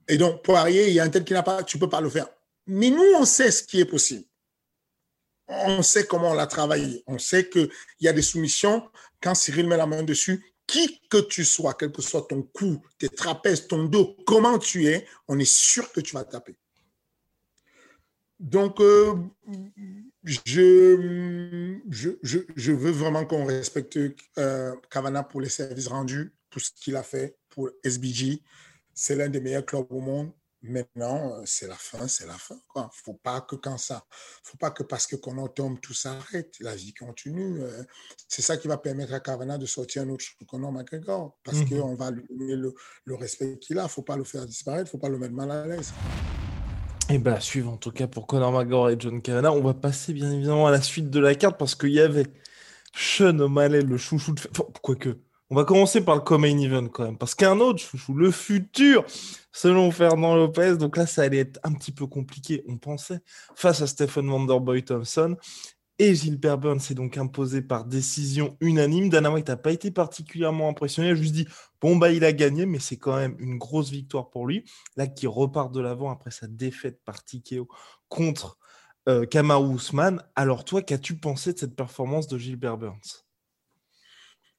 Et 0.07 0.17
donc, 0.17 0.43
Poirier, 0.43 0.89
il 0.89 0.93
y 0.93 0.99
a 0.99 1.03
un 1.03 1.09
tel 1.09 1.25
qui 1.25 1.33
n'a 1.33 1.41
pas, 1.41 1.63
tu 1.63 1.77
ne 1.77 1.81
peux 1.81 1.89
pas 1.89 2.01
le 2.01 2.09
faire. 2.11 2.27
Mais 2.67 2.91
nous, 2.91 3.13
on 3.17 3.25
sait 3.25 3.49
ce 3.49 3.63
qui 3.63 3.79
est 3.79 3.85
possible. 3.85 4.25
On 5.47 5.81
sait 5.81 6.05
comment 6.05 6.29
on 6.29 6.35
l'a 6.35 6.45
travaillé. 6.45 7.03
On 7.07 7.17
sait 7.17 7.49
qu'il 7.49 7.71
y 8.01 8.07
a 8.07 8.13
des 8.13 8.21
soumissions. 8.21 8.87
Quand 9.19 9.33
Cyril 9.33 9.67
met 9.67 9.77
la 9.77 9.87
main 9.87 10.03
dessus, 10.03 10.45
qui 10.67 10.99
que 11.09 11.17
tu 11.17 11.45
sois, 11.45 11.73
quel 11.73 11.91
que 11.91 12.01
soit 12.01 12.27
ton 12.27 12.43
cou, 12.43 12.81
tes 12.99 13.09
trapèzes, 13.09 13.67
ton 13.67 13.85
dos, 13.85 14.17
comment 14.25 14.59
tu 14.59 14.85
es, 14.85 15.07
on 15.27 15.39
est 15.39 15.49
sûr 15.49 15.91
que 15.91 16.01
tu 16.01 16.13
vas 16.13 16.25
taper. 16.25 16.55
Donc, 18.39 18.79
euh, 18.81 19.15
je, 20.23 21.79
je, 22.21 22.71
veux 22.71 22.91
vraiment 22.91 23.25
qu'on 23.25 23.45
respecte 23.45 23.97
euh, 24.37 24.75
Cavana 24.91 25.23
pour 25.23 25.41
les 25.41 25.49
services 25.49 25.87
rendus, 25.87 26.33
pour 26.49 26.61
ce 26.61 26.69
qu'il 26.71 26.95
a 26.95 27.03
fait 27.03 27.35
pour 27.49 27.71
SBG. 27.83 28.43
C'est 28.93 29.15
l'un 29.15 29.29
des 29.29 29.39
meilleurs 29.39 29.65
clubs 29.65 29.87
au 29.89 30.01
monde. 30.01 30.31
Maintenant, 30.63 31.33
euh, 31.33 31.43
c'est 31.45 31.67
la 31.67 31.75
fin, 31.75 32.07
c'est 32.07 32.25
la 32.25 32.33
fin. 32.33 32.55
Il 32.75 32.81
ne 32.81 32.87
faut 32.91 33.13
pas 33.13 33.41
que 33.41 33.55
quand 33.55 33.77
ça, 33.77 34.03
faut 34.43 34.57
pas 34.57 34.71
que 34.71 34.81
parce 34.81 35.05
que 35.05 35.15
qu'on 35.15 35.47
tombe, 35.47 35.79
tout 35.79 35.93
s'arrête. 35.93 36.55
La 36.59 36.75
vie 36.75 36.93
continue. 36.93 37.61
Euh. 37.61 37.83
C'est 38.27 38.41
ça 38.41 38.57
qui 38.57 38.67
va 38.67 38.77
permettre 38.77 39.13
à 39.13 39.19
Cavana 39.19 39.57
de 39.57 39.67
sortir 39.67 40.01
un 40.01 40.09
autre 40.09 40.25
Conor 40.47 40.71
McGregor. 40.71 41.37
Parce 41.43 41.59
mmh 41.59 41.69
qu'on 41.69 41.95
va 41.95 42.09
lui 42.09 42.25
donner 42.29 42.55
le, 42.55 43.15
respect 43.15 43.59
qu'il 43.59 43.77
a. 43.77 43.83
Il 43.83 43.85
ne 43.85 43.89
faut 43.89 44.01
pas 44.01 44.17
le 44.17 44.23
faire 44.23 44.45
disparaître. 44.45 44.85
Il 44.85 44.87
ne 44.87 44.91
faut 44.91 44.97
pas 44.97 45.09
le 45.09 45.19
mettre 45.19 45.35
mal 45.35 45.51
à 45.51 45.67
l'aise. 45.67 45.93
Et 47.09 47.13
eh 47.13 47.17
bien, 47.19 47.33
la 47.33 47.39
suivre 47.39 47.71
en 47.71 47.77
tout 47.77 47.91
cas 47.91 48.07
pour 48.07 48.27
Conor 48.27 48.51
McGregor 48.51 48.89
et 48.89 48.95
John 48.99 49.21
Cavana. 49.21 49.51
On 49.53 49.61
va 49.61 49.75
passer 49.75 50.11
bien 50.11 50.31
évidemment 50.31 50.67
à 50.67 50.71
la 50.71 50.81
suite 50.81 51.09
de 51.09 51.19
la 51.19 51.35
carte 51.35 51.57
parce 51.57 51.75
qu'il 51.75 51.91
y 51.91 52.01
avait 52.01 52.25
Sean 52.93 53.37
O'Malley, 53.39 53.81
le 53.81 53.97
chouchou 53.97 54.33
de. 54.33 54.41
Quoique. 54.81 55.17
On 55.49 55.55
va 55.55 55.63
commencer 55.63 56.03
par 56.03 56.15
le 56.15 56.21
co-main 56.21 56.57
event 56.57 56.87
quand 56.89 57.05
même, 57.05 57.17
parce 57.17 57.33
qu'un 57.33 57.61
autre 57.61 57.79
chouchou, 57.79 58.13
le 58.13 58.31
futur, 58.31 59.05
selon 59.53 59.91
Fernand 59.91 60.35
Lopez, 60.35 60.75
donc 60.75 60.97
là 60.97 61.05
ça 61.05 61.21
allait 61.21 61.37
être 61.37 61.59
un 61.63 61.71
petit 61.71 61.93
peu 61.93 62.05
compliqué, 62.05 62.65
on 62.67 62.77
pensait, 62.77 63.19
face 63.55 63.81
à 63.81 63.87
Stephen 63.87 64.29
Wonderboy 64.29 64.83
Thompson. 64.83 65.37
Et 65.99 66.13
Gilbert 66.13 66.59
Burns 66.59 66.79
s'est 66.79 66.93
donc 66.93 67.17
imposé 67.17 67.61
par 67.63 67.85
décision 67.85 68.55
unanime. 68.61 69.09
Dana 69.09 69.31
White 69.31 69.47
n'a 69.47 69.57
pas 69.57 69.71
été 69.71 69.89
particulièrement 69.89 70.69
impressionné. 70.69 71.09
Il 71.09 71.11
a 71.13 71.15
juste 71.15 71.33
dit 71.33 71.47
bon, 71.81 71.95
bah, 71.95 72.11
il 72.11 72.23
a 72.23 72.33
gagné, 72.33 72.67
mais 72.67 72.77
c'est 72.77 72.97
quand 72.97 73.15
même 73.15 73.35
une 73.39 73.57
grosse 73.57 73.89
victoire 73.89 74.29
pour 74.29 74.45
lui. 74.45 74.63
Là, 74.95 75.07
qui 75.07 75.25
repart 75.25 75.73
de 75.73 75.79
l'avant 75.81 76.11
après 76.11 76.29
sa 76.29 76.45
défaite 76.45 77.01
par 77.03 77.23
TKO 77.23 77.67
contre 78.09 78.59
euh, 79.09 79.25
Kamaru 79.25 79.75
Usman. 79.75 80.21
Alors, 80.35 80.65
toi, 80.65 80.83
qu'as-tu 80.83 81.17
pensé 81.17 81.53
de 81.53 81.57
cette 81.57 81.75
performance 81.75 82.27
de 82.27 82.37
Gilbert 82.37 82.77
Burns? 82.77 83.26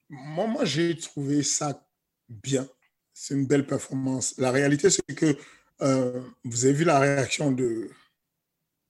Moi, 0.08 0.64
j'ai 0.64 0.96
trouvé 0.96 1.42
ça 1.42 1.86
bien. 2.28 2.68
C'est 3.12 3.34
une 3.34 3.46
belle 3.46 3.66
performance. 3.66 4.34
La 4.38 4.50
réalité, 4.50 4.90
c'est 4.90 5.14
que 5.14 5.36
euh, 5.82 6.22
vous 6.44 6.64
avez 6.64 6.74
vu 6.74 6.84
la 6.84 6.98
réaction 6.98 7.52
de, 7.52 7.90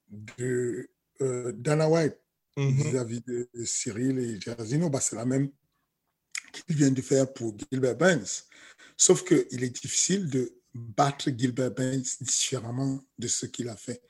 de 0.09 0.89
euh, 1.21 1.51
Dana 1.53 1.89
White 1.89 2.17
mhm. 2.57 2.71
vis-à-vis 2.71 3.21
de, 3.21 3.49
Cyril 3.65 4.19
et 4.19 4.39
Jarzino. 4.39 4.89
Bah, 4.89 5.01
c'est 5.01 5.15
la 5.15 5.25
même 5.25 5.49
qu'il 6.51 6.75
vient 6.75 6.91
de 6.91 7.01
faire 7.01 7.31
pour 7.33 7.55
Gilbert 7.71 7.95
Burns. 7.95 8.43
Sauf 8.97 9.23
qu'il 9.23 9.63
est 9.63 9.81
difficile 9.81 10.29
de 10.29 10.58
battre 10.73 11.29
Gilbert 11.35 11.71
Burns 11.71 12.17
différemment 12.21 13.03
de 13.17 13.27
ce 13.27 13.45
qu'il 13.45 13.69
a 13.69 13.75
fait. 13.75 14.01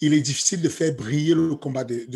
Il 0.00 0.14
est 0.14 0.20
difficile 0.20 0.62
de 0.62 0.68
faire 0.68 0.94
briller 0.94 1.34
le 1.34 1.54
combat 1.56 1.84
de... 1.84 2.06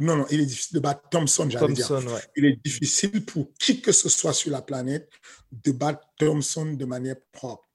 non, 0.00 0.16
non, 0.18 0.26
il 0.30 0.40
est 0.40 0.46
difficile 0.46 0.76
de 0.76 0.80
battre 0.80 1.08
Thompson, 1.10 1.48
j'allais 1.50 1.72
dire. 1.72 2.00
Il 2.36 2.44
est 2.44 2.58
difficile 2.64 3.24
pour 3.24 3.52
qui 3.58 3.80
que 3.80 3.92
ce 3.92 4.08
soit 4.08 4.32
sur 4.32 4.50
la 4.50 4.62
planète 4.62 5.10
de 5.50 5.72
battre 5.72 6.06
Thompson 6.18 6.74
de 6.74 6.84
manière 6.84 7.16
propre. 7.32 7.68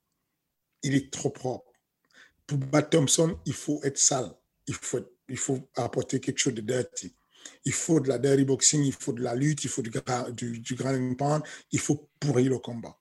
Il 0.84 0.96
est 0.96 1.12
trop 1.12 1.30
propre. 1.30 1.72
Pour 2.48 2.58
battre 2.58 2.92
Thompson, 2.92 3.38
il 3.46 3.54
faut 3.54 3.82
être 3.84 3.98
sale. 3.98 4.32
Il 4.68 4.76
faut, 4.76 5.00
il 5.28 5.38
faut 5.38 5.70
apporter 5.76 6.20
quelque 6.20 6.40
chose 6.40 6.54
de 6.54 6.62
dirty. 6.62 7.14
Il 7.66 7.74
faut 7.74 8.00
de 8.00 8.08
la 8.08 8.20
dirty 8.20 8.46
boxing, 8.46 8.84
il 8.84 8.94
faut 8.94 9.14
de 9.14 9.22
la 9.22 9.36
lutte, 9.36 9.64
il 9.64 9.70
faut 9.70 9.82
du, 9.82 9.92
du, 10.34 10.60
du 10.60 10.76
grand 10.76 11.16
pound, 11.16 11.44
il 11.72 11.80
faut 11.80 12.10
pourrir 12.20 12.52
le 12.52 12.60
combat 12.60 12.98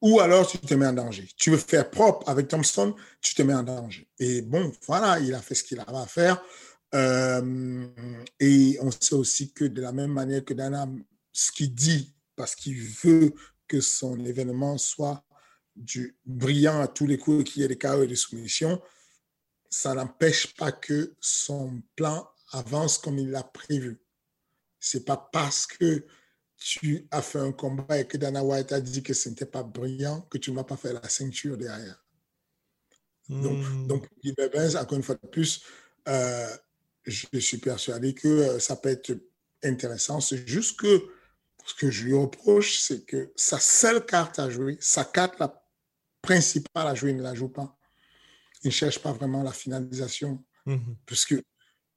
ou 0.00 0.20
alors 0.20 0.46
tu 0.46 0.58
te 0.58 0.74
mets 0.74 0.86
en 0.86 0.92
danger. 0.92 1.28
Tu 1.36 1.50
veux 1.50 1.56
faire 1.56 1.90
propre 1.90 2.28
avec 2.28 2.48
Thompson, 2.48 2.94
tu 3.20 3.34
te 3.34 3.42
mets 3.42 3.54
en 3.54 3.62
danger. 3.62 4.08
Et 4.18 4.42
bon, 4.42 4.72
voilà, 4.86 5.18
il 5.18 5.34
a 5.34 5.40
fait 5.40 5.54
ce 5.54 5.64
qu'il 5.64 5.80
avait 5.80 5.96
à 5.96 6.06
faire. 6.06 6.42
Euh, 6.94 7.86
et 8.40 8.78
on 8.80 8.90
sait 8.90 9.14
aussi 9.14 9.52
que 9.52 9.64
de 9.64 9.82
la 9.82 9.92
même 9.92 10.12
manière 10.12 10.44
que 10.44 10.54
Dana, 10.54 10.88
ce 11.32 11.52
qu'il 11.52 11.74
dit, 11.74 12.14
parce 12.36 12.54
qu'il 12.54 12.80
veut 12.80 13.34
que 13.66 13.80
son 13.80 14.24
événement 14.24 14.78
soit 14.78 15.24
du 15.76 16.16
brillant 16.24 16.80
à 16.80 16.88
tous 16.88 17.06
les 17.06 17.18
coups, 17.18 17.44
qu'il 17.44 17.62
y 17.62 17.64
ait 17.64 17.68
des 17.68 17.78
chaos 17.78 18.02
et 18.02 18.06
des 18.06 18.16
soumissions, 18.16 18.80
ça 19.70 19.94
n'empêche 19.94 20.54
pas 20.56 20.72
que 20.72 21.14
son 21.20 21.82
plan 21.94 22.28
avance 22.52 22.98
comme 22.98 23.18
il 23.18 23.30
l'a 23.30 23.42
prévu. 23.42 24.00
C'est 24.80 25.04
pas 25.04 25.28
parce 25.32 25.66
que 25.66 26.06
tu 26.58 27.06
as 27.10 27.22
fait 27.22 27.38
un 27.38 27.52
combat 27.52 27.98
et 27.98 28.06
que 28.06 28.16
Dana 28.16 28.42
White 28.42 28.72
a 28.72 28.80
dit 28.80 29.02
que 29.02 29.14
ce 29.14 29.28
n'était 29.28 29.46
pas 29.46 29.62
brillant, 29.62 30.22
que 30.22 30.38
tu 30.38 30.50
ne 30.50 30.56
m'as 30.56 30.64
pas 30.64 30.76
fait 30.76 30.92
la 30.92 31.08
ceinture 31.08 31.56
derrière. 31.56 32.04
Donc, 33.28 33.58
hmm. 33.58 33.86
donc 33.86 34.08
encore 34.76 34.96
une 34.96 35.02
fois 35.02 35.14
de 35.14 35.28
plus, 35.28 35.62
euh, 36.08 36.48
je 37.04 37.38
suis 37.38 37.58
persuadé 37.58 38.14
que 38.14 38.28
euh, 38.28 38.58
ça 38.58 38.76
peut 38.76 38.88
être 38.88 39.12
intéressant. 39.62 40.20
C'est 40.20 40.46
juste 40.48 40.80
que 40.80 41.08
ce 41.64 41.74
que 41.74 41.90
je 41.90 42.04
lui 42.04 42.14
reproche, 42.14 42.78
c'est 42.80 43.04
que 43.04 43.32
sa 43.36 43.60
seule 43.60 44.04
carte 44.04 44.38
à 44.38 44.50
jouer, 44.50 44.78
sa 44.80 45.04
carte 45.04 45.38
la 45.38 45.62
principale 46.22 46.88
à 46.88 46.94
jouer, 46.94 47.10
il 47.10 47.18
ne 47.18 47.22
la 47.22 47.34
joue 47.34 47.48
pas. 47.48 47.78
Il 48.64 48.68
ne 48.68 48.72
cherche 48.72 48.98
pas 48.98 49.12
vraiment 49.12 49.42
la 49.42 49.52
finalisation. 49.52 50.42
Hmm. 50.66 50.78
Puisque 51.06 51.34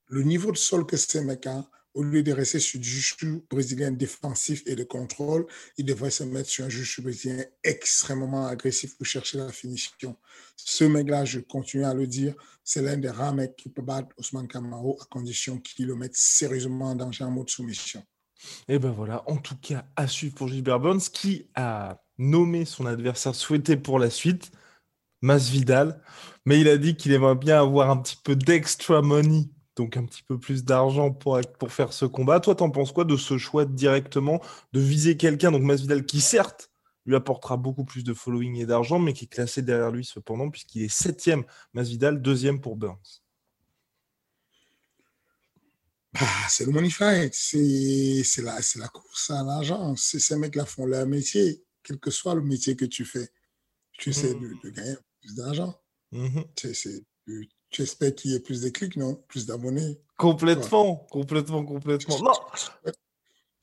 le 0.08 0.24
niveau 0.24 0.52
de 0.52 0.58
sol 0.58 0.86
que 0.86 0.98
ces 0.98 1.22
mecs 1.22 1.48
ont, 1.48 1.66
au 1.94 2.04
lieu 2.04 2.24
de 2.24 2.32
rester 2.32 2.60
sur 2.60 2.80
du 2.80 2.90
jiu 2.90 3.44
brésilien 3.50 3.92
défensif 3.92 4.64
et 4.66 4.76
de 4.76 4.84
contrôle, 4.84 5.46
il 5.78 5.86
devrait 5.86 6.12
se 6.12 6.24
mettre 6.24 6.50
sur 6.50 6.66
un 6.66 6.70
jiu 6.70 7.02
brésilien 7.02 7.44
extrêmement 7.64 8.48
agressif 8.48 8.98
pour 8.98 9.06
chercher 9.06 9.38
la 9.38 9.52
finition. 9.52 10.16
Ce 10.56 10.84
mec-là, 10.84 11.26
je 11.26 11.40
continue 11.40 11.84
à 11.84 11.94
le 11.94 12.08
dire, 12.08 12.36
c'est 12.64 12.82
l'un 12.82 12.98
des 12.98 13.10
rares 13.10 13.34
mecs 13.34 13.56
qui 13.56 13.70
peut 13.70 13.82
battre 13.82 14.10
Ousmane 14.18 14.48
Kamaro 14.48 14.98
à 15.02 15.06
condition 15.06 15.60
qu'il 15.60 15.88
le 15.88 15.96
mette 15.96 16.16
sérieusement 16.16 16.92
en 16.92 16.96
danger 16.96 17.24
en 17.24 17.32
mode 17.32 17.50
soumission. 17.50 18.04
Et 18.68 18.80
ben 18.80 18.92
voilà, 18.92 19.24
en 19.30 19.38
tout 19.38 19.58
cas, 19.58 19.86
à 19.96 20.08
suivre 20.08 20.36
pour 20.36 20.48
Gilbert 20.48 20.80
Burns 20.80 21.10
qui 21.14 21.48
a 21.56 22.02
nommé 22.18 22.66
son 22.66 22.86
adversaire 22.86 23.36
souhaité 23.36 23.78
pour 23.78 24.00
la 24.00 24.10
suite, 24.10 24.52
Masvidal, 25.22 26.02
mais 26.46 26.60
il 26.60 26.68
a 26.68 26.78
dit 26.78 26.96
qu'il 26.96 27.12
aimerait 27.12 27.36
bien 27.36 27.60
avoir 27.60 27.92
un 27.92 27.98
petit 27.98 28.18
peu 28.24 28.36
d'extra 28.36 29.02
money 29.02 29.50
donc 29.82 29.98
un 29.98 30.06
petit 30.06 30.22
peu 30.22 30.40
plus 30.40 30.64
d'argent 30.64 31.12
pour, 31.12 31.42
pour 31.58 31.72
faire 31.74 31.92
ce 31.92 32.06
combat. 32.06 32.40
Toi, 32.40 32.54
t'en 32.54 32.70
penses 32.70 32.92
quoi 32.92 33.04
de 33.04 33.18
ce 33.18 33.40
choix 33.40 33.66
directement 33.66 34.40
de 34.74 34.80
viser 34.80 35.18
quelqu'un, 35.18 35.52
donc 35.52 35.64
Masvidal, 35.64 36.06
qui 36.06 36.22
certes 36.22 36.70
lui 37.08 37.16
apportera 37.16 37.58
beaucoup 37.58 37.84
plus 37.84 38.04
de 38.04 38.14
following 38.14 38.58
et 38.58 38.68
d'argent, 38.68 39.00
mais 39.00 39.14
qui 39.14 39.26
est 39.26 39.28
classé 39.28 39.64
derrière 39.64 39.90
lui 39.90 40.06
cependant, 40.06 40.52
puisqu'il 40.52 40.84
est 40.84 40.94
septième 40.94 41.44
Masvidal, 41.74 42.22
deuxième 42.22 42.62
pour 42.62 42.76
Burns. 42.76 43.24
Bah, 46.14 46.28
c'est 46.48 46.66
le 46.66 46.72
money 46.72 46.92
fight, 46.92 47.34
c'est 47.34 48.42
la, 48.44 48.60
la 48.76 48.88
course 48.90 49.32
à 49.32 49.44
l'argent. 49.44 49.96
Ces 49.96 50.36
mecs-là 50.36 50.66
font 50.66 50.86
leur 50.86 51.08
métier, 51.08 51.64
quel 51.82 52.00
que 52.00 52.12
soit 52.12 52.36
le 52.36 52.42
métier 52.42 52.76
que 52.76 52.86
tu 52.86 53.04
fais. 53.04 53.30
Tu 53.94 54.12
essaies 54.12 54.36
de, 54.36 54.54
de, 54.64 54.70
gagner 54.70 54.96
plus 55.22 55.36
d'argent. 55.36 55.74
Mmh. 56.12 56.42
Tu 56.56 56.76
espères 57.80 58.14
qu'il 58.14 58.32
y 58.32 58.36
ait 58.36 58.40
plus 58.40 58.62
de 58.62 58.70
clics, 58.70 58.98
non? 58.98 59.22
Plus 59.28 59.46
d'abonnés 59.46 60.00
Complètement, 60.18 61.08
complètement, 61.10 61.64
complètement. 61.66 62.20
Non 62.20 62.34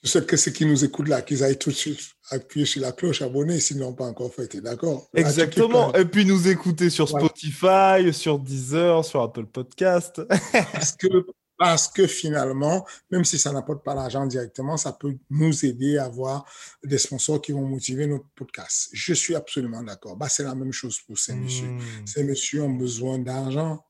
je 0.02 0.08
sais 0.08 0.24
que 0.24 0.36
ceux 0.36 0.52
qui 0.52 0.64
nous 0.64 0.84
écoutent 0.84 1.08
là, 1.08 1.22
qu'ils 1.22 1.42
aillent 1.42 1.58
tout 1.58 1.70
de 1.70 1.74
suite 1.74 1.98
appuyer 2.30 2.66
sur 2.66 2.80
la 2.82 2.92
cloche 2.92 3.20
abonner 3.20 3.58
s'ils 3.58 3.78
n'ont 3.78 3.94
pas 3.94 4.04
encore 4.04 4.32
fait. 4.32 4.56
d'accord? 4.58 5.08
Exactement. 5.14 5.92
Et 5.94 6.04
puis 6.04 6.24
nous 6.24 6.46
écouter 6.48 6.88
sur 6.88 7.08
Spotify, 7.08 8.12
sur 8.12 8.38
Deezer, 8.38 9.04
sur 9.04 9.22
Apple 9.22 9.46
Podcast. 9.46 10.22
parce, 10.52 10.92
que, 10.92 11.26
parce 11.58 11.88
que 11.88 12.06
finalement, 12.06 12.86
même 13.10 13.24
si 13.24 13.38
ça 13.38 13.50
n'apporte 13.52 13.84
pas 13.84 13.94
l'argent 13.94 14.24
directement, 14.24 14.76
ça 14.76 14.92
peut 14.92 15.16
nous 15.30 15.66
aider 15.66 15.98
à 15.98 16.04
avoir 16.04 16.44
des 16.84 16.98
sponsors 16.98 17.40
qui 17.40 17.50
vont 17.50 17.66
motiver 17.66 18.06
notre 18.06 18.28
podcast. 18.36 18.90
Je 18.92 19.12
suis 19.14 19.34
absolument 19.34 19.82
d'accord. 19.82 20.16
Bah, 20.16 20.28
c'est 20.28 20.44
la 20.44 20.54
même 20.54 20.72
chose 20.72 21.00
pour 21.00 21.18
ces 21.18 21.34
messieurs. 21.34 21.70
Hmm. 21.70 22.06
Ces 22.06 22.22
messieurs 22.22 22.62
ont 22.62 22.74
besoin 22.74 23.18
d'argent. 23.18 23.84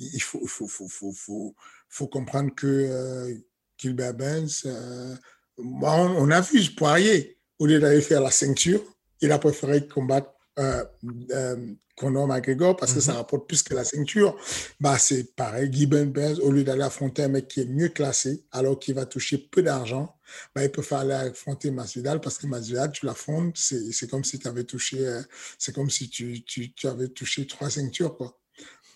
Il 0.00 0.22
faut, 0.22 0.46
faut, 0.46 0.66
faut, 0.66 0.88
faut, 0.88 1.12
faut, 1.12 1.54
faut 1.88 2.06
comprendre 2.06 2.54
que 2.54 2.66
euh, 2.66 3.34
Gilbert 3.78 4.14
Benz, 4.14 4.62
euh, 4.66 5.14
on, 5.58 6.30
a 6.30 6.40
vu 6.40 6.74
Poirier, 6.74 7.38
au 7.58 7.66
lieu 7.66 7.78
d'aller 7.78 8.00
faire 8.00 8.22
la 8.22 8.30
ceinture, 8.30 8.82
il 9.20 9.30
a 9.32 9.38
préféré 9.38 9.86
combattre 9.86 10.30
euh, 10.58 10.84
euh, 11.30 11.56
Conor 11.96 12.26
McGregor 12.26 12.76
parce 12.76 12.94
que 12.94 13.00
ça 13.00 13.12
mhm. 13.12 13.18
rapporte 13.18 13.46
plus 13.46 13.62
que 13.62 13.74
la 13.74 13.84
ceinture. 13.84 14.34
Bah, 14.80 14.98
c'est 14.98 15.36
pareil, 15.36 15.68
Guy 15.68 15.86
Benz, 15.86 16.40
au 16.40 16.50
lieu 16.50 16.64
d'aller 16.64 16.82
affronter 16.82 17.24
un 17.24 17.28
mec 17.28 17.46
qui 17.46 17.60
est 17.60 17.66
mieux 17.66 17.90
classé, 17.90 18.42
alors 18.52 18.78
qu'il 18.78 18.94
va 18.94 19.04
toucher 19.04 19.36
peu 19.36 19.62
d'argent, 19.62 20.16
bah, 20.54 20.64
il 20.64 20.70
peut 20.70 20.80
faire 20.80 21.00
aller 21.00 21.12
affronter 21.12 21.70
Masvidal 21.70 22.20
parce 22.20 22.38
que 22.38 22.46
Masvidal, 22.46 22.90
tu 22.90 23.04
l'affrontes, 23.04 23.56
c'est 23.58 24.10
comme 24.10 24.24
si 24.24 24.38
tu 24.38 24.48
avais 24.48 24.64
touché, 24.64 25.06
euh, 25.06 25.20
c'est 25.58 25.74
comme 25.74 25.90
si 25.90 26.08
tu, 26.08 26.42
tu, 26.44 26.72
tu, 26.72 26.86
avais 26.86 27.08
touché 27.08 27.46
trois 27.46 27.68
ceintures, 27.68 28.16
quoi. 28.16 28.39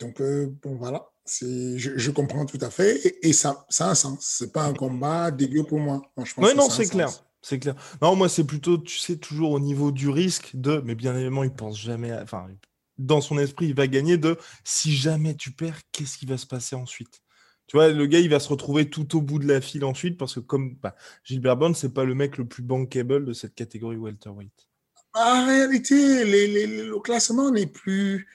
Donc, 0.04 0.20
euh, 0.20 0.52
bon, 0.62 0.76
voilà. 0.76 1.08
Je, 1.26 1.76
je, 1.96 2.10
comprends 2.10 2.44
tout 2.44 2.58
à 2.60 2.68
fait 2.68 3.00
et, 3.22 3.32
ça, 3.32 3.64
ça 3.70 3.86
a 3.86 3.90
un 3.92 3.94
sens. 3.94 4.18
C'est 4.38 4.52
pas 4.52 4.64
un 4.64 4.74
combat 4.74 5.30
dégueu 5.30 5.64
pour 5.64 5.80
moi. 5.80 6.02
Oui, 6.36 6.50
non, 6.54 6.68
c'est 6.68 6.86
clair. 6.86 7.08
C'est 7.40 7.58
clair. 7.58 7.74
Non, 8.02 8.14
moi, 8.14 8.28
c'est 8.28 8.44
plutôt, 8.44 8.76
tu 8.76 8.98
sais, 8.98 9.16
toujours 9.16 9.52
au 9.52 9.60
niveau 9.60 9.90
du 9.90 10.10
risque 10.10 10.50
de, 10.54 10.82
mais 10.84 10.94
bien 10.94 11.14
évidemment, 11.14 11.42
il 11.42 11.52
pense 11.52 11.80
jamais, 11.80 12.12
enfin, 12.12 12.46
dans 12.98 13.22
son 13.22 13.38
esprit, 13.38 13.66
il 13.66 13.74
va 13.74 13.86
gagner 13.86 14.18
de 14.18 14.38
si 14.64 14.94
jamais 14.94 15.34
tu 15.34 15.50
perds, 15.50 15.80
qu'est-ce 15.92 16.18
qui 16.18 16.26
va 16.26 16.36
se 16.36 16.46
passer 16.46 16.76
ensuite? 16.76 17.22
Tu 17.66 17.78
vois, 17.78 17.88
le 17.88 18.06
gars, 18.06 18.18
il 18.18 18.28
va 18.28 18.40
se 18.40 18.48
retrouver 18.50 18.90
tout 18.90 19.16
au 19.16 19.22
bout 19.22 19.38
de 19.38 19.48
la 19.48 19.62
file 19.62 19.86
ensuite 19.86 20.18
parce 20.18 20.34
que, 20.34 20.40
comme 20.40 20.74
bah, 20.82 20.94
Gilbert 21.22 21.56
Bond, 21.56 21.72
c'est 21.72 21.94
pas 21.94 22.04
le 22.04 22.14
mec 22.14 22.36
le 22.36 22.44
plus 22.44 22.62
bankable 22.62 23.24
de 23.24 23.32
cette 23.32 23.54
catégorie 23.54 23.96
welterweight. 23.96 24.68
En 25.14 25.46
réalité, 25.46 26.24
le 26.24 26.98
classement 27.00 27.50
n'est 27.50 27.66
plus 27.66 28.26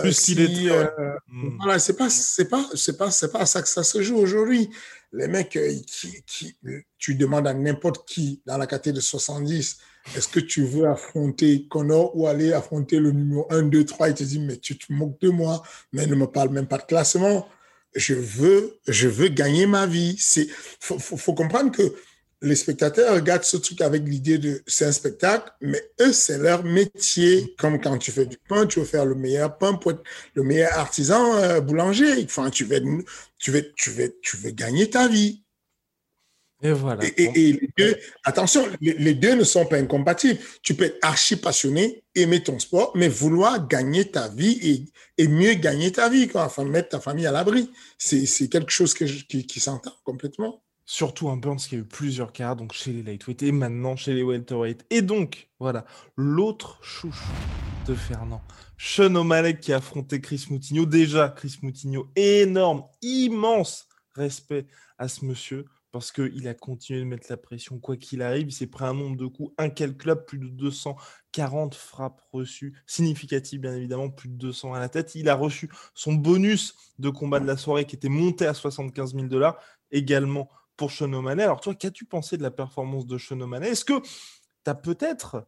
plus 0.00 0.20
qu'il 0.20 0.40
est. 0.40 0.70
Euh, 0.70 0.86
hmm. 1.28 1.58
Voilà, 1.58 1.78
c'est 1.78 1.96
pas, 1.96 2.10
c'est 2.10 2.48
pas, 2.48 2.64
c'est 2.74 2.96
pas, 2.96 3.10
c'est 3.10 3.32
pas 3.32 3.46
ça 3.46 3.62
que 3.62 3.68
ça 3.68 3.82
se 3.82 4.02
joue 4.02 4.16
aujourd'hui. 4.16 4.70
Les 5.12 5.28
mecs, 5.28 5.56
euh, 5.56 5.74
qui, 5.86 6.22
qui, 6.26 6.56
tu 6.98 7.14
demandes 7.14 7.46
à 7.46 7.54
n'importe 7.54 8.06
qui 8.08 8.40
dans 8.46 8.56
la 8.56 8.66
catégorie 8.66 8.96
de 8.96 9.02
70, 9.02 9.78
est-ce 10.16 10.28
que 10.28 10.40
tu 10.40 10.64
veux 10.64 10.88
affronter 10.88 11.66
Connor 11.68 12.16
ou 12.16 12.26
aller 12.26 12.52
affronter 12.52 12.98
le 12.98 13.12
numéro 13.12 13.46
1, 13.50 13.62
2, 13.64 13.84
3 13.84 14.08
Il 14.08 14.14
te 14.14 14.24
dit, 14.24 14.40
mais 14.40 14.56
tu 14.56 14.76
te 14.78 14.92
moques 14.92 15.20
de 15.20 15.30
moi, 15.30 15.62
mais 15.92 16.06
ne 16.06 16.14
me 16.14 16.26
parle 16.26 16.50
même 16.50 16.66
pas 16.66 16.78
de 16.78 16.84
classement. 16.84 17.48
Je 17.94 18.14
veux, 18.14 18.78
je 18.88 19.08
veux 19.08 19.28
gagner 19.28 19.66
ma 19.66 19.86
vie. 19.86 20.16
Faut, 20.80 20.98
faut, 20.98 21.16
faut 21.16 21.34
comprendre 21.34 21.70
que 21.70 21.94
les 22.42 22.56
spectateurs 22.56 23.14
regardent 23.14 23.44
ce 23.44 23.56
truc 23.56 23.80
avec 23.80 24.02
l'idée 24.02 24.38
de 24.38 24.62
c'est 24.66 24.84
un 24.84 24.92
spectacle, 24.92 25.50
mais 25.60 25.82
eux, 26.00 26.12
c'est 26.12 26.38
leur 26.38 26.64
métier. 26.64 27.54
Comme 27.58 27.80
quand 27.80 27.96
tu 27.98 28.10
fais 28.10 28.26
du 28.26 28.36
pain, 28.48 28.66
tu 28.66 28.80
veux 28.80 28.84
faire 28.84 29.06
le 29.06 29.14
meilleur 29.14 29.56
pain 29.56 29.74
pour 29.74 29.92
être 29.92 30.02
le 30.34 30.42
meilleur 30.42 30.72
artisan 30.72 31.36
euh, 31.36 31.60
boulanger. 31.60 32.24
Enfin, 32.24 32.50
tu 32.50 32.64
veux, 32.64 32.82
tu, 33.38 33.50
veux, 33.52 33.72
tu, 33.76 33.90
veux, 33.90 34.18
tu 34.22 34.36
veux 34.36 34.50
gagner 34.50 34.90
ta 34.90 35.08
vie. 35.08 35.42
Et 36.64 36.72
voilà. 36.72 37.04
Et, 37.16 37.30
les 37.34 37.70
deux, 37.76 37.96
attention, 38.24 38.68
les, 38.80 39.14
deux 39.14 39.34
ne 39.34 39.42
sont 39.42 39.66
pas 39.66 39.78
incompatibles. 39.78 40.38
Tu 40.62 40.74
peux 40.74 40.84
être 40.84 40.98
archi 41.02 41.36
passionné, 41.36 42.04
aimer 42.14 42.42
ton 42.42 42.58
sport, 42.60 42.92
mais 42.94 43.08
vouloir 43.08 43.66
gagner 43.66 44.10
ta 44.10 44.28
vie 44.28 44.58
et, 44.62 45.22
et 45.22 45.26
mieux 45.26 45.54
gagner 45.54 45.90
ta 45.90 46.08
vie, 46.08 46.28
quoi. 46.28 46.44
Enfin, 46.44 46.64
mettre 46.64 46.90
ta 46.90 47.00
famille 47.00 47.26
à 47.26 47.32
l'abri. 47.32 47.70
C'est 47.98 48.48
quelque 48.48 48.70
chose 48.70 48.94
que 48.94 49.04
qui, 49.04 49.44
qui 49.44 49.60
s'entend 49.60 49.92
complètement. 50.04 50.62
Surtout 50.94 51.30
un 51.30 51.38
Burns 51.38 51.56
qui 51.56 51.76
a 51.76 51.78
eu 51.78 51.84
plusieurs 51.84 52.34
cas, 52.34 52.54
donc 52.54 52.74
chez 52.74 52.92
les 52.92 53.02
lightweight 53.02 53.42
et 53.44 53.50
maintenant 53.50 53.96
chez 53.96 54.12
les 54.12 54.22
welterweight. 54.22 54.84
Et 54.90 55.00
donc, 55.00 55.48
voilà, 55.58 55.86
l'autre 56.18 56.78
chouchou 56.82 57.32
de 57.86 57.94
Fernand, 57.94 58.42
Sean 58.76 59.14
O'Malley 59.14 59.58
qui 59.58 59.72
a 59.72 59.78
affronté 59.78 60.20
Chris 60.20 60.44
Moutinho. 60.50 60.84
Déjà, 60.84 61.30
Chris 61.30 61.56
Moutinho, 61.62 62.10
énorme, 62.14 62.84
immense 63.00 63.88
respect 64.14 64.66
à 64.98 65.08
ce 65.08 65.24
monsieur 65.24 65.64
parce 65.92 66.12
qu'il 66.12 66.46
a 66.46 66.52
continué 66.52 67.00
de 67.00 67.06
mettre 67.06 67.26
la 67.30 67.38
pression 67.38 67.78
quoi 67.78 67.96
qu'il 67.96 68.20
arrive. 68.20 68.48
Il 68.48 68.52
s'est 68.52 68.66
pris 68.66 68.84
un 68.84 68.92
nombre 68.92 69.16
de 69.16 69.24
coups 69.24 69.54
incalculable, 69.56 70.26
plus 70.26 70.38
de 70.38 70.48
240 70.48 71.74
frappes 71.74 72.20
reçues, 72.34 72.74
significatives 72.86 73.62
bien 73.62 73.74
évidemment, 73.74 74.10
plus 74.10 74.28
de 74.28 74.34
200 74.34 74.74
à 74.74 74.78
la 74.78 74.90
tête. 74.90 75.14
Il 75.14 75.30
a 75.30 75.36
reçu 75.36 75.70
son 75.94 76.12
bonus 76.12 76.74
de 76.98 77.08
combat 77.08 77.40
de 77.40 77.46
la 77.46 77.56
soirée 77.56 77.86
qui 77.86 77.96
était 77.96 78.10
monté 78.10 78.44
à 78.44 78.52
75 78.52 79.14
000 79.14 79.28
dollars, 79.28 79.56
également 79.90 80.50
pour 80.76 80.90
Sean 80.90 81.26
Alors 81.26 81.60
toi, 81.60 81.74
qu'as-tu 81.74 82.04
pensé 82.04 82.36
de 82.36 82.42
la 82.42 82.50
performance 82.50 83.06
de 83.06 83.18
Sean 83.18 83.52
Est-ce 83.62 83.84
que 83.84 84.00
tu 84.00 84.70
as 84.70 84.74
peut-être, 84.74 85.46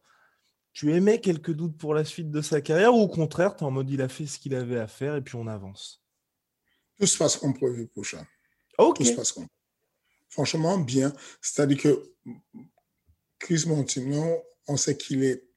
tu 0.73 0.93
aimais 0.93 1.19
quelques 1.19 1.51
doutes 1.51 1.77
pour 1.77 1.93
la 1.93 2.05
suite 2.05 2.31
de 2.31 2.41
sa 2.41 2.61
carrière 2.61 2.93
ou 2.93 3.01
au 3.01 3.07
contraire, 3.07 3.55
tu 3.55 3.63
es 3.63 3.67
en 3.67 3.71
mode 3.71 3.89
il 3.89 4.01
a 4.01 4.09
fait 4.09 4.27
ce 4.27 4.39
qu'il 4.39 4.55
avait 4.55 4.79
à 4.79 4.87
faire 4.87 5.15
et 5.15 5.21
puis 5.21 5.35
on 5.35 5.47
avance? 5.47 6.03
Tout 6.99 7.07
se 7.07 7.17
passe 7.17 7.37
comme 7.37 7.53
prévu 7.53 7.87
pour 7.87 8.05
Sean. 8.05 8.25
Ok. 8.77 8.97
Tout 8.97 9.05
se 9.05 9.13
passe 9.13 9.31
comme 9.31 9.47
Franchement, 10.29 10.77
bien. 10.77 11.13
C'est-à-dire 11.41 11.81
que 11.81 12.13
Chris 13.39 13.63
Montino, 13.67 14.43
on 14.67 14.75
sait 14.75 14.97
qu'il 14.97 15.23
est 15.23 15.47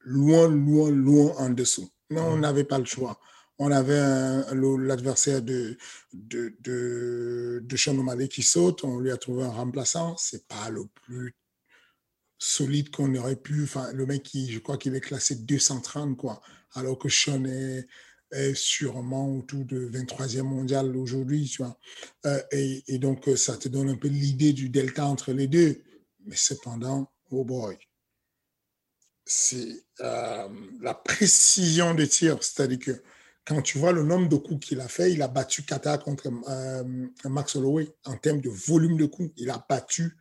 loin, 0.00 0.48
loin, 0.48 0.90
loin 0.90 1.34
en 1.36 1.50
dessous. 1.50 1.88
Mais 2.10 2.20
on 2.20 2.38
n'avait 2.38 2.64
pas 2.64 2.78
le 2.78 2.84
choix 2.84 3.18
on 3.58 3.70
avait 3.70 4.00
l'adversaire 4.52 5.42
de, 5.42 5.76
de, 6.12 6.54
de, 6.60 7.60
de 7.62 7.76
Sean 7.76 7.96
O'Malley 7.96 8.28
qui 8.28 8.42
saute, 8.42 8.84
on 8.84 8.98
lui 8.98 9.10
a 9.10 9.16
trouvé 9.16 9.44
un 9.44 9.50
remplaçant, 9.50 10.16
c'est 10.16 10.46
pas 10.48 10.70
le 10.70 10.86
plus 10.86 11.34
solide 12.38 12.90
qu'on 12.90 13.14
aurait 13.14 13.36
pu, 13.36 13.64
enfin, 13.64 13.92
le 13.92 14.06
mec 14.06 14.22
qui, 14.22 14.52
je 14.52 14.58
crois 14.58 14.76
qu'il 14.76 14.94
est 14.94 15.00
classé 15.00 15.36
230, 15.36 16.16
quoi, 16.16 16.40
alors 16.74 16.98
que 16.98 17.08
Sean 17.08 17.44
est, 17.44 17.86
sûrement 18.54 19.32
autour 19.36 19.64
de 19.64 19.88
23e 19.88 20.42
mondial 20.42 20.96
aujourd'hui. 20.96 21.56
Euh, 22.26 22.42
et, 22.50 22.98
donc, 22.98 23.28
ça 23.36 23.56
te 23.56 23.68
donne 23.68 23.90
un 23.90 23.96
peu 23.96 24.08
l'idée 24.08 24.52
du 24.52 24.68
delta 24.68 25.06
entre 25.06 25.32
les 25.32 25.46
deux. 25.46 25.80
Mais 26.26 26.34
cependant, 26.34 27.12
oh 27.30 27.44
boy, 27.44 27.78
c'est 29.24 29.84
euh, 30.00 30.48
la 30.80 30.94
précision 30.94 31.94
de 31.94 32.04
tir, 32.06 32.42
c'est-à-dire 32.42 32.80
que 32.80 33.02
quand 33.46 33.60
tu 33.62 33.78
vois 33.78 33.92
le 33.92 34.02
nombre 34.02 34.28
de 34.28 34.36
coups 34.36 34.66
qu'il 34.66 34.80
a 34.80 34.88
fait, 34.88 35.12
il 35.12 35.22
a 35.22 35.28
battu 35.28 35.62
Kata 35.62 35.98
contre 35.98 36.28
euh, 36.48 36.84
Max 37.24 37.56
Holloway 37.56 37.94
en 38.06 38.16
termes 38.16 38.40
de 38.40 38.48
volume 38.48 38.96
de 38.96 39.06
coups. 39.06 39.32
Il 39.36 39.50
a 39.50 39.64
battu, 39.68 40.16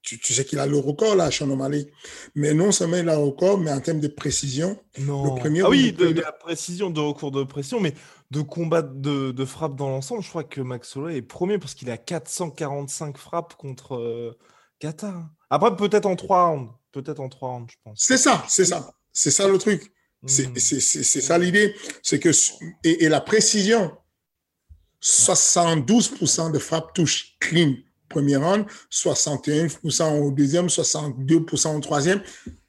tu, 0.00 0.18
sais 0.32 0.44
qu'il 0.44 0.58
a 0.58 0.66
le 0.66 0.78
record 0.78 1.14
là, 1.14 1.30
Sean 1.30 1.50
O'Malley. 1.50 1.92
Mais 2.34 2.54
non 2.54 2.72
seulement 2.72 2.96
il 2.96 3.08
a 3.10 3.14
le 3.16 3.24
record, 3.24 3.58
mais 3.58 3.70
en 3.70 3.80
termes 3.80 4.00
de 4.00 4.08
précision. 4.08 4.78
Non. 4.98 5.34
Le 5.34 5.40
premier 5.40 5.62
ah 5.62 5.68
oui, 5.68 5.92
de, 5.92 6.08
la 6.08 6.32
précision, 6.32 6.88
de 6.88 7.00
recours 7.00 7.30
de 7.30 7.44
pression, 7.44 7.78
mais 7.78 7.94
de 8.30 8.40
combat 8.40 8.80
de, 8.80 9.32
de 9.32 9.44
frappe 9.44 9.76
dans 9.76 9.90
l'ensemble, 9.90 10.22
je 10.22 10.30
crois 10.30 10.44
que 10.44 10.62
Max 10.62 10.96
Holloway 10.96 11.16
est 11.16 11.22
premier 11.22 11.58
parce 11.58 11.74
qu'il 11.74 11.90
a 11.90 11.98
445 11.98 13.18
frappes 13.18 13.54
contre 13.54 13.96
euh, 13.96 14.38
Kata. 14.78 15.08
Hein. 15.08 15.30
Après, 15.50 15.76
peut-être 15.76 16.06
en 16.06 16.16
trois 16.16 16.48
rounds. 16.48 16.72
Peut-être 16.92 17.20
en 17.20 17.28
trois 17.28 17.50
rounds, 17.50 17.70
je 17.70 17.76
pense. 17.84 17.98
C'est 18.02 18.16
ça, 18.16 18.44
c'est 18.48 18.64
ça. 18.64 18.94
C'est 19.12 19.30
ça 19.30 19.46
le 19.46 19.58
truc. 19.58 19.92
Hmm. 20.22 20.28
C'est 20.56 21.20
ça 21.20 21.38
l'idée. 21.38 21.74
C'est 22.02 22.18
que, 22.18 22.30
et, 22.84 23.08
la 23.08 23.20
précision, 23.20 23.92
72% 25.02 26.52
de 26.52 26.58
frappes 26.58 26.94
touchent 26.94 27.36
clean 27.40 27.74
premier 28.08 28.36
round, 28.36 28.66
61% 28.90 30.20
au 30.20 30.30
deuxième, 30.30 30.66
62% 30.66 31.76
au 31.76 31.80
troisième. 31.80 32.22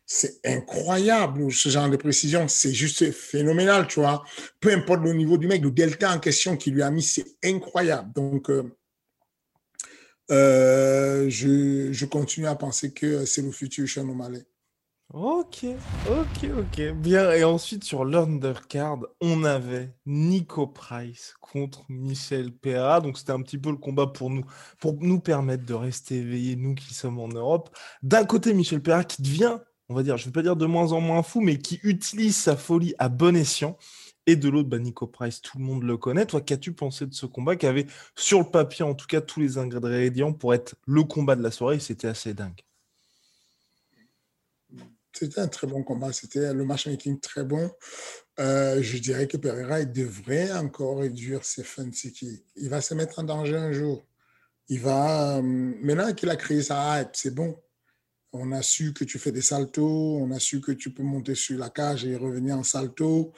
c'est 0.06 0.40
incroyable 0.46 1.52
ce 1.52 1.70
genre 1.70 1.90
de 1.90 1.98
précision. 1.98 2.48
C'est 2.48 2.74
juste 2.74 3.12
phénoménal, 3.12 3.88
tu 3.88 4.00
vois. 4.00 4.24
Peu 4.60 4.72
importe 4.74 5.02
le 5.04 5.14
niveau 5.14 5.38
du 5.38 5.48
mec, 5.48 5.62
le 5.62 5.72
delta 5.72 6.14
en 6.14 6.20
question 6.20 6.56
qu'il 6.58 6.74
lui 6.74 6.82
a 6.82 6.90
mis, 6.92 7.04
c'est 7.04 7.26
incroyable. 7.44 8.12
Donc, 8.14 8.50
euh, 8.50 8.64
euh, 10.32 11.30
je, 11.30 11.92
je, 11.92 12.06
continue 12.06 12.48
à 12.48 12.56
penser 12.56 12.92
que 12.92 13.26
c'est 13.26 13.42
le 13.42 13.52
futur 13.52 13.88
Sean 13.88 14.08
O'Malley. 14.08 14.46
Ok, 15.14 15.66
ok, 16.10 16.50
ok. 16.58 16.92
Bien. 16.96 17.32
Et 17.34 17.44
ensuite, 17.44 17.84
sur 17.84 18.04
l'undercard, 18.04 18.98
on 19.22 19.44
avait 19.44 19.94
Nico 20.08 20.66
Price 20.66 21.36
contre 21.40 21.86
Michel 21.88 22.52
Pereira. 22.52 23.00
Donc, 23.00 23.20
c'était 23.20 23.32
un 23.32 23.42
petit 23.44 23.60
peu 23.60 23.70
le 23.70 23.78
combat 23.78 24.08
pour 24.08 24.32
nous, 24.32 24.44
pour 24.80 24.96
nous 25.00 25.20
permettre 25.20 25.66
de 25.68 25.76
rester 25.76 26.16
éveillés, 26.16 26.56
nous 26.56 26.74
qui 26.74 26.96
sommes 26.96 27.20
en 27.20 27.28
Europe. 27.28 27.70
D'un 28.02 28.26
côté, 28.26 28.56
Michel 28.56 28.82
Pereira 28.82 29.04
qui 29.04 29.22
devient, 29.22 29.60
on 29.88 29.94
va 29.94 30.02
dire, 30.02 30.18
je 30.18 30.24
ne 30.24 30.26
vais 30.30 30.32
pas 30.34 30.42
dire 30.42 30.56
de 30.56 30.66
moins 30.66 30.94
en 30.94 31.00
moins 31.00 31.22
fou, 31.22 31.42
mais 31.42 31.60
qui 31.60 31.80
utilise 31.84 32.36
sa 32.36 32.58
folie 32.58 32.96
à 32.98 33.08
bon 33.08 33.36
escient. 33.36 33.78
Et 34.26 34.36
de 34.36 34.50
l'autre, 34.50 34.70
bah, 34.70 34.80
Nico 34.80 35.06
Price, 35.06 35.42
tout 35.42 35.60
le 35.60 35.64
monde 35.64 35.84
le 35.84 35.96
connaît. 35.96 36.26
Toi, 36.26 36.42
qu'as-tu 36.42 36.74
pensé 36.74 37.06
de 37.06 37.14
ce 37.14 37.28
combat 37.28 37.56
qui 37.56 37.68
avait, 37.68 37.86
sur 38.16 38.40
le 38.40 38.50
papier, 38.50 38.84
en 38.84 38.96
tout 38.96 39.06
cas, 39.06 39.22
tous 39.22 39.40
les 39.42 39.60
ingrédients 39.60 40.34
pour 40.34 40.56
être 40.56 40.74
le 40.88 41.04
combat 41.04 41.36
de 41.36 41.44
la 41.44 41.52
soirée? 41.52 41.80
C'était 41.80 42.08
assez 42.08 42.34
dingue. 42.34 42.62
C'était 45.14 45.42
un 45.42 45.48
très 45.48 45.68
bon 45.68 45.84
combat. 45.84 46.12
C'était 46.12 46.54
le 46.54 46.66
matchmaking 46.66 47.20
très 47.20 47.44
bon. 47.44 47.72
Euh, 48.40 48.82
je 48.82 48.98
dirais 48.98 49.28
que 49.28 49.38
Pereira 49.38 49.82
il 49.82 49.92
devrait 49.92 50.52
encore 50.54 51.00
réduire 51.00 51.46
ses 51.46 51.64
fancy 51.64 52.44
Il 52.56 52.70
va 52.70 52.82
se 52.82 52.96
mettre 52.96 53.20
en 53.20 53.24
danger 53.24 53.56
un 53.56 53.72
jour. 53.72 54.04
Il 54.70 54.80
va, 54.80 55.38
euh, 55.38 55.42
maintenant 55.42 56.14
qu'il 56.14 56.30
a 56.30 56.36
créé 56.36 56.64
sa 56.64 57.02
hype, 57.02 57.10
c'est 57.14 57.34
bon. 57.34 57.56
On 58.32 58.52
a 58.52 58.64
su 58.64 58.94
que 58.94 59.04
tu 59.04 59.20
fais 59.20 59.32
des 59.32 59.44
saltos, 59.44 60.18
on 60.20 60.32
a 60.32 60.40
su 60.40 60.62
que 60.62 60.72
tu 60.72 60.90
peux 60.92 61.04
monter 61.04 61.36
sur 61.36 61.60
la 61.60 61.70
cage 61.70 62.06
et 62.06 62.16
revenir 62.16 62.58
en 62.58 62.64
salto. 62.64 63.32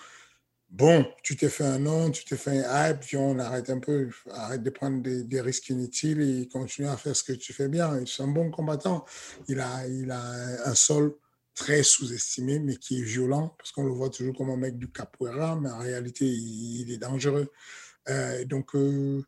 Bon, 0.70 1.06
tu 1.24 1.36
t'es 1.36 1.50
fait 1.50 1.66
un 1.66 1.80
nom, 1.80 2.12
tu 2.12 2.24
t'es 2.26 2.38
fait 2.38 2.64
un 2.64 2.90
hype, 2.90 3.00
puis 3.02 3.18
on 3.18 3.38
arrête 3.40 3.70
un 3.70 3.80
peu, 3.80 4.10
arrête 4.32 4.64
de 4.64 4.70
prendre 4.70 5.02
des, 5.02 5.42
risques 5.42 5.70
inutiles 5.70 6.22
et 6.22 6.48
continue 6.48 6.88
à 6.88 6.98
faire 6.98 7.16
ce 7.16 7.24
que 7.24 7.34
tu 7.34 7.54
fais 7.54 7.68
bien. 7.68 8.06
C'est 8.06 8.24
un 8.24 8.28
bon 8.28 8.52
combattant. 8.52 9.06
Il 9.48 9.60
a, 9.60 9.88
il 9.88 10.12
a 10.12 10.22
un 10.66 10.76
sol 10.76 11.16
très 11.56 11.84
sous-estimé, 11.84 12.60
mais 12.60 12.76
qui 12.76 13.00
est 13.00 13.04
violent, 13.04 13.56
parce 13.58 13.72
qu'on 13.72 13.84
le 13.84 13.92
voit 13.92 14.10
toujours 14.10 14.36
comme 14.36 14.50
un 14.50 14.58
mec 14.58 14.78
du 14.78 14.92
capoeira, 14.92 15.56
mais 15.56 15.70
en 15.70 15.80
réalité, 15.80 16.26
il, 16.26 16.92
est 16.92 16.98
dangereux. 16.98 17.52
Euh, 18.10 18.46
donc, 18.46 18.76
euh, 18.76 19.24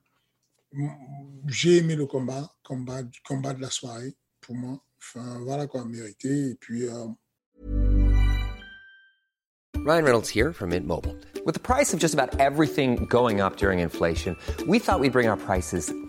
j'ai 1.47 1.77
aimé 1.77 1.95
le 1.95 2.05
combat, 2.05 2.51
combat, 2.63 3.01
combat 3.25 3.53
de 3.53 3.61
la 3.61 3.69
soirée, 3.69 4.13
pour 4.41 4.55
moi. 4.55 4.83
Enfin, 4.99 5.39
voilà 5.39 5.67
quoi, 5.67 5.85
mérité. 5.85 6.49
Et 6.49 6.55
puis. 6.55 6.87
Euh... 6.87 7.07
Ryan 9.85 10.03
Reynolds 10.03 10.27
here 10.27 10.51
from 10.51 10.71
Mint 10.71 10.85
Mobile. 10.85 11.15
With 11.45 11.55
the 11.55 11.61
price 11.61 11.93
of 11.93 11.99
just 11.99 12.13
about 12.13 12.37
everything 12.41 13.05
going 13.05 13.39
up 13.39 13.55
during 13.55 13.79
inflation, 13.79 14.35
we 14.67 14.79
thought 14.79 14.99
we'd 14.99 15.13
bring 15.13 15.29
our 15.29 15.37
prices 15.37 15.93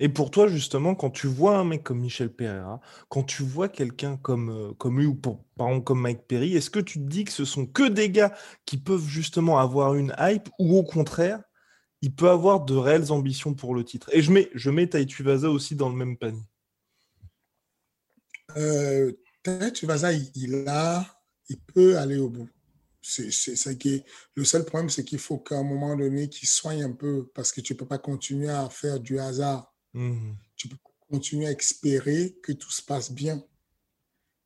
Et 0.00 0.08
pour 0.08 0.30
toi, 0.30 0.48
justement, 0.48 0.94
quand 0.94 1.10
tu 1.10 1.26
vois 1.26 1.58
un 1.58 1.64
mec 1.64 1.82
comme 1.82 2.00
Michel 2.00 2.32
Pereira, 2.32 2.80
quand 3.08 3.22
tu 3.24 3.42
vois 3.42 3.68
quelqu'un 3.68 4.16
comme, 4.16 4.50
euh, 4.50 4.90
lui 4.90 5.06
ou 5.06 5.14
par 5.14 5.68
exemple 5.68 5.84
comme 5.84 6.00
Mike 6.00 6.26
Perry, 6.26 6.56
est-ce 6.56 6.70
que 6.70 6.78
tu 6.78 6.98
te 6.98 7.08
dis 7.08 7.24
que 7.24 7.32
ce 7.32 7.44
sont 7.44 7.66
que 7.66 7.88
des 7.88 8.10
gars 8.10 8.34
qui 8.64 8.78
peuvent 8.78 9.06
justement 9.06 9.58
avoir 9.58 9.94
une 9.94 10.14
hype 10.18 10.48
ou 10.58 10.76
au 10.76 10.84
contraire, 10.84 11.42
il 12.00 12.14
peut 12.14 12.30
avoir 12.30 12.64
de 12.64 12.76
réelles 12.76 13.10
ambitions 13.10 13.54
pour 13.54 13.74
le 13.74 13.84
titre? 13.84 14.08
Et 14.12 14.22
je 14.22 14.30
mets, 14.30 14.50
je 14.54 15.22
Vaza 15.22 15.50
aussi 15.50 15.74
dans 15.74 15.88
le 15.88 15.96
même 15.96 16.16
panier. 16.16 16.44
Euh, 18.56 19.12
Vaza, 19.82 20.12
il, 20.12 20.64
a, 20.68 21.04
il 21.48 21.58
peut 21.60 21.98
aller 21.98 22.18
au 22.18 22.28
bout. 22.28 22.48
C'est, 23.00 23.78
qui 23.78 24.04
le 24.34 24.44
seul 24.44 24.64
problème, 24.64 24.90
c'est 24.90 25.04
qu'il 25.04 25.18
faut 25.18 25.38
qu'à 25.38 25.56
un 25.56 25.62
moment 25.62 25.96
donné, 25.96 26.28
qu'il 26.28 26.46
soigne 26.46 26.82
un 26.82 26.92
peu 26.92 27.26
parce 27.34 27.52
que 27.52 27.62
tu 27.62 27.72
ne 27.72 27.78
peux 27.78 27.86
pas 27.86 27.98
continuer 27.98 28.50
à 28.50 28.68
faire 28.68 29.00
du 29.00 29.18
hasard 29.18 29.72
Mmh. 29.94 30.34
Tu 30.56 30.68
peux 30.68 30.76
continuer 31.10 31.46
à 31.46 31.52
espérer 31.52 32.36
que 32.42 32.52
tout 32.52 32.70
se 32.70 32.82
passe 32.82 33.10
bien. 33.10 33.42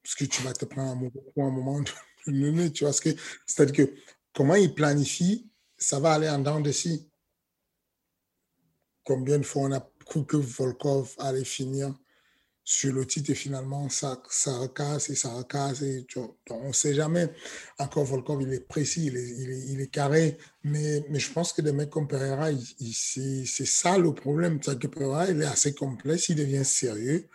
Parce 0.03 0.15
que 0.15 0.25
tu 0.25 0.43
vas 0.43 0.53
te 0.53 0.65
prendre 0.65 0.93
un 0.93 0.95
moment, 0.95 1.13
un 1.37 1.51
moment 1.51 1.85
donné. 2.27 2.73
Tu 2.73 2.85
vois 2.85 2.93
ce 2.93 3.01
que 3.01 3.11
c'est-à-dire 3.47 3.87
que 3.87 3.95
comment 4.33 4.55
il 4.55 4.75
planifie, 4.75 5.51
ça 5.77 6.01
va 6.01 6.15
aller 6.15 6.29
en 6.29 6.39
dents 6.39 6.61
de 6.61 6.73
scie. 6.73 7.09
Combien 9.05 9.39
de 9.39 9.45
fois 9.45 9.63
on 9.63 9.73
a 9.73 9.91
cru 10.07 10.25
que 10.25 10.37
Volkov 10.37 11.15
allait 11.19 11.45
finir? 11.45 11.95
Sur 12.65 12.93
le 12.93 13.05
titre 13.07 13.31
et 13.31 13.35
finalement 13.35 13.89
ça, 13.89 14.23
ça 14.31 14.57
recasse 14.57 15.11
et 15.11 15.17
ça 15.17 15.33
recasse 15.35 15.83
et 15.83 16.07
on 16.51 16.69
ne 16.69 16.73
sait 16.73 16.95
jamais. 16.95 17.29
Encore 17.79 18.05
Volkov, 18.05 18.43
il 18.43 18.53
est 18.53 18.61
précis, 18.61 19.07
il 19.07 19.17
est, 19.17 19.29
il 19.69 19.81
est, 19.81 19.89
carré, 19.89 20.39
mais, 20.63 21.05
mais, 21.11 21.19
je 21.19 21.33
pense 21.33 21.53
que 21.53 21.63
des 21.63 21.73
mecs 21.73 21.91
comme 21.91 22.07
Pereira, 22.07 22.51
c'est 22.93 23.45
ça 23.67 23.99
le 23.99 24.15
problème. 24.15 24.61
C'est 24.63 24.79
que 24.79 24.87
Pereira, 24.87 25.29
il 25.29 25.43
est 25.43 25.47
assez 25.47 25.75
complexe, 25.75 26.29
il 26.29 26.37
devient 26.37 26.65
sérieux 26.65 27.29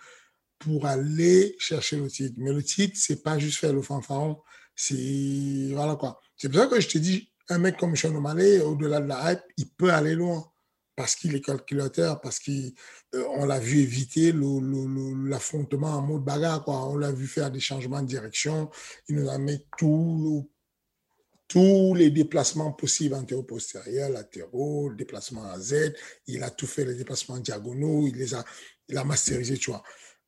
pour 0.60 0.86
aller 0.86 1.56
chercher 1.60 1.98
le 1.98 2.08
titre. 2.08 2.36
Mais 2.38 2.54
le 2.54 2.64
titre, 2.64 2.96
c'est 2.98 3.22
pas 3.24 3.38
juste 3.38 3.60
faire 3.60 3.74
le 3.74 3.82
fanfaron, 3.82 4.42
c'est 4.76 5.70
voilà 5.74 5.96
quoi. 5.96 6.22
C'est 6.38 6.50
pour 6.50 6.60
ça 6.60 6.68
que 6.68 6.80
je 6.80 6.88
te 6.88 6.98
dis, 6.98 7.30
un 7.50 7.58
mec 7.58 7.78
comme 7.78 7.96
Sean 7.96 8.16
O'Malley, 8.16 8.62
au-delà 8.62 9.02
de 9.02 9.08
la 9.08 9.34
hype, 9.34 9.42
il 9.58 9.70
peut 9.70 9.92
aller 9.92 10.16
loin 10.16 10.50
parce 10.98 11.16
qu'il 11.16 11.36
est 11.36 11.42
calculateur, 11.42 12.20
parce 12.22 12.40
qu'on 12.40 12.72
euh, 13.14 13.46
l'a 13.46 13.60
vu 13.60 13.82
éviter 13.82 14.34
l'affrontement 14.34 15.92
en 15.92 16.02
mode 16.02 16.24
bagarre. 16.24 16.64
Quoi. 16.64 16.88
On 16.88 16.98
l'a 16.98 17.12
vu 17.12 17.28
faire 17.28 17.52
des 17.52 17.60
changements 17.60 18.02
de 18.02 18.08
direction. 18.08 18.72
Il 19.08 19.18
nous 19.18 19.30
a 19.30 19.38
mis 19.38 19.64
tous 21.48 21.94
les 21.94 22.10
déplacements 22.10 22.72
possibles 22.72 23.14
antéro-postérieurs, 23.14 24.10
latéraux, 24.10 24.92
déplacement 24.92 25.44
à 25.44 25.60
Z. 25.60 25.94
Il 26.26 26.42
a 26.42 26.50
tout 26.50 26.66
fait, 26.66 26.84
les 26.84 26.96
déplacements 26.96 27.38
diagonaux. 27.38 28.08
Il 28.08 28.16
les 28.16 28.34
a, 28.34 28.44
il 28.90 28.98
a 28.98 29.04
masterisé, 29.04 29.56
tu. 29.56 29.70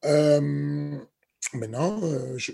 Euh, 0.05 0.99
maintenant, 1.53 1.99
euh, 2.03 2.37
je, 2.37 2.53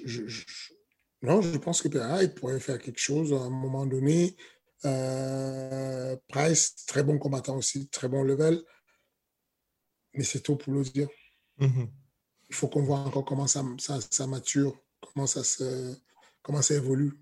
non, 1.21 1.41
je 1.41 1.57
pense 1.57 1.81
que 1.81 1.89
Pereira, 1.89 2.23
il 2.23 2.33
pourrait 2.33 2.61
faire 2.61 2.79
quelque 2.79 3.01
chose 3.01 3.33
à 3.33 3.37
un 3.43 3.49
moment 3.49 3.85
donné 3.85 4.37
euh, 4.83 6.15
Price, 6.27 6.75
très 6.85 7.03
bon 7.03 7.17
combattant 7.17 7.55
aussi, 7.55 7.87
très 7.89 8.07
bon 8.07 8.23
level. 8.23 8.61
Mais 10.13 10.23
c'est 10.23 10.41
tôt 10.41 10.55
pour 10.55 10.73
le 10.73 10.83
dire. 10.83 11.07
Mhm. 11.59 11.89
Il 12.49 12.55
faut 12.55 12.67
qu'on 12.67 12.83
voit 12.83 12.99
encore 12.99 13.25
comment 13.25 13.47
ça, 13.47 13.63
ça, 13.79 14.27
mature, 14.27 14.77
comment 15.01 15.27
ça, 15.27 15.43
se, 15.43 15.95
comment 16.41 16.61
ça 16.61 16.75
évolue. 16.75 17.13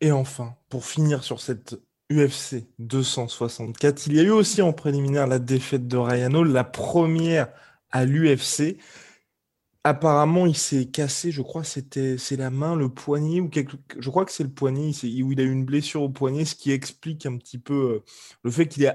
Et 0.00 0.12
enfin, 0.12 0.56
pour 0.68 0.84
finir 0.84 1.24
sur 1.24 1.40
cette 1.40 1.76
UFC 2.10 2.66
264, 2.78 4.06
il 4.06 4.14
y 4.14 4.20
a 4.20 4.24
eu 4.24 4.30
aussi 4.30 4.60
en 4.60 4.72
préliminaire 4.72 5.26
la 5.26 5.38
défaite 5.38 5.86
de 5.86 5.96
Ryan 5.96 6.42
la 6.42 6.64
première 6.64 7.48
à 7.90 8.04
l'UFC 8.04 8.78
apparemment, 9.84 10.46
il 10.46 10.56
s'est 10.56 10.86
cassé, 10.86 11.32
je 11.32 11.42
crois, 11.42 11.64
c'était 11.64 12.16
c'est 12.18 12.36
la 12.36 12.50
main, 12.50 12.76
le 12.76 12.88
poignet 12.88 13.40
ou 13.40 13.48
quelque, 13.48 13.76
je 13.98 14.10
crois 14.10 14.24
que 14.24 14.32
c'est 14.32 14.44
le 14.44 14.50
poignet, 14.50 14.90
où 15.22 15.32
il 15.32 15.40
a 15.40 15.44
eu 15.44 15.52
une 15.52 15.64
blessure 15.64 16.02
au 16.02 16.08
poignet, 16.08 16.44
ce 16.44 16.54
qui 16.54 16.70
explique 16.70 17.26
un 17.26 17.36
petit 17.36 17.58
peu 17.58 17.74
euh, 17.74 18.04
le 18.44 18.50
fait 18.50 18.68
qu'il 18.68 18.84
est, 18.84 18.94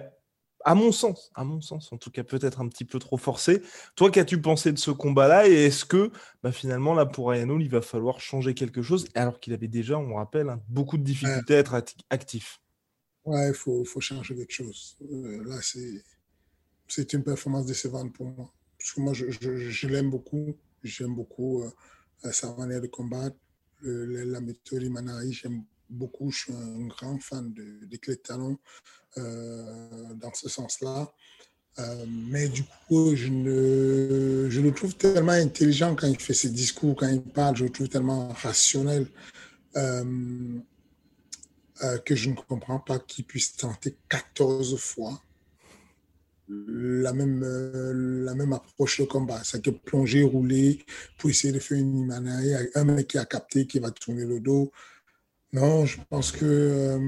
à 0.64 0.76
mon 0.76 0.92
sens, 0.92 1.32
à 1.36 1.44
mon 1.44 1.62
sens, 1.62 1.92
en 1.94 1.98
tout 1.98 2.12
cas 2.12 2.24
peut-être 2.24 2.62
un 2.62 2.68
petit 2.68 2.86
peu 2.86 3.00
trop 3.00 3.18
forcé. 3.18 3.62
Toi, 3.96 4.12
qu'as-tu 4.12 4.42
pensé 4.42 4.72
de 4.72 4.80
ce 4.80 4.92
combat-là 4.92 5.48
et 5.48 5.66
est-ce 5.66 5.86
que 5.86 6.12
bah, 6.44 6.52
finalement 6.52 6.94
là 6.94 7.06
pour 7.06 7.30
Ryan 7.30 7.60
il 7.60 7.70
va 7.70 7.82
falloir 7.82 8.20
changer 8.20 8.54
quelque 8.54 8.82
chose 8.82 9.08
alors 9.16 9.40
qu'il 9.40 9.54
avait 9.54 9.68
déjà, 9.68 9.98
on 9.98 10.16
rappelle, 10.16 10.50
hein, 10.50 10.62
beaucoup 10.70 10.98
de 10.98 11.04
difficultés 11.04 11.56
à 11.56 11.60
être 11.60 11.76
actif? 12.10 12.62
Ouais, 13.26 13.50
il 13.50 13.54
faut, 13.54 13.84
changer 14.00 14.36
quelque 14.36 14.54
chose. 14.54 14.98
Euh, 15.02 15.44
là, 15.46 15.58
c'est 16.88 17.14
une 17.14 17.24
performance 17.24 17.66
décevante 17.66 18.14
pour 18.14 18.26
moi. 18.26 18.54
Parce 18.78 18.94
que 18.94 19.02
moi, 19.02 19.14
je 19.14 19.88
l'aime 19.88 20.10
beaucoup 20.10 20.56
J'aime 20.84 21.16
beaucoup 21.16 21.64
euh, 21.64 22.32
sa 22.32 22.54
manière 22.56 22.82
de 22.82 22.88
combattre, 22.88 23.36
la 23.82 24.42
méthode 24.42 24.84
Imanari, 24.84 25.34
j'aime 25.34 25.64
beaucoup. 25.90 26.32
Je 26.32 26.40
suis 26.40 26.54
un 26.54 26.88
grand 26.88 27.20
fan 27.20 27.54
de, 27.54 27.86
de 27.86 28.14
talon 28.16 28.58
euh, 29.18 30.14
dans 30.16 30.34
ce 30.34 30.50
sens-là. 30.50 31.12
Euh, 31.80 32.06
mais 32.08 32.50
du 32.50 32.64
coup, 32.88 33.16
je, 33.16 33.28
ne, 33.30 34.50
je 34.50 34.62
le 34.62 34.74
trouve 34.74 34.96
tellement 34.96 35.34
intelligent 35.34 35.96
quand 35.96 36.08
il 36.08 36.20
fait 36.20 36.34
ses 36.34 36.50
discours, 36.50 36.96
quand 36.96 37.08
il 37.08 37.22
parle, 37.22 37.56
je 37.56 37.66
le 37.66 37.70
trouve 37.70 37.88
tellement 37.90 38.30
rationnel. 38.30 39.08
euh, 39.76 40.60
euh, 41.84 41.98
que 42.00 42.16
je 42.16 42.30
ne 42.32 42.36
comprends 42.36 42.80
pas 42.80 42.98
qu'il 43.00 43.26
puisse 43.26 43.56
tenter 43.56 43.96
14 44.10 44.78
fois 44.80 45.22
la 46.50 47.14
même, 47.14 47.44
euh, 47.44 48.24
la 48.24 48.36
même 48.36 48.54
approche 48.54 49.00
de 49.00 49.06
combat. 49.06 49.42
C'est 49.44 49.64
que 49.64 49.70
plonger, 49.70 50.24
rouler 50.24 50.86
pour 51.18 51.30
essayer 51.30 51.54
de 51.54 51.60
faire 51.60 51.78
une 51.78 51.98
Imanae, 51.98 52.70
un 52.76 52.84
mec 52.84 53.08
qui 53.08 53.18
a 53.18 53.26
capté, 53.26 53.68
qui 53.68 53.80
va 53.80 53.92
tourner 53.92 54.26
le 54.26 54.40
dos. 54.40 54.72
Non, 55.54 55.86
je 55.86 56.00
pense 56.10 56.32
que 56.32 57.00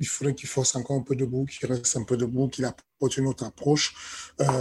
il 0.00 0.06
faudrait 0.06 0.34
qu'il 0.34 0.48
force 0.48 0.76
encore 0.76 0.96
un 0.96 1.02
peu 1.02 1.16
debout, 1.16 1.46
qu'il 1.46 1.66
reste 1.66 1.96
un 1.96 2.02
peu 2.02 2.16
debout, 2.16 2.48
qu'il 2.48 2.64
apporte 2.64 3.16
une 3.16 3.26
autre 3.26 3.44
approche. 3.44 3.94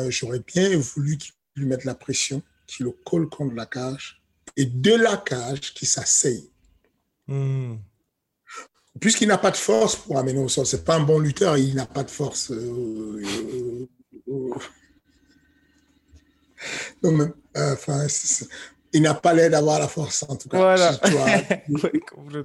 J'aurais 0.09 0.39
bien 0.39 0.77
voulu 0.77 1.17
qu'il 1.17 1.33
lui 1.57 1.65
mette 1.65 1.83
la 1.83 1.95
pression, 1.95 2.41
qu'il 2.67 2.85
le 2.85 2.91
colle 2.91 3.29
contre 3.29 3.53
la 3.55 3.65
cage 3.65 4.23
et 4.55 4.65
de 4.65 4.93
la 4.93 5.17
cage 5.17 5.73
qui 5.73 5.85
s'asseye. 5.85 6.49
Hmm. 7.27 7.75
Puisqu'il 8.99 9.27
n'a 9.27 9.37
pas 9.37 9.51
de 9.51 9.57
force 9.57 9.95
pour 9.95 10.17
amener 10.17 10.39
au 10.39 10.47
sol, 10.47 10.65
c'est 10.65 10.85
pas 10.85 10.95
un 10.95 11.01
bon 11.01 11.19
lutteur, 11.19 11.57
il 11.57 11.75
n'a 11.75 11.85
pas 11.85 12.03
de 12.03 12.11
force. 12.11 12.51
Euh, 12.51 13.87
euh, 14.29 14.53
euh, 17.05 17.73
enfin, 17.73 18.05
il 18.93 19.01
n'a 19.01 19.15
pas 19.15 19.33
l'air 19.33 19.49
d'avoir 19.49 19.79
la 19.79 19.87
force 19.87 20.23
en 20.27 20.35
tout 20.35 20.47
cas. 20.47 20.57
Voilà. 20.57 20.99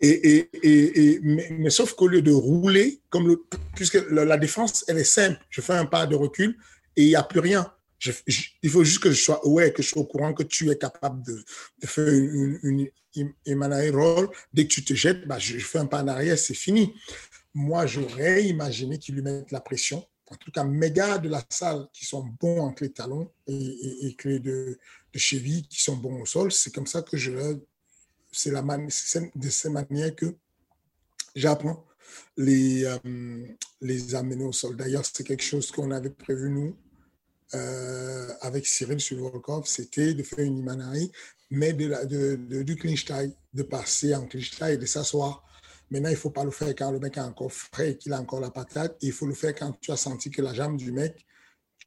et, 0.00 0.50
et, 0.62 1.20
mais, 1.22 1.70
sauf 1.70 1.94
qu'au 1.94 2.08
lieu 2.08 2.20
de 2.20 2.32
rouler, 2.32 3.00
comme 3.08 3.28
le, 3.28 3.42
puisque 3.76 4.02
la 4.10 4.36
défense, 4.36 4.84
elle 4.88 4.98
est 4.98 5.04
simple, 5.04 5.38
je 5.48 5.60
fais 5.60 5.74
un 5.74 5.86
pas 5.86 6.06
de 6.06 6.16
recul 6.16 6.58
et 6.96 7.04
il 7.04 7.08
n'y 7.08 7.16
a 7.16 7.22
plus 7.22 7.40
rien 7.40 7.72
il 8.62 8.70
faut 8.70 8.84
juste 8.84 9.02
que 9.02 9.10
je 9.10 9.20
sois 9.20 9.46
ouais, 9.46 9.72
que 9.72 9.82
je 9.82 9.88
sois 9.88 10.02
au 10.02 10.06
courant 10.06 10.32
que 10.32 10.42
tu 10.42 10.70
es 10.70 10.78
capable 10.78 11.22
de, 11.24 11.44
faire 11.84 12.08
une, 12.08 12.58
une, 12.62 12.88
une. 13.16 14.30
Dès 14.52 14.66
que 14.66 14.72
tu 14.72 14.84
te 14.84 14.94
jettes, 14.94 15.26
bah, 15.26 15.38
je, 15.38 15.58
fais 15.58 15.78
un 15.78 15.86
pas 15.86 16.02
en 16.02 16.08
arrière, 16.08 16.38
c'est 16.38 16.54
fini. 16.54 16.94
Moi, 17.54 17.86
j'aurais 17.86 18.44
imaginé 18.44 18.98
qu'il 18.98 19.16
lui 19.16 19.22
mette 19.22 19.50
la 19.50 19.60
pression. 19.60 20.06
En 20.30 20.36
tout 20.36 20.52
cas, 20.52 20.62
mes 20.62 20.92
gars 20.92 21.18
de 21.18 21.28
la 21.28 21.42
salle 21.48 21.88
qui 21.92 22.04
sont 22.04 22.24
bons 22.38 22.60
en 22.60 22.72
clé 22.72 22.88
de 22.88 22.94
talon 22.94 23.32
et, 23.46 24.06
et, 24.06 24.14
clé 24.14 24.38
de, 24.38 24.78
de, 25.12 25.18
cheville 25.18 25.66
qui 25.66 25.82
sont 25.82 25.96
bons 25.96 26.20
au 26.20 26.26
sol, 26.26 26.52
c'est 26.52 26.72
comme 26.72 26.86
ça 26.86 27.02
que 27.02 27.16
je 27.16 27.32
c'est 28.30 28.50
la 28.50 28.62
de 28.62 29.48
cette 29.48 29.72
manière 29.72 30.14
que 30.14 30.36
j'apprends 31.34 31.86
les, 32.36 32.84
euh, 32.84 33.46
les 33.80 34.14
amener 34.14 34.44
au 34.44 34.52
sol. 34.52 34.76
D'ailleurs, 34.76 35.04
c'est 35.04 35.24
quelque 35.24 35.42
chose 35.42 35.70
qu'on 35.70 35.90
avait 35.90 36.10
prévu, 36.10 36.50
nous, 36.50 36.76
euh, 37.54 38.28
avec 38.40 38.66
Cyril 38.66 39.00
Suvorkov, 39.00 39.66
c'était 39.66 40.14
de 40.14 40.22
faire 40.22 40.40
une 40.44 40.58
Imanari, 40.58 41.10
mais 41.50 41.72
de, 41.72 41.86
la, 41.86 42.04
de, 42.04 42.36
de, 42.36 42.62
du 42.62 42.76
clinch 42.76 43.06
de 43.54 43.62
passer 43.62 44.14
en 44.14 44.26
clinch 44.26 44.60
et 44.62 44.76
de 44.76 44.86
s'asseoir. 44.86 45.44
Maintenant, 45.90 46.10
il 46.10 46.12
ne 46.12 46.18
faut 46.18 46.30
pas 46.30 46.44
le 46.44 46.50
faire 46.50 46.68
quand 46.68 46.90
le 46.90 46.98
mec 46.98 47.16
est 47.16 47.20
encore 47.20 47.52
frais 47.52 47.92
et 47.92 47.96
qu'il 47.96 48.12
a 48.12 48.20
encore 48.20 48.40
la 48.40 48.50
patate. 48.50 48.96
Il 49.00 49.12
faut 49.12 49.26
le 49.26 49.34
faire 49.34 49.54
quand 49.54 49.72
tu 49.80 49.90
as 49.90 49.96
senti 49.96 50.30
que 50.30 50.42
la 50.42 50.52
jambe 50.52 50.76
du 50.76 50.92
mec, 50.92 51.24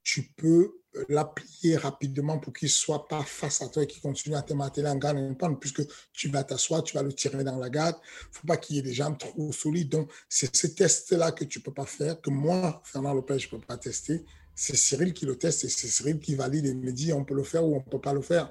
tu 0.03 0.24
peux 0.36 0.82
la 1.07 1.26
plier 1.26 1.78
rapidement 1.78 2.39
pour 2.39 2.53
qu'il 2.53 2.66
ne 2.66 2.72
soit 2.72 3.07
pas 3.07 3.24
face 3.24 3.62
à 3.62 3.68
toi 3.68 3.84
et 3.84 3.88
qu'il 3.88 4.01
continue 4.01 4.36
à 4.36 4.41
te 4.41 4.53
mater 4.53 4.86
en 4.86 4.95
garde 4.95 5.18
puisque 5.59 5.84
tu 6.12 6.30
vas 6.30 6.43
t'asseoir, 6.43 6.84
tu 6.84 6.95
vas 6.95 7.03
le 7.03 7.14
tirer 7.14 7.43
dans 7.43 7.57
la 7.57 7.70
garde. 7.70 7.95
Il 8.01 8.30
ne 8.30 8.36
faut 8.36 8.47
pas 8.47 8.57
qu'il 8.57 8.76
y 8.76 8.80
ait 8.80 8.82
des 8.82 8.93
jambes 8.93 9.18
trop 9.18 9.51
solides. 9.51 9.89
Donc, 9.89 10.12
c'est 10.28 10.53
ce 10.53 10.68
test-là 10.68 11.32
que 11.32 11.45
tu 11.45 11.59
ne 11.59 11.64
peux 11.64 11.74
pas 11.74 11.86
faire, 11.86 12.20
que 12.20 12.30
moi, 12.30 12.82
Fernand 12.84 13.14
Lopez, 13.14 13.39
je 13.39 13.47
ne 13.47 13.51
peux 13.51 13.66
pas 13.66 13.78
tester 13.78 14.26
c'est 14.62 14.78
Cyril 14.78 15.12
qui 15.12 15.26
le 15.26 15.36
teste 15.36 15.64
et 15.64 15.70
c'est 15.70 15.88
Cyril 15.88 16.20
qui 16.20 16.36
valide 16.36 16.68
et 16.68 16.76
me 16.76 16.91
dit 16.91 17.12
on 17.14 17.26
peut 17.26 17.34
le 17.34 17.41
faire 17.41 17.66
ou 17.66 17.74
on 17.74 17.80
ne 17.80 17.89
peut 17.89 17.99
pas 17.99 18.14
le 18.14 18.22
faire. 18.22 18.47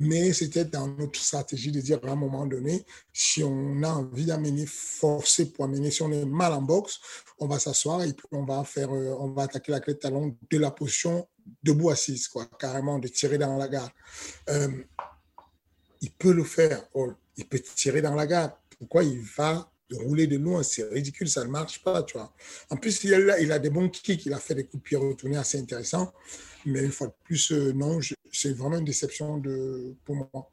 Mais 0.00 0.32
c'était 0.32 0.64
dans 0.64 0.88
notre 0.88 1.20
stratégie 1.20 1.70
de 1.70 1.80
dire 1.80 2.00
à 2.02 2.10
un 2.10 2.16
moment 2.16 2.46
donné, 2.46 2.84
si 3.12 3.44
on 3.44 3.80
a 3.84 3.90
envie 3.90 4.24
d'amener, 4.24 4.66
forcer 4.66 5.52
pour 5.52 5.66
amener, 5.66 5.92
si 5.92 6.02
on 6.02 6.10
est 6.10 6.24
mal 6.24 6.52
en 6.52 6.62
boxe, 6.62 6.98
on 7.38 7.46
va 7.46 7.60
s'asseoir 7.60 8.02
et 8.02 8.12
puis 8.12 8.26
on 8.32 8.44
va 8.44 8.64
faire, 8.64 8.92
euh, 8.92 9.14
on 9.20 9.28
va 9.28 9.44
attaquer 9.44 9.70
la 9.70 9.78
clé 9.78 9.94
de 9.94 10.00
talon 10.00 10.36
de 10.50 10.58
la 10.58 10.72
position 10.72 11.28
debout 11.62 11.90
assise, 11.90 12.26
quoi, 12.26 12.46
carrément, 12.58 12.98
de 12.98 13.06
tirer 13.06 13.38
dans 13.38 13.56
la 13.56 13.68
garde. 13.68 13.92
Euh, 14.48 14.68
il 16.00 16.10
peut 16.10 16.32
le 16.32 16.42
faire, 16.42 16.82
il 17.36 17.46
peut 17.46 17.60
tirer 17.60 18.02
dans 18.02 18.16
la 18.16 18.26
garde. 18.26 18.52
Pourquoi 18.80 19.04
il 19.04 19.20
va 19.20 19.71
rouler 19.90 20.26
de 20.26 20.36
loin, 20.38 20.62
c'est 20.62 20.84
ridicule, 20.84 21.28
ça 21.28 21.44
ne 21.44 21.50
marche 21.50 21.82
pas, 21.82 22.02
tu 22.02 22.16
vois. 22.16 22.32
En 22.70 22.76
plus, 22.76 23.04
il 23.04 23.14
a, 23.14 23.54
a 23.54 23.58
des 23.58 23.70
bons 23.70 23.88
kicks, 23.88 24.26
il 24.26 24.32
a 24.32 24.38
fait 24.38 24.54
des 24.54 24.64
coups 24.64 24.82
de 24.82 24.88
pied 24.88 24.96
retournés 24.96 25.36
assez 25.36 25.58
intéressants, 25.58 26.12
mais 26.64 26.84
une 26.84 26.92
fois 26.92 27.08
de 27.08 27.14
plus, 27.24 27.52
euh, 27.52 27.72
non, 27.72 27.98
c'est 28.32 28.52
vraiment 28.52 28.78
une 28.78 28.84
déception 28.84 29.38
de, 29.38 29.94
pour 30.04 30.16
moi. 30.16 30.50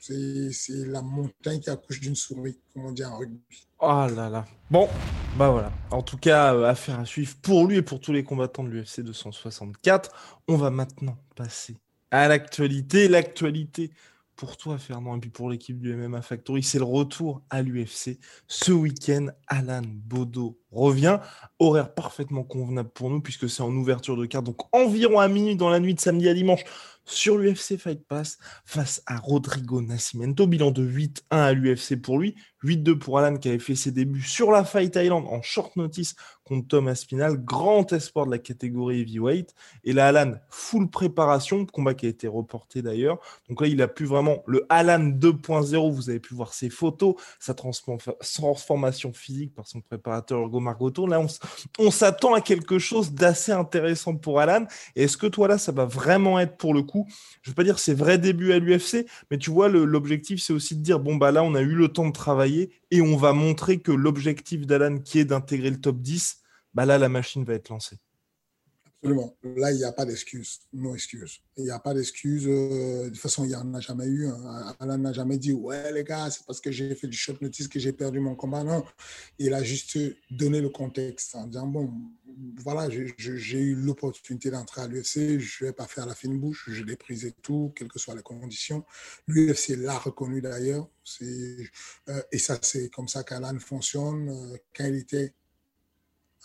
C'est 0.00 0.52
la 0.68 1.02
montagne 1.02 1.58
qui 1.60 1.70
accouche 1.70 2.00
d'une 2.00 2.14
souris, 2.14 2.58
comme 2.72 2.86
on 2.86 2.92
dit 2.92 3.04
en 3.04 3.18
rugby. 3.18 3.40
Oh 3.80 4.06
là 4.14 4.30
là. 4.30 4.46
Bon, 4.70 4.88
bah 5.36 5.50
voilà. 5.50 5.72
En 5.90 6.02
tout 6.02 6.16
cas, 6.16 6.54
euh, 6.54 6.64
affaire 6.64 7.00
à 7.00 7.04
suivre 7.04 7.34
pour 7.42 7.66
lui 7.66 7.78
et 7.78 7.82
pour 7.82 8.00
tous 8.00 8.12
les 8.12 8.22
combattants 8.22 8.62
de 8.62 8.70
l'UFC 8.70 9.00
264. 9.00 10.40
On 10.46 10.56
va 10.56 10.70
maintenant 10.70 11.18
passer 11.34 11.76
à 12.12 12.28
l'actualité. 12.28 13.08
L'actualité 13.08 13.90
pour 14.38 14.56
toi, 14.56 14.78
Fernand, 14.78 15.16
et 15.16 15.20
puis 15.20 15.30
pour 15.30 15.50
l'équipe 15.50 15.80
du 15.80 15.94
MMA 15.94 16.22
Factory, 16.22 16.62
c'est 16.62 16.78
le 16.78 16.84
retour 16.84 17.42
à 17.50 17.60
l'UFC. 17.60 18.20
Ce 18.46 18.70
week-end, 18.70 19.26
Alan 19.48 19.82
Bodo 19.84 20.60
revient. 20.70 21.18
Horaire 21.58 21.92
parfaitement 21.92 22.44
convenable 22.44 22.90
pour 22.90 23.10
nous, 23.10 23.20
puisque 23.20 23.50
c'est 23.50 23.62
en 23.62 23.72
ouverture 23.72 24.16
de 24.16 24.26
carte, 24.26 24.46
donc 24.46 24.60
environ 24.72 25.18
à 25.18 25.26
minuit 25.26 25.56
dans 25.56 25.70
la 25.70 25.80
nuit 25.80 25.92
de 25.92 26.00
samedi 26.00 26.28
à 26.28 26.34
dimanche 26.34 26.62
sur 27.10 27.38
l'UFC 27.38 27.76
Fight 27.76 28.06
Pass 28.06 28.38
face 28.64 29.02
à 29.06 29.16
Rodrigo 29.16 29.80
Nascimento. 29.80 30.46
Bilan 30.46 30.70
de 30.70 30.86
8-1 30.86 31.20
à 31.30 31.52
l'UFC 31.52 32.00
pour 32.00 32.18
lui, 32.18 32.34
8-2 32.64 32.98
pour 32.98 33.18
Alan 33.18 33.36
qui 33.36 33.48
avait 33.48 33.58
fait 33.58 33.74
ses 33.74 33.92
débuts 33.92 34.22
sur 34.22 34.50
la 34.50 34.64
Fight 34.64 34.94
Island 34.96 35.26
en 35.28 35.42
short 35.42 35.76
notice 35.76 36.14
contre 36.48 36.66
Tom 36.68 36.88
Aspinal, 36.88 37.36
grand 37.44 37.92
espoir 37.92 38.24
de 38.26 38.30
la 38.30 38.38
catégorie 38.38 39.00
heavyweight. 39.00 39.54
Et 39.84 39.92
là, 39.92 40.08
Alan, 40.08 40.34
full 40.48 40.88
préparation, 40.88 41.66
combat 41.66 41.94
qui 41.94 42.06
a 42.06 42.08
été 42.08 42.26
reporté 42.26 42.80
d'ailleurs. 42.80 43.18
Donc 43.48 43.60
là, 43.60 43.66
il 43.66 43.80
a 43.82 43.88
pu 43.88 44.06
vraiment 44.06 44.42
le 44.46 44.64
Alan 44.70 44.98
2.0. 44.98 45.92
Vous 45.92 46.08
avez 46.08 46.20
pu 46.20 46.34
voir 46.34 46.54
ses 46.54 46.70
photos, 46.70 47.16
sa 47.38 47.54
transformation 47.54 49.12
physique 49.12 49.54
par 49.54 49.66
son 49.66 49.82
préparateur 49.82 50.40
Hugo 50.40 50.60
Margoto. 50.60 51.06
Là, 51.06 51.20
on, 51.78 51.90
s'attend 51.90 52.32
à 52.32 52.40
quelque 52.40 52.78
chose 52.78 53.12
d'assez 53.12 53.52
intéressant 53.52 54.16
pour 54.16 54.40
Alan. 54.40 54.66
Est-ce 54.96 55.16
que 55.16 55.26
toi, 55.26 55.48
là, 55.48 55.58
ça 55.58 55.72
va 55.72 55.84
vraiment 55.84 56.38
être 56.40 56.56
pour 56.56 56.72
le 56.72 56.82
coup, 56.82 56.97
je 57.42 57.50
ne 57.50 57.52
veux 57.52 57.54
pas 57.54 57.64
dire 57.64 57.78
c'est 57.78 57.94
vrai 57.94 58.18
début 58.18 58.52
à 58.52 58.58
l'UFC, 58.58 59.06
mais 59.30 59.38
tu 59.38 59.50
vois, 59.50 59.68
l'objectif, 59.68 60.40
c'est 60.42 60.52
aussi 60.52 60.76
de 60.76 60.82
dire, 60.82 61.00
bon, 61.00 61.16
bah 61.16 61.32
là, 61.32 61.42
on 61.42 61.54
a 61.54 61.60
eu 61.60 61.74
le 61.74 61.88
temps 61.88 62.06
de 62.06 62.12
travailler 62.12 62.70
et 62.90 63.00
on 63.00 63.16
va 63.16 63.32
montrer 63.32 63.80
que 63.80 63.92
l'objectif 63.92 64.66
d'Alan, 64.66 64.98
qui 64.98 65.18
est 65.18 65.24
d'intégrer 65.24 65.70
le 65.70 65.80
top 65.80 65.98
10, 66.00 66.42
bah 66.74 66.86
là, 66.86 66.98
la 66.98 67.08
machine 67.08 67.44
va 67.44 67.54
être 67.54 67.68
lancée. 67.68 67.98
Absolument. 69.00 69.36
Là, 69.44 69.70
il 69.70 69.76
n'y 69.76 69.84
a 69.84 69.92
pas 69.92 70.04
d'excuse. 70.04 70.58
No 70.72 70.94
excuse. 70.94 71.38
Il 71.56 71.64
n'y 71.64 71.70
a 71.70 71.78
pas 71.78 71.94
d'excuse. 71.94 72.48
Euh, 72.48 73.04
de 73.04 73.08
toute 73.10 73.18
façon, 73.18 73.44
il 73.44 73.48
n'y 73.48 73.54
en 73.54 73.72
a 73.72 73.80
jamais 73.80 74.06
eu. 74.06 74.26
Hein. 74.26 74.74
Alain 74.80 74.98
n'a 74.98 75.12
jamais 75.12 75.38
dit 75.38 75.52
Ouais, 75.52 75.92
les 75.92 76.02
gars, 76.02 76.28
c'est 76.30 76.44
parce 76.44 76.60
que 76.60 76.72
j'ai 76.72 76.96
fait 76.96 77.06
du 77.06 77.16
short 77.16 77.40
notice 77.40 77.68
que 77.68 77.78
j'ai 77.78 77.92
perdu 77.92 78.18
mon 78.18 78.34
combat. 78.34 78.64
Non. 78.64 78.84
Il 79.38 79.54
a 79.54 79.62
juste 79.62 79.98
donné 80.32 80.60
le 80.60 80.68
contexte 80.68 81.36
en 81.36 81.46
disant 81.46 81.68
Bon, 81.68 81.92
voilà, 82.56 82.88
j'ai 82.90 83.58
eu 83.58 83.76
l'opportunité 83.76 84.50
d'entrer 84.50 84.80
à 84.80 84.88
l'UFC. 84.88 85.38
Je 85.38 85.64
ne 85.64 85.68
vais 85.68 85.72
pas 85.72 85.86
faire 85.86 86.06
la 86.06 86.16
fine 86.16 86.38
bouche. 86.38 86.68
Je 86.68 86.82
l'ai 86.82 86.96
tout, 87.40 87.72
quelles 87.76 87.88
que 87.88 88.00
soient 88.00 88.16
les 88.16 88.22
conditions. 88.22 88.84
L'UFC 89.28 89.76
l'a 89.76 89.96
reconnu 89.96 90.40
d'ailleurs. 90.40 90.88
Euh, 91.22 92.22
et 92.32 92.38
ça, 92.38 92.58
c'est 92.62 92.90
comme 92.90 93.06
ça 93.06 93.22
qu'Alan 93.22 93.58
fonctionne. 93.60 94.28
Euh, 94.28 94.56
quand 94.74 94.86
il 94.86 94.96
était 94.96 95.34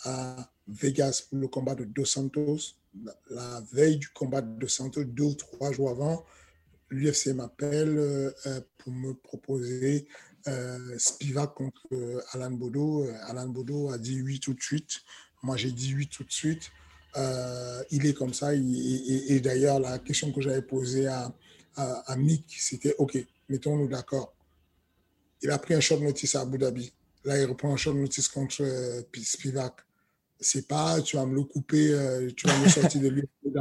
à 0.04 0.53
Vegas 0.68 1.26
pour 1.30 1.40
le 1.40 1.48
combat 1.48 1.76
de 1.76 1.86
Dos 1.86 2.06
Santos. 2.06 2.76
La, 3.30 3.64
veille 3.72 3.98
du 3.98 4.10
combat 4.10 4.42
de 4.42 4.60
Dos 4.60 4.68
Santos, 4.68 5.04
deux 5.04 5.24
ou 5.24 5.34
trois 5.34 5.72
jours 5.72 5.90
avant, 5.90 6.24
l'UFC 6.90 7.28
m'appelle 7.34 7.98
euh, 7.98 8.62
pour 8.78 8.94
me 8.94 9.14
proposer 9.14 10.08
euh, 10.48 10.98
Spivak 10.98 11.54
contre 11.56 11.88
euh, 11.92 12.22
Alan 12.32 12.52
Bodo. 12.52 13.08
Alan 13.24 13.50
Bodo 13.50 13.90
a 13.90 13.98
dit 13.98 14.22
oui 14.22 14.40
tout 14.40 14.54
de 14.54 14.62
suite. 14.62 15.02
Moi, 15.42 15.58
j'ai 15.58 15.72
dit 15.72 15.96
oui 15.96 16.08
tout 16.08 16.24
de 16.24 16.32
suite. 16.32 16.72
il 17.92 18.06
est 18.06 18.14
comme 18.14 18.34
ça. 18.34 18.54
et, 18.54 19.40
d'ailleurs, 19.40 19.80
la 19.80 20.00
question 20.00 20.32
que 20.32 20.42
j'avais 20.42 20.62
posée 20.62 21.08
à, 21.08 21.34
à, 21.76 22.16
Mick, 22.16 22.46
c'était 22.60 22.96
OK, 22.98 23.18
mettons-nous 23.50 23.88
d'accord. 23.88 24.34
Il 25.42 25.52
a 25.52 25.58
pris 25.58 25.74
un 25.74 25.82
short 25.82 26.02
notice 26.02 26.36
à 26.36 26.42
Abu 26.42 26.58
Dhabi. 26.58 26.94
Là, 27.26 27.38
il 27.40 27.46
reprend 27.46 27.74
un 27.74 27.78
short 27.78 27.98
notice 27.98 28.30
contre 28.30 28.64
Spivak 29.22 29.84
c'est 30.44 30.68
pas, 30.68 31.02
tu 31.02 31.16
vas 31.16 31.26
me 31.26 31.36
le 31.36 31.44
couper, 31.44 31.94
euh, 31.94 32.30
tu 32.36 32.48
vas 32.48 32.58
me 32.60 32.70
sortir 32.70 33.02
de 33.02 33.08
lui. 33.08 33.24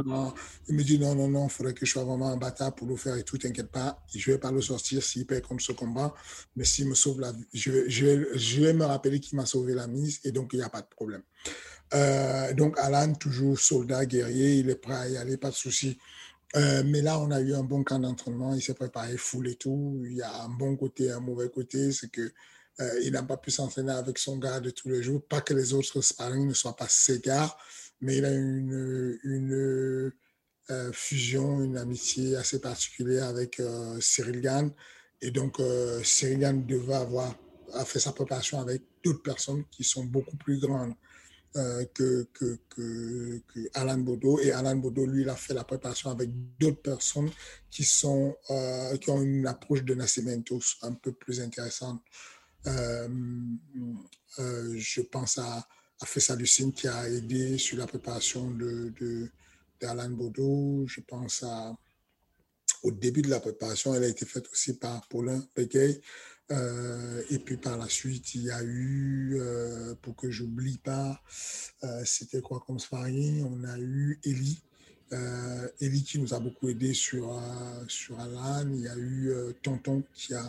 Il 0.67 0.75
me 0.75 0.83
dit 0.83 0.97
non, 0.99 1.13
non, 1.13 1.27
non, 1.27 1.45
il 1.45 1.51
faudrait 1.51 1.73
que 1.73 1.85
je 1.85 1.91
sois 1.91 2.03
vraiment 2.03 2.29
un 2.29 2.37
bâtard 2.37 2.73
pour 2.73 2.87
le 2.87 2.95
faire 2.95 3.15
et 3.15 3.23
tout, 3.23 3.37
t'inquiète 3.37 3.69
pas, 3.69 4.03
je 4.13 4.31
vais 4.31 4.39
pas 4.39 4.51
le 4.51 4.59
sortir 4.59 5.03
s'il 5.03 5.27
perd 5.27 5.45
comme 5.45 5.59
ce 5.59 5.71
combat, 5.71 6.15
mais 6.55 6.63
s'il 6.63 6.87
me 6.87 6.95
sauve 6.95 7.19
la 7.19 7.31
vie, 7.31 7.45
je 7.53 7.69
vais, 7.69 8.27
je 8.33 8.71
me 8.71 8.85
rappeler 8.85 9.19
qu'il 9.19 9.37
m'a 9.37 9.45
sauvé 9.45 9.75
la 9.75 9.85
mise 9.85 10.19
et 10.23 10.31
donc 10.31 10.49
il 10.53 10.57
n'y 10.57 10.65
a 10.65 10.69
pas 10.69 10.81
de 10.81 10.87
problème. 10.87 11.21
Euh, 11.93 12.53
donc 12.53 12.79
Alan, 12.79 13.13
toujours 13.13 13.59
soldat, 13.59 14.05
guerrier, 14.05 14.55
il 14.55 14.69
est 14.69 14.75
prêt 14.75 14.95
à 14.95 15.09
y 15.09 15.17
aller, 15.17 15.37
pas 15.37 15.49
de 15.49 15.55
souci. 15.55 15.97
Euh, 16.55 16.83
mais 16.85 17.01
là, 17.01 17.19
on 17.19 17.31
a 17.31 17.41
eu 17.41 17.53
un 17.53 17.63
bon 17.63 17.83
camp 17.83 17.99
d'entraînement. 17.99 18.53
Il 18.53 18.61
s'est 18.61 18.73
préparé 18.73 19.17
full 19.17 19.47
et 19.47 19.55
tout. 19.55 20.01
Il 20.05 20.13
y 20.13 20.21
a 20.21 20.43
un 20.43 20.49
bon 20.49 20.75
côté, 20.75 21.11
un 21.11 21.19
mauvais 21.19 21.49
côté. 21.49 21.91
C'est 21.91 22.11
que 22.11 22.31
euh, 22.79 22.99
il 23.03 23.11
n'a 23.11 23.23
pas 23.23 23.37
pu 23.37 23.51
s'entraîner 23.51 23.91
avec 23.91 24.17
son 24.17 24.37
gars 24.37 24.59
de 24.59 24.69
tous 24.69 24.89
les 24.89 25.03
jours. 25.03 25.25
Pas 25.27 25.41
que 25.41 25.53
les 25.53 25.73
autres 25.73 26.01
sparring 26.01 26.47
ne 26.47 26.53
soient 26.53 26.75
pas 26.75 26.87
ses 26.89 27.19
gars, 27.19 27.55
mais 28.01 28.17
il 28.17 28.25
a 28.25 28.31
une, 28.31 29.19
une 29.23 30.11
euh, 30.69 30.91
fusion, 30.91 31.61
une 31.61 31.77
amitié 31.77 32.35
assez 32.35 32.59
particulière 32.59 33.25
avec 33.25 33.61
Cyril 33.99 34.41
Gann. 34.41 34.71
Et 35.21 35.31
donc, 35.31 35.57
Cyril 36.03 36.39
Gann 36.39 36.65
devait 36.65 36.95
avoir 36.95 37.35
a 37.73 37.85
fait 37.85 37.99
sa 37.99 38.11
préparation 38.11 38.59
avec 38.59 38.83
d'autres 39.03 39.23
personnes 39.23 39.63
qui 39.71 39.83
sont 39.83 40.03
beaucoup 40.03 40.37
plus 40.37 40.59
grandes. 40.59 40.93
Euh, 41.55 41.85
que, 41.93 42.27
que, 42.33 42.57
que, 42.67 43.41
Alan 43.75 43.99
Bodo. 43.99 44.39
Et 44.39 44.51
Alan 44.51 44.75
Bodo, 44.75 45.05
lui, 45.05 45.29
a 45.29 45.35
fait 45.35 45.53
la 45.53 45.63
préparation 45.63 46.09
avec 46.09 46.31
d'autres 46.57 46.81
personnes 46.81 47.29
qui, 47.69 47.83
sont, 47.83 48.35
euh, 48.49 48.97
qui 48.97 49.11
ont 49.11 49.21
une 49.21 49.45
approche 49.45 49.83
de 49.83 49.93
Nascimento 49.93 50.59
un 50.81 50.93
peu 50.93 51.11
plus 51.11 51.39
intéressante. 51.41 52.01
Euh, 52.67 53.07
je 54.75 55.01
pense 55.01 55.37
à, 55.37 55.67
à 55.99 56.05
Fessa 56.05 56.35
Lucine 56.35 56.73
qui 56.73 56.87
a 56.87 57.09
aidé 57.09 57.57
sur 57.57 57.77
la 57.77 57.87
préparation 57.87 58.51
de, 58.51 58.91
Bodo. 60.11 60.85
Je 60.87 61.01
pense 61.01 61.43
au 62.83 62.91
début 62.91 63.21
de 63.21 63.29
la 63.29 63.39
préparation, 63.39 63.93
elle 63.93 64.03
a 64.03 64.07
été 64.07 64.25
faite 64.25 64.47
aussi 64.51 64.77
par 64.77 65.07
Paulin 65.07 65.45
Begay. 65.55 66.01
Euh, 66.51 67.23
et 67.29 67.39
puis 67.39 67.57
par 67.57 67.77
la 67.77 67.87
suite, 67.87 68.35
il 68.35 68.43
y 68.43 68.51
a 68.51 68.61
eu, 68.63 69.37
euh, 69.39 69.95
pour 70.01 70.15
que 70.15 70.29
j'oublie 70.29 70.77
pas, 70.77 71.21
euh, 71.83 72.03
c'était 72.05 72.41
quoi 72.41 72.61
comme 72.65 72.79
sparring 72.79 73.43
On 73.43 73.63
a 73.63 73.79
eu 73.79 74.19
Eli. 74.23 74.61
Eli 75.79 76.03
qui 76.03 76.17
nous 76.17 76.33
a 76.33 76.39
beaucoup 76.39 76.69
aidé 76.69 76.95
sur, 76.95 77.39
sur 77.87 78.19
Alan. 78.19 78.67
Il 78.73 78.81
y 78.81 78.87
a 78.87 78.97
eu 78.97 79.31
Tonton 79.61 80.01
qui 80.11 80.33
a 80.33 80.43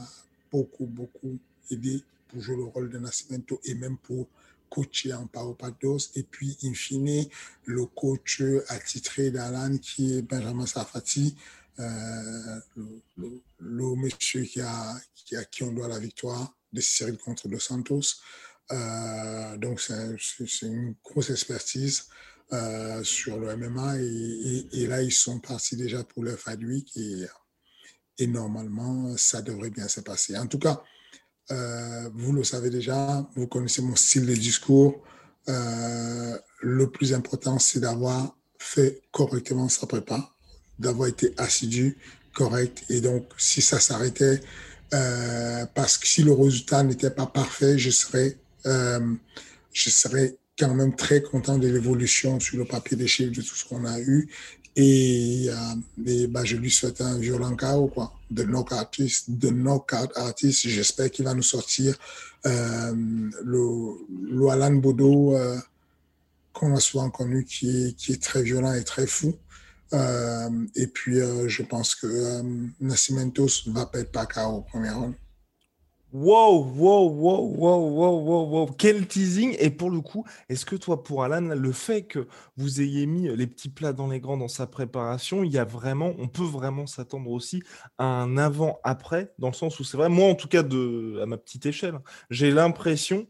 beaucoup, 0.51 0.87
beaucoup 0.87 1.39
aidé 1.71 2.03
pour 2.29 2.41
jouer 2.41 2.57
le 2.57 2.65
rôle 2.65 2.91
de 2.91 2.99
Nascimento 2.99 3.61
et 3.65 3.75
même 3.75 3.97
pour 3.99 4.29
coacher 4.69 5.13
en 5.13 5.27
Pados. 5.27 6.11
Et 6.15 6.23
puis, 6.23 6.57
in 6.65 6.75
fine, 6.75 7.27
le 7.65 7.87
coach 7.87 8.43
attitré 8.69 9.31
d'Alan 9.31 9.79
qui 9.79 10.19
est 10.19 10.23
Benjamin 10.23 10.67
Safati, 10.67 11.37
euh, 11.79 12.61
le, 13.17 13.97
monsieur 13.97 14.43
qui 14.45 14.61
a, 14.61 14.97
qui 15.15 15.37
a 15.37 15.45
qui 15.45 15.63
on 15.63 15.73
doit 15.73 15.89
la 15.89 15.99
victoire 15.99 16.55
de 16.73 16.81
Cyril 16.81 17.19
contre 17.19 17.49
Dos 17.49 17.61
Santos. 17.61 18.17
Euh, 18.73 19.57
donc, 19.59 19.81
c'est 19.81 20.67
une 20.67 20.95
grosse 21.05 21.31
expertise 21.31 22.07
euh, 22.53 23.03
sur 23.03 23.39
le 23.39 23.57
MMA 23.57 23.97
et, 23.99 24.87
là, 24.87 25.03
ils 25.03 25.13
sont 25.13 25.41
partis 25.41 25.77
déjà 25.77 26.05
pour 26.05 26.23
le 26.23 26.37
Fight 26.37 26.61
Week 26.61 26.97
et 28.19 28.27
normalement, 28.27 29.17
ça 29.17 29.43
devrait 29.43 29.71
bien 29.71 29.89
se 29.89 30.01
passer. 30.01 30.37
En 30.37 30.47
tout 30.47 30.59
cas, 30.59 30.83
vous 31.51 32.33
le 32.33 32.45
savez 32.45 32.71
déjà, 32.71 33.29
vous 33.37 33.47
connaissez 33.47 33.83
mon 33.83 33.97
style 33.97 34.27
de 34.27 34.35
discours. 34.35 35.03
le 35.47 36.87
plus 36.87 37.13
important, 37.13 37.59
c'est 37.59 37.81
d'avoir 37.81 38.37
fait 38.59 39.03
correctement 39.11 39.69
sa 39.69 39.87
prépa 39.87 40.35
d'avoir 40.79 41.09
été 41.09 41.35
assidu, 41.37 41.97
correct. 42.35 42.85
Et 42.89 43.01
donc, 43.01 43.27
si 43.39 43.63
ça 43.63 43.79
s'arrêtait, 43.79 44.41
euh, 44.93 45.67
parce 45.75 45.99
que 45.99 46.07
si 46.07 46.23
le 46.23 46.33
résultat 46.33 46.83
n'était 46.83 47.11
pas 47.11 47.27
parfait, 47.27 47.79
je 47.79 47.91
serais, 47.91 48.37
euh, 48.67 49.15
je 49.73 49.91
serais 49.91 50.37
quand 50.59 50.75
même 50.75 50.95
très 50.95 51.23
content 51.23 51.59
de 51.59 51.69
l'évolution 51.69 52.39
sur 52.39 52.59
le 52.59 52.65
papier 52.65 52.97
des 52.97 53.09
chiffres 53.09 53.33
de 53.33 53.43
tout 53.43 53.55
ce 53.55 53.65
qu'on 53.65 53.85
a 53.85 54.01
eu. 54.01 54.29
Et, 54.77 55.47
euh, 55.49 56.27
bah, 56.29 56.45
je 56.45 56.57
lui 56.57 56.71
souhaite 56.71 57.01
un 57.01 57.19
violent 57.19 57.55
chaos, 57.55 57.87
quoi, 57.87 58.13
de 58.31 58.43
knockout 58.43 58.77
artist, 58.77 59.31
de 59.31 59.51
knockout 59.51 60.11
artist. 60.17 60.69
J'espère 60.69 61.11
qu'il 61.11 61.25
va 61.25 61.35
nous 61.35 61.43
sortir 61.43 61.97
euh, 62.47 62.93
le, 62.95 64.37
le 64.37 64.49
Alan 64.49 64.73
Bodo 64.73 65.37
euh, 65.37 65.59
qu'on 66.53 66.75
a 66.75 66.81
souvent 66.81 67.11
connu, 67.11 67.45
qui 67.45 67.97
est, 68.09 68.23
très 68.23 68.43
violent 68.43 68.75
et 68.75 68.85
très 68.85 69.07
fou. 69.07 69.37
Euh, 69.93 70.51
et 70.75 70.87
puis, 70.89 71.21
euh, 71.21 71.49
je 71.49 71.63
pense 71.63 71.95
que 71.95 72.43
Nascimentos 72.81 73.69
va 73.69 73.87
pas 73.87 74.01
être 74.01 74.13
pas 74.13 74.27
KO 74.27 74.41
au 74.41 74.61
premier 74.63 74.91
round. 74.91 75.15
Wow, 76.15 76.71
wow, 76.77 77.09
wow, 77.11 77.41
wow, 77.41 77.81
wow, 77.91 78.19
wow, 78.21 78.47
wow, 78.49 78.67
quel 78.79 79.05
teasing! 79.09 79.57
Et 79.59 79.69
pour 79.71 79.91
le 79.91 80.01
coup, 80.01 80.25
est-ce 80.49 80.65
que 80.65 80.77
toi, 80.77 81.03
pour 81.03 81.25
Alan, 81.25 81.41
le 81.57 81.73
fait 81.73 82.05
que 82.05 82.29
vous 82.57 82.81
ayez 82.81 83.05
mis 83.07 83.29
les 83.37 83.49
petits 83.49 83.69
plats 83.69 83.93
dans 83.93 84.07
les 84.07 84.21
grands 84.21 84.37
dans 84.37 84.47
sa 84.47 84.69
préparation, 84.69 85.43
il 85.43 85.53
y 85.53 85.59
a 85.59 85.65
vraiment, 85.65 86.13
on 86.19 86.29
peut 86.29 86.45
vraiment 86.45 86.87
s'attendre 86.87 87.29
aussi 87.33 87.65
à 87.99 88.05
un 88.05 88.37
avant-après, 88.37 89.33
dans 89.41 89.49
le 89.49 89.55
sens 89.55 89.81
où 89.81 89.83
c'est 89.83 89.97
vrai, 89.97 90.09
moi 90.09 90.29
en 90.29 90.37
tout 90.37 90.47
cas, 90.47 90.63
de, 90.63 91.19
à 91.21 91.27
ma 91.27 91.37
petite 91.37 91.67
échelle, 91.67 91.99
j'ai 92.31 92.53
l'impression 92.53 93.27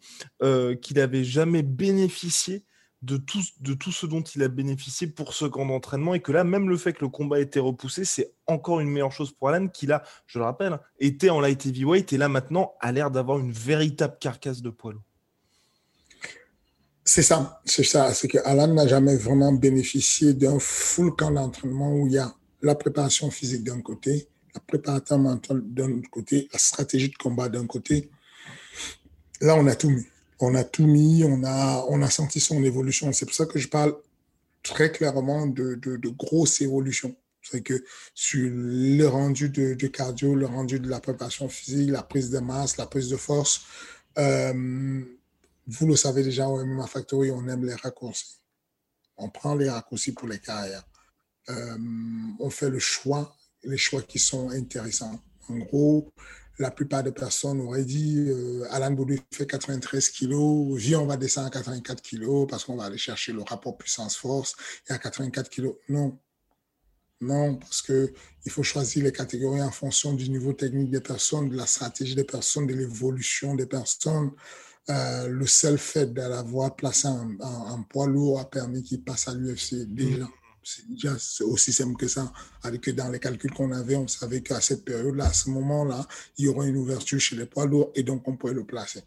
qu'il 0.83 0.97
n'avait 0.99 1.25
jamais 1.25 1.63
bénéficié 1.63 2.67
de 3.05 3.19
tout, 3.19 3.43
de 3.61 3.75
tout 3.75 3.93
ce 3.93 4.07
dont 4.07 4.23
il 4.23 4.43
a 4.43 4.49
bénéficié 4.49 5.07
pour 5.07 5.35
ce 5.35 5.45
camp 5.45 5.67
d'entraînement 5.67 6.15
et 6.15 6.21
que 6.21 6.33
là, 6.33 6.43
même 6.43 6.71
le 6.71 6.77
fait 6.79 6.95
que 6.95 7.03
le 7.03 7.09
combat 7.09 7.39
ait 7.39 7.43
été 7.43 7.61
repoussé, 7.61 8.05
c'est 8.05 8.33
encore 8.47 8.81
une 8.81 8.89
meilleure 8.89 9.13
chose 9.13 9.33
pour 9.33 9.51
Alan 9.51 9.69
qui, 9.69 9.87
là, 9.87 10.03
je 10.27 10.39
le 10.39 10.45
rappelle, 10.45 10.79
était 10.99 11.29
en 11.29 11.41
light 11.41 11.67
heavyweight 11.67 12.13
et 12.13 12.17
là, 12.17 12.29
maintenant, 12.29 12.75
a 12.81 12.93
l'air 12.93 13.11
d'avoir 13.11 13.39
une 13.39 13.53
véritable 13.53 14.17
carcasse 14.19 14.63
de 14.63 14.71
poids 14.71 14.95
C'est 17.05 17.23
ça, 17.23 17.61
c'est 17.67 17.85
ça. 17.85 18.15
C'est 18.15 18.29
que 18.29 18.39
Alan 18.45 18.69
n'a 18.69 18.87
jamais 18.87 19.17
vraiment 19.17 19.53
bénéficié 19.53 20.33
d'un 20.33 20.59
full 20.59 21.15
camp 21.15 21.31
d'entraînement 21.31 21.95
où 21.95 22.07
il 22.07 22.15
y 22.15 22.19
a 22.19 22.33
la 22.63 22.75
préparation 22.75 23.31
physique 23.31 23.65
d'un 23.65 23.83
côté, 23.83 24.29
la 24.55 24.61
préparation 24.61 25.19
mentale 25.19 25.61
d'un 25.63 25.93
autre 25.99 26.11
côté, 26.11 26.49
la 26.55 26.59
stratégie 26.59 27.11
de 27.11 27.17
combat 27.17 27.51
d'un 27.51 27.67
côté. 27.67 28.11
Là, 29.43 29.57
on 29.57 29.67
a 29.67 29.75
tout 29.75 29.91
mis 29.91 30.07
on 30.45 30.55
a 30.55 30.65
tout 30.65 30.87
mis, 30.87 31.25
on 31.25 31.43
a, 31.45 32.11
senti 32.11 32.41
son 32.41 32.63
évolution. 32.63 33.13
C'est 33.13 33.27
pour 33.27 33.35
ça 33.35 33.47
que 33.47 33.59
je 33.59 33.69
parle 33.69 33.97
très 34.63 34.93
clairement 34.93 35.47
de, 35.47 35.75
de, 35.75 36.09
grosses 36.09 36.61
évolutions. 36.61 37.17
C'est 37.43 37.63
que 37.63 37.85
sur 38.15 38.51
le 38.53 39.05
rendu 39.07 39.51
de, 39.51 39.87
cardio, 39.87 40.35
le 40.35 40.47
rendu 40.47 40.81
de 40.81 40.89
la 40.89 41.01
préparation 41.01 41.49
physique, 41.49 41.91
la 41.91 42.03
prise 42.03 42.31
de 42.31 42.39
masse, 42.39 42.77
la 42.77 42.87
prise 42.87 43.09
de 43.09 43.17
force, 43.17 43.63
euh, 44.19 45.03
vous 45.67 45.87
le 45.87 45.97
savez 45.97 46.23
déjà 46.23 46.49
au 46.49 46.65
MMA 46.65 46.87
Factory, 46.87 47.31
on 47.31 47.47
aime 47.49 47.65
les 47.65 47.75
raccourcis. 47.75 48.39
On 49.17 49.29
prend 49.29 49.55
les 49.55 49.69
raccourcis 49.71 50.13
pour 50.13 50.29
les 50.29 50.39
carrières. 50.39 50.87
Euh, 51.51 51.77
on 52.39 52.51
fait 52.51 52.71
le 52.71 52.79
choix, 52.79 53.37
les 53.63 53.77
choix 53.77 54.03
qui 54.03 54.19
sont 54.19 54.51
intéressants. 54.51 55.21
En 55.49 55.59
gros, 55.59 56.13
la 56.59 56.71
plupart 56.71 57.03
des 57.03 57.13
personnes 57.13 57.61
auraient 57.61 57.85
dit 57.85 58.27
euh, 58.29 58.67
Alan 58.71 58.93
Boudou 58.93 59.17
fait 59.33 59.47
93 59.47 60.09
kilos, 60.11 60.77
viens, 60.77 61.01
on 61.01 61.07
va 61.07 61.17
descendre 61.17 61.49
à 61.49 61.51
84 61.51 62.01
kilos 62.01 62.47
parce 62.49 62.65
qu'on 62.65 62.77
va 62.77 62.85
aller 62.85 62.99
chercher 62.99 63.33
le 63.33 63.43
rapport 63.43 63.77
puissance-force 63.77 64.55
et 64.89 64.93
à 64.93 64.99
84 64.99 65.51
kilos. 65.51 65.75
Non. 65.89 66.19
Non, 67.21 67.57
parce 67.57 67.81
que 67.81 68.13
il 68.45 68.53
faut 68.53 68.63
choisir 68.63 69.05
les 69.05 69.13
catégories 69.13 69.63
en 69.63 69.71
fonction 69.71 70.13
du 70.13 70.29
niveau 70.29 70.53
technique 70.53 70.91
des 70.91 71.01
personnes, 71.01 71.49
de 71.49 71.57
la 71.57 71.67
stratégie 71.67 72.15
des 72.15 72.25
personnes, 72.25 72.67
de 72.67 72.75
l'évolution 72.75 73.55
des 73.55 73.67
personnes. 73.67 74.33
Euh, 74.91 75.29
le 75.29 75.47
seul 75.47 75.79
fait 75.79 76.13
d'avoir 76.13 76.77
placé 76.77 77.09
un, 77.09 77.87
poids 77.89 78.07
lourd 78.07 78.41
a 78.41 78.51
permis 78.51 78.83
qu'il 78.83 79.03
passe 79.03 79.29
à 79.29 79.35
l'UFC 79.35 79.87
déjà. 79.87 80.29
C'est 80.65 80.89
déjà 80.89 81.17
aussi 81.43 81.73
simple 81.73 81.97
que 81.97 82.09
ça. 82.09 82.33
Avec 82.63 82.81
que 82.83 82.91
dans 82.91 83.09
les 83.11 83.21
calculs 83.21 83.53
qu'on 83.53 83.73
avait, 83.73 83.97
on 83.97 84.09
savait 84.09 84.43
qu'à 84.43 84.61
cette 84.61 84.85
période-là, 84.85 85.27
à 85.27 85.33
ce 85.33 85.51
moment-là, 85.51 86.07
il 86.39 86.47
y 86.47 86.49
aura 86.49 86.67
une 86.67 86.77
ouverture 86.77 87.21
chez 87.21 87.37
les 87.37 87.47
poids 87.47 87.67
lourds 87.67 87.93
et 87.95 88.03
donc 88.03 88.27
on 88.27 88.37
pourrait 88.37 88.55
le 88.55 88.65
placer. 88.65 89.03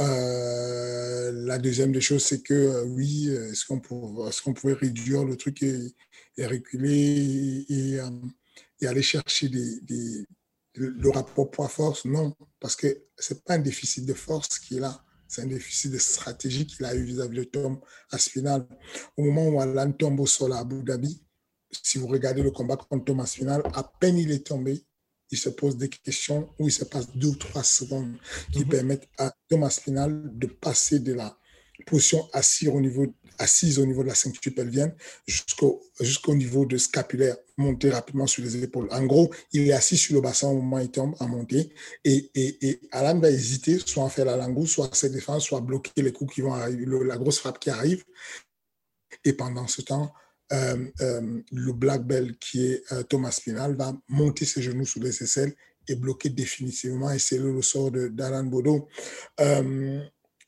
Euh, 0.00 1.30
la 1.32 1.58
deuxième 1.58 1.92
des 1.92 2.00
choses, 2.00 2.24
c'est 2.24 2.42
que 2.42 2.54
euh, 2.54 2.84
oui, 2.84 3.28
est-ce 3.28 3.64
qu'on 3.64 3.80
pouvait, 3.80 4.72
est 4.72 4.74
réduire 4.74 5.24
le 5.24 5.36
truc 5.36 5.62
et, 5.62 5.94
reculer 6.38 7.64
et, 7.68 8.00
euh, 8.00 8.10
et, 8.80 8.86
aller 8.88 9.02
chercher 9.02 9.48
des, 9.48 10.26
le 10.74 11.10
rapport 11.10 11.50
poids-force? 11.50 12.06
Non, 12.06 12.34
parce 12.58 12.74
que 12.74 13.04
ce 13.18 13.34
n'est 13.34 13.40
pas 13.40 13.54
un 13.54 13.58
déficit 13.58 14.04
de 14.04 14.14
force 14.14 14.58
qui 14.58 14.78
est 14.78 14.80
là 14.80 15.03
c'est 15.28 15.42
un 15.42 15.46
déficit 15.46 15.90
de 15.92 15.98
stratégie 15.98 16.66
qu'il 16.66 16.84
a 16.84 16.94
eu 16.94 17.02
vis-à-vis 17.04 17.38
de 17.38 17.44
Tom 17.44 17.80
Aspinal. 18.10 18.66
Au 19.16 19.22
moment 19.22 19.48
où 19.48 19.60
Alan 19.60 19.92
tombe 19.92 20.20
au 20.20 20.26
sol 20.26 20.52
à 20.52 20.58
Abu 20.58 20.82
Dhabi, 20.82 21.22
si 21.70 21.98
vous 21.98 22.06
regardez 22.06 22.42
le 22.42 22.50
combat 22.50 22.76
contre 22.76 23.04
Tom 23.04 23.20
Aspinal, 23.20 23.62
à 23.74 23.82
peine 23.82 24.18
il 24.18 24.30
est 24.30 24.46
tombé, 24.46 24.84
il 25.30 25.38
se 25.38 25.48
pose 25.48 25.76
des 25.76 25.88
questions 25.88 26.48
où 26.58 26.68
il 26.68 26.72
se 26.72 26.84
passe 26.84 27.10
deux 27.16 27.28
ou 27.28 27.36
trois 27.36 27.64
secondes 27.64 28.14
qui 28.52 28.60
mhm. 28.60 28.68
permettent 28.68 29.08
à 29.18 29.34
Tom 29.48 29.64
Aspinal 29.64 30.30
de 30.38 30.46
passer 30.46 31.00
de 31.00 31.12
la 31.14 31.36
position 31.86 32.28
assise 32.32 32.68
au 32.68 32.80
niveau, 32.80 33.06
assise 33.38 33.78
au 33.78 33.86
niveau 33.86 34.02
de 34.02 34.08
la 34.08 34.14
ceinture 34.14 34.54
pelvienne 34.54 34.94
jusqu'au 35.26 35.82
jusqu'au 36.00 36.34
niveau 36.34 36.66
de 36.66 36.76
scapulaire, 36.76 37.36
monter 37.56 37.90
rapidement 37.90 38.26
sur 38.26 38.42
les 38.42 38.62
épaules. 38.62 38.88
En 38.90 39.04
gros, 39.04 39.32
il 39.52 39.68
est 39.68 39.72
assis 39.72 39.96
sur 39.96 40.14
le 40.14 40.20
bassin 40.20 40.48
au 40.48 40.54
moment 40.54 40.76
où 40.76 40.80
il 40.80 40.90
tombe 40.90 41.14
à 41.20 41.26
monter 41.26 41.72
et, 42.04 42.30
et, 42.34 42.68
et 42.68 42.80
Alan 42.90 43.18
va 43.18 43.30
hésiter, 43.30 43.78
soit 43.78 44.06
à 44.06 44.08
faire 44.08 44.24
la 44.24 44.36
langouste, 44.36 44.74
soit 44.74 44.92
à 44.92 44.94
se 44.94 45.06
défendre, 45.06 45.42
soit 45.42 45.58
à 45.58 45.60
bloquer 45.60 46.02
les 46.02 46.12
coups 46.12 46.34
qui 46.34 46.40
vont 46.40 46.54
arriver, 46.54 46.86
la 46.86 47.16
grosse 47.16 47.38
frappe 47.38 47.58
qui 47.58 47.70
arrive. 47.70 48.04
Et 49.24 49.32
pendant 49.32 49.66
ce 49.66 49.82
temps, 49.82 50.12
le 50.50 51.72
black 51.72 52.04
belt 52.04 52.38
qui 52.38 52.66
est 52.66 53.08
Thomas 53.08 53.32
Spinal 53.32 53.76
va 53.76 53.96
monter 54.08 54.44
ses 54.44 54.62
genoux 54.62 54.86
sous 54.86 55.00
les 55.00 55.22
aisselles 55.22 55.54
et 55.88 55.96
bloquer 55.96 56.30
définitivement 56.30 57.10
et 57.10 57.18
c'est 57.18 57.38
le 57.38 57.60
sort 57.62 57.90
d'Alan 57.90 58.44
Bodo. 58.44 58.88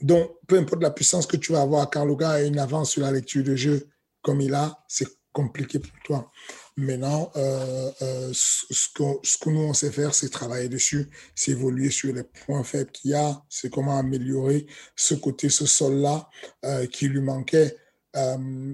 Donc, 0.00 0.30
peu 0.46 0.58
importe 0.58 0.82
la 0.82 0.90
puissance 0.90 1.26
que 1.26 1.36
tu 1.36 1.52
vas 1.52 1.62
avoir, 1.62 1.90
quand 1.90 2.04
le 2.04 2.14
gars 2.16 2.32
a 2.32 2.42
une 2.42 2.58
avance 2.58 2.90
sur 2.90 3.02
la 3.02 3.12
lecture 3.12 3.42
de 3.42 3.56
jeu 3.56 3.88
comme 4.22 4.40
il 4.40 4.54
a, 4.54 4.84
c'est 4.88 5.08
compliqué 5.32 5.78
pour 5.78 5.92
toi. 6.04 6.30
Maintenant, 6.76 7.30
euh, 7.36 7.90
euh, 8.02 8.30
ce, 8.32 8.88
que, 8.92 9.50
nous, 9.50 9.60
on 9.60 9.74
sait 9.74 9.90
faire, 9.90 10.14
c'est 10.14 10.28
travailler 10.28 10.68
dessus, 10.68 11.08
c'est 11.34 11.52
évoluer 11.52 11.90
sur 11.90 12.12
les 12.12 12.22
points 12.22 12.64
faibles 12.64 12.90
qu'il 12.90 13.12
y 13.12 13.14
a, 13.14 13.42
c'est 13.48 13.70
comment 13.70 13.98
améliorer 13.98 14.66
ce 14.94 15.14
côté, 15.14 15.48
ce 15.48 15.64
sol-là 15.64 16.28
euh, 16.64 16.86
qui 16.86 17.08
lui 17.08 17.20
manquait, 17.20 17.76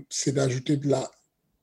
c'est 0.08 0.32
d'ajouter 0.32 0.76
de 0.76 0.88
la... 0.88 1.10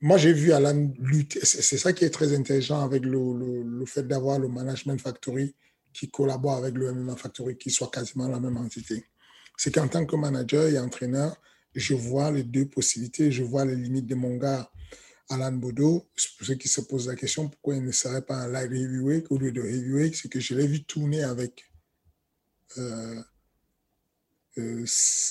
Moi, 0.02 0.18
j'ai 0.18 0.34
vu 0.34 0.52
Alan 0.52 0.92
lutter, 1.00 1.40
c'est 1.44 1.78
ça 1.78 1.94
qui 1.94 2.04
est 2.04 2.10
très 2.10 2.36
intelligent 2.36 2.82
avec 2.82 3.04
le, 3.06 3.12
le, 3.12 3.64
le 3.64 3.86
fait 3.86 4.04
d'avoir 4.04 4.38
le 4.38 4.50
Management 4.50 5.00
Factory 5.00 5.56
qui 5.94 6.10
collabore 6.10 6.58
avec 6.58 6.76
le 6.76 6.94
MMA 6.94 7.16
Factory, 7.16 7.58
qui 7.58 7.72
soit 7.72 7.90
quasiment 7.90 8.28
la 8.28 8.40
même 8.40 8.58
entité. 8.58 9.06
C'est 9.60 9.76
qu'en 9.76 9.90
tant 9.90 10.06
que 10.06 10.16
manager 10.16 10.68
et 10.68 10.80
entraîneur, 10.80 11.36
je 11.76 11.94
vois 11.94 12.32
les 12.32 12.44
deux 12.44 12.66
possibilités, 12.66 13.30
je 13.30 13.44
vois 13.44 13.66
les 13.66 13.76
limites 13.76 14.08
de 14.08 14.16
mon 14.16 14.38
gars 14.38 14.72
Alan 15.28 15.52
Bodo, 15.52 16.08
pour 16.38 16.48
ceux 16.48 16.56
qui 16.56 16.70
se 16.70 16.80
posent 16.80 17.10
la 17.10 17.18
question 17.18 17.50
pourquoi 17.50 17.76
il 17.76 17.84
ne 17.84 17.92
serait 17.92 18.22
pas 18.22 18.38
un 18.38 18.48
light 18.48 18.72
heavyweight 18.72 19.28
au 19.30 19.38
lieu 19.38 19.52
de 19.52 19.62
heavyweight, 19.62 20.16
c'est 20.16 20.30
que 20.30 20.40
je 20.40 20.56
l'ai 20.56 20.66
vu 20.66 20.86
tourner 20.86 21.24
avec 21.24 21.66
euh, 22.78 23.22
euh, 24.60 24.86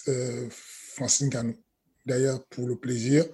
euh, 0.08 0.48
Francine 0.50 1.30
Cano. 1.30 1.54
D'ailleurs, 2.04 2.44
pour 2.48 2.68
le 2.68 2.76
plaisir, 2.76 3.24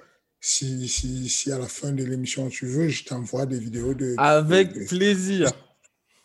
si, 0.40 0.88
si, 0.88 1.28
si, 1.28 1.50
à 1.50 1.58
la 1.58 1.66
fin 1.66 1.90
de 1.90 2.04
l'émission 2.04 2.48
tu 2.48 2.66
veux, 2.66 2.86
je 2.86 3.04
t'envoie 3.04 3.46
des 3.46 3.58
vidéos 3.58 3.94
de. 3.94 4.14
Avec 4.16 4.86
plaisir. 4.86 5.50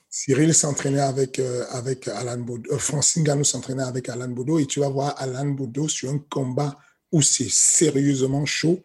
Cyril 0.10 0.53
s'entraînait 0.53 0.99
avec, 0.99 1.39
avec 1.70 2.07
Alan 2.07 2.39
Bodo, 2.39 2.78
Francine 2.80 3.24
Gano 3.24 3.43
s'entraînait 3.43 3.84
avec 3.84 4.10
Alan 4.10 4.30
Bodo 4.30 4.57
et 4.57 4.66
tu 4.66 4.80
vas 4.80 4.89
voir 4.89 5.14
Alan 5.22 5.45
Bodo 5.45 5.88
sur 5.88 6.10
un 6.10 6.18
combat 6.18 6.78
où 7.12 7.22
c'est 7.22 7.49
sérieusement 7.49 8.45
chaud 8.45 8.82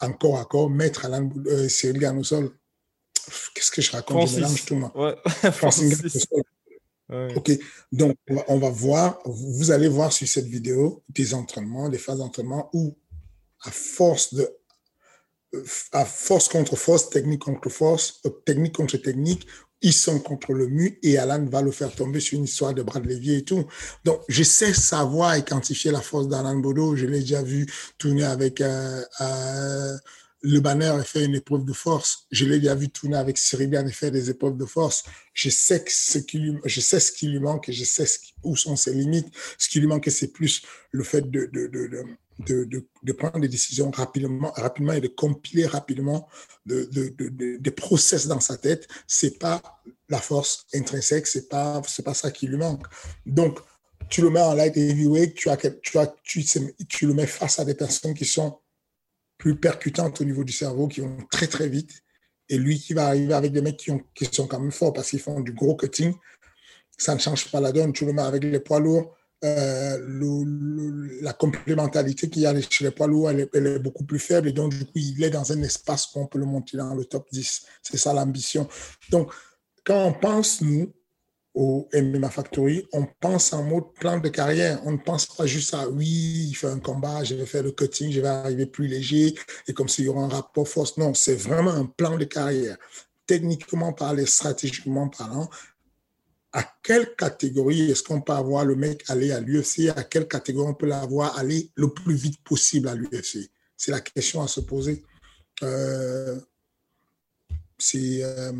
encore 0.00 0.38
à 0.38 0.44
corps, 0.44 0.70
mettre 0.70 1.04
Alan 1.04 1.28
euh, 1.46 1.68
Cyril 1.68 1.98
Garnosol. 1.98 2.50
Qu'est-ce 3.54 3.70
que 3.70 3.82
je 3.82 3.92
raconte? 3.92 4.28
Je 4.28 4.36
mélange 4.36 4.64
tout, 4.64 4.76
moi. 4.76 4.92
Ouais. 4.94 5.16
ouais. 7.08 7.34
OK. 7.36 7.52
Donc, 7.90 8.16
on 8.48 8.58
va, 8.58 8.70
voir, 8.70 9.18
vous 9.24 9.70
allez 9.70 9.88
voir 9.88 10.12
sur 10.12 10.28
cette 10.28 10.46
vidéo 10.46 11.02
des 11.08 11.32
entraînements, 11.32 11.88
des 11.88 11.98
phases 11.98 12.18
d'entraînement 12.18 12.70
où, 12.72 12.96
à 13.62 13.70
force 13.70 14.34
de 14.34 14.48
à 15.92 16.04
force 16.04 16.48
contre 16.48 16.74
force, 16.74 17.10
technique 17.10 17.42
contre 17.42 17.68
force, 17.68 18.20
euh, 18.26 18.30
technique 18.44 18.74
contre 18.74 18.96
technique, 18.96 19.46
ils 19.84 19.92
sont 19.92 20.18
contre 20.18 20.54
le 20.54 20.66
mur 20.66 20.90
et 21.02 21.18
Alan 21.18 21.44
va 21.44 21.60
le 21.60 21.70
faire 21.70 21.94
tomber 21.94 22.18
sur 22.18 22.38
une 22.38 22.44
histoire 22.44 22.72
de 22.72 22.82
bras 22.82 23.00
de 23.00 23.06
levier 23.06 23.36
et 23.38 23.44
tout. 23.44 23.66
Donc, 24.04 24.22
je 24.28 24.42
sais 24.42 24.72
savoir 24.72 25.34
et 25.34 25.44
quantifier 25.44 25.90
la 25.90 26.00
force 26.00 26.26
d'Alan 26.26 26.56
Bodo. 26.56 26.96
Je 26.96 27.04
l'ai 27.04 27.20
déjà 27.20 27.42
vu 27.42 27.66
tourner 27.98 28.24
avec 28.24 28.62
euh, 28.62 29.02
euh, 29.20 29.96
le 30.40 30.60
banner 30.60 30.96
et 30.98 31.04
faire 31.04 31.24
une 31.24 31.34
épreuve 31.34 31.66
de 31.66 31.74
force. 31.74 32.26
Je 32.30 32.46
l'ai 32.46 32.60
déjà 32.60 32.74
vu 32.74 32.88
tourner 32.88 33.18
avec 33.18 33.36
Cyril 33.36 33.74
et 33.74 33.92
faire 33.92 34.10
des 34.10 34.30
épreuves 34.30 34.56
de 34.56 34.64
force. 34.64 35.04
Je 35.34 35.50
sais, 35.50 35.84
ce 35.86 36.16
qui 36.16 36.38
lui, 36.38 36.56
je 36.64 36.80
sais 36.80 36.98
ce 36.98 37.12
qui 37.12 37.28
lui 37.28 37.38
manque 37.38 37.68
et 37.68 37.74
je 37.74 37.84
sais 37.84 38.06
où 38.42 38.56
sont 38.56 38.76
ses 38.76 38.94
limites. 38.94 39.28
Ce 39.58 39.68
qui 39.68 39.80
lui 39.80 39.86
manque, 39.86 40.08
c'est 40.10 40.32
plus 40.32 40.62
le 40.92 41.04
fait 41.04 41.30
de, 41.30 41.44
de 41.52 42.06
de, 42.40 42.64
de, 42.64 42.86
de, 43.02 43.12
prendre 43.12 43.40
des 43.40 43.48
décisions 43.48 43.90
rapidement, 43.90 44.52
rapidement 44.56 44.92
et 44.92 45.00
de 45.00 45.08
compiler 45.08 45.66
rapidement 45.66 46.28
de, 46.66 46.88
des 47.58 47.70
process 47.70 48.26
dans 48.26 48.40
sa 48.40 48.56
tête, 48.56 48.88
c'est 49.06 49.38
pas 49.38 49.62
la 50.08 50.18
force 50.18 50.66
intrinsèque, 50.74 51.26
c'est 51.26 51.48
pas, 51.48 51.80
pas 52.04 52.14
ça 52.14 52.30
qui 52.30 52.46
lui 52.46 52.56
manque. 52.56 52.86
Donc, 53.24 53.60
tu 54.08 54.20
le 54.20 54.30
mets 54.30 54.42
en 54.42 54.54
light 54.54 54.76
heavyweight, 54.76 55.34
tu, 55.34 55.48
as, 55.48 55.56
tu, 55.56 55.98
as, 55.98 56.14
tu, 56.22 56.44
tu 56.88 57.06
le 57.06 57.14
mets 57.14 57.26
face 57.26 57.58
à 57.58 57.64
des 57.64 57.74
personnes 57.74 58.14
qui 58.14 58.24
sont 58.24 58.58
plus 59.38 59.58
percutantes 59.58 60.20
au 60.20 60.24
niveau 60.24 60.44
du 60.44 60.52
cerveau, 60.52 60.88
qui 60.88 61.00
vont 61.00 61.16
très 61.30 61.46
très 61.46 61.68
vite, 61.68 62.02
et 62.48 62.58
lui 62.58 62.78
qui 62.78 62.94
va 62.94 63.06
arriver 63.06 63.34
avec 63.34 63.52
des 63.52 63.62
mecs 63.62 63.76
qui, 63.76 63.90
ont, 63.90 64.02
qui 64.14 64.26
sont 64.26 64.46
quand 64.46 64.60
même 64.60 64.72
forts 64.72 64.92
parce 64.92 65.10
qu'ils 65.10 65.20
font 65.20 65.40
du 65.40 65.52
gros 65.52 65.76
cutting, 65.76 66.14
ça 66.96 67.14
ne 67.14 67.20
change 67.20 67.50
pas 67.50 67.60
la 67.60 67.72
donne. 67.72 67.92
Tu 67.92 68.04
le 68.04 68.12
mets 68.12 68.22
avec 68.22 68.44
les 68.44 68.60
poids 68.60 68.80
lourds, 68.80 69.16
euh, 69.44 69.98
la 71.20 71.32
complémentarité 71.34 72.28
qu'il 72.30 72.42
y 72.42 72.46
a 72.46 72.60
chez 72.60 72.84
les 72.84 72.90
poids 72.90 73.06
lourds, 73.06 73.30
elle 73.30 73.48
est, 73.52 73.78
beaucoup 73.78 74.04
plus 74.04 74.18
faible 74.18 74.48
et 74.48 74.52
donc 74.52 74.72
du 74.72 74.84
coup, 74.84 74.92
il 74.96 75.22
est 75.22 75.30
dans 75.30 75.52
un 75.52 75.62
espace 75.62 76.06
qu'on 76.06 76.26
peut 76.26 76.38
le 76.38 76.46
monter 76.46 76.76
dans 76.76 76.94
le 76.94 77.04
top 77.04 77.26
10. 77.30 77.66
C'est 77.82 77.98
ça 77.98 78.14
l'ambition. 78.14 78.66
Donc, 79.10 79.30
quand 79.84 80.02
on 80.06 80.12
pense, 80.14 80.62
nous, 80.62 80.92
au 81.54 81.88
MMA 81.94 82.30
Factory, 82.30 82.86
on 82.92 83.06
pense 83.20 83.52
en 83.52 83.62
mode 83.62 83.92
plan 83.94 84.18
de 84.18 84.28
carrière. 84.28 84.80
On 84.84 84.92
ne 84.92 84.96
pense 84.96 85.26
pas 85.26 85.46
juste 85.46 85.72
à 85.74 85.88
oui, 85.88 86.48
il 86.48 86.54
fait 86.54 86.66
un 86.66 86.80
combat, 86.80 87.22
je 87.22 87.34
vais 87.34 87.46
faire 87.46 87.62
le 87.62 87.70
cutting, 87.70 88.10
je 88.10 88.20
vais 88.20 88.28
arriver 88.28 88.66
plus 88.66 88.88
léger 88.88 89.34
et 89.68 89.72
comme 89.72 89.88
s'il 89.88 90.06
y 90.06 90.08
aura 90.08 90.24
un 90.24 90.28
rapport 90.28 90.66
force. 90.66 90.96
Non, 90.96 91.14
c'est 91.14 91.36
vraiment 91.36 91.70
un 91.70 91.86
plan 91.86 92.16
de 92.18 92.24
carrière. 92.24 92.76
Techniquement 93.26 93.92
parlant, 93.92 94.26
stratégiquement 94.26 95.08
parlant, 95.08 95.48
à 96.54 96.62
quelle 96.84 97.14
catégorie 97.16 97.90
est-ce 97.90 98.04
qu'on 98.04 98.20
peut 98.20 98.32
avoir 98.32 98.64
le 98.64 98.76
mec 98.76 99.02
aller 99.08 99.32
à 99.32 99.40
l'UFC 99.40 99.90
À 99.94 100.04
quelle 100.04 100.28
catégorie 100.28 100.70
on 100.70 100.74
peut 100.74 100.86
l'avoir 100.86 101.36
aller 101.36 101.70
le 101.74 101.92
plus 101.92 102.14
vite 102.14 102.40
possible 102.44 102.88
à 102.88 102.94
l'UFC 102.94 103.50
C'est 103.76 103.90
la 103.90 104.00
question 104.00 104.40
à 104.40 104.46
se 104.46 104.60
poser. 104.60 105.02
Euh, 105.64 106.38
euh, 107.96 108.52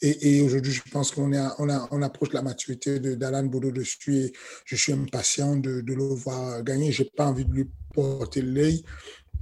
et, 0.00 0.40
aujourd'hui, 0.40 0.72
je 0.72 0.82
pense 0.90 1.10
qu'on 1.10 1.32
on, 1.32 1.68
on 1.90 2.02
approche 2.02 2.32
la 2.32 2.42
maturité 2.42 3.00
d'Alan 3.00 3.44
Bodo 3.44 3.72
dessus 3.72 4.16
et 4.16 4.32
je 4.64 4.76
suis 4.76 4.92
impatient 4.92 5.56
de, 5.56 5.82
le 5.84 6.04
voir 6.04 6.62
gagner. 6.62 6.92
Je 6.92 7.02
n'ai 7.02 7.10
pas 7.10 7.26
envie 7.26 7.44
de 7.44 7.52
lui 7.52 7.70
porter 7.92 8.40
l'œil 8.40 8.84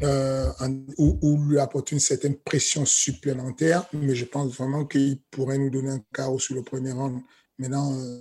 euh, 0.03 0.51
ou, 0.97 1.39
lui 1.49 1.59
apporter 1.59 1.95
une 1.95 2.01
certaine 2.01 2.37
pression 2.37 2.87
supplémentaire, 2.87 3.87
mais 3.93 4.15
je 4.15 4.25
pense 4.25 4.57
vraiment 4.57 4.87
qu'il 4.87 5.21
pourrait 5.31 5.59
nous 5.59 5.71
donner 5.71 5.91
un 5.91 6.03
chaos 6.15 6.39
sur 6.39 6.55
le 6.55 6.63
premier 6.63 6.93
round. 6.93 7.21
Maintenant, 7.63 7.97
euh, 7.97 8.21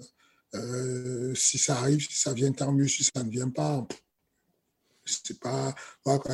euh, 0.53 1.33
si 1.33 1.57
ça 1.57 1.79
arrive, 1.79 1.99
si 1.99 2.15
ça 2.15 2.31
vient, 2.33 2.51
tant 2.51 2.71
mieux. 2.71 2.87
Si 2.87 3.03
ça 3.03 3.23
ne 3.23 3.29
vient 3.29 3.49
pas, 3.49 3.87
c'est 5.03 5.39
pas. 5.39 5.73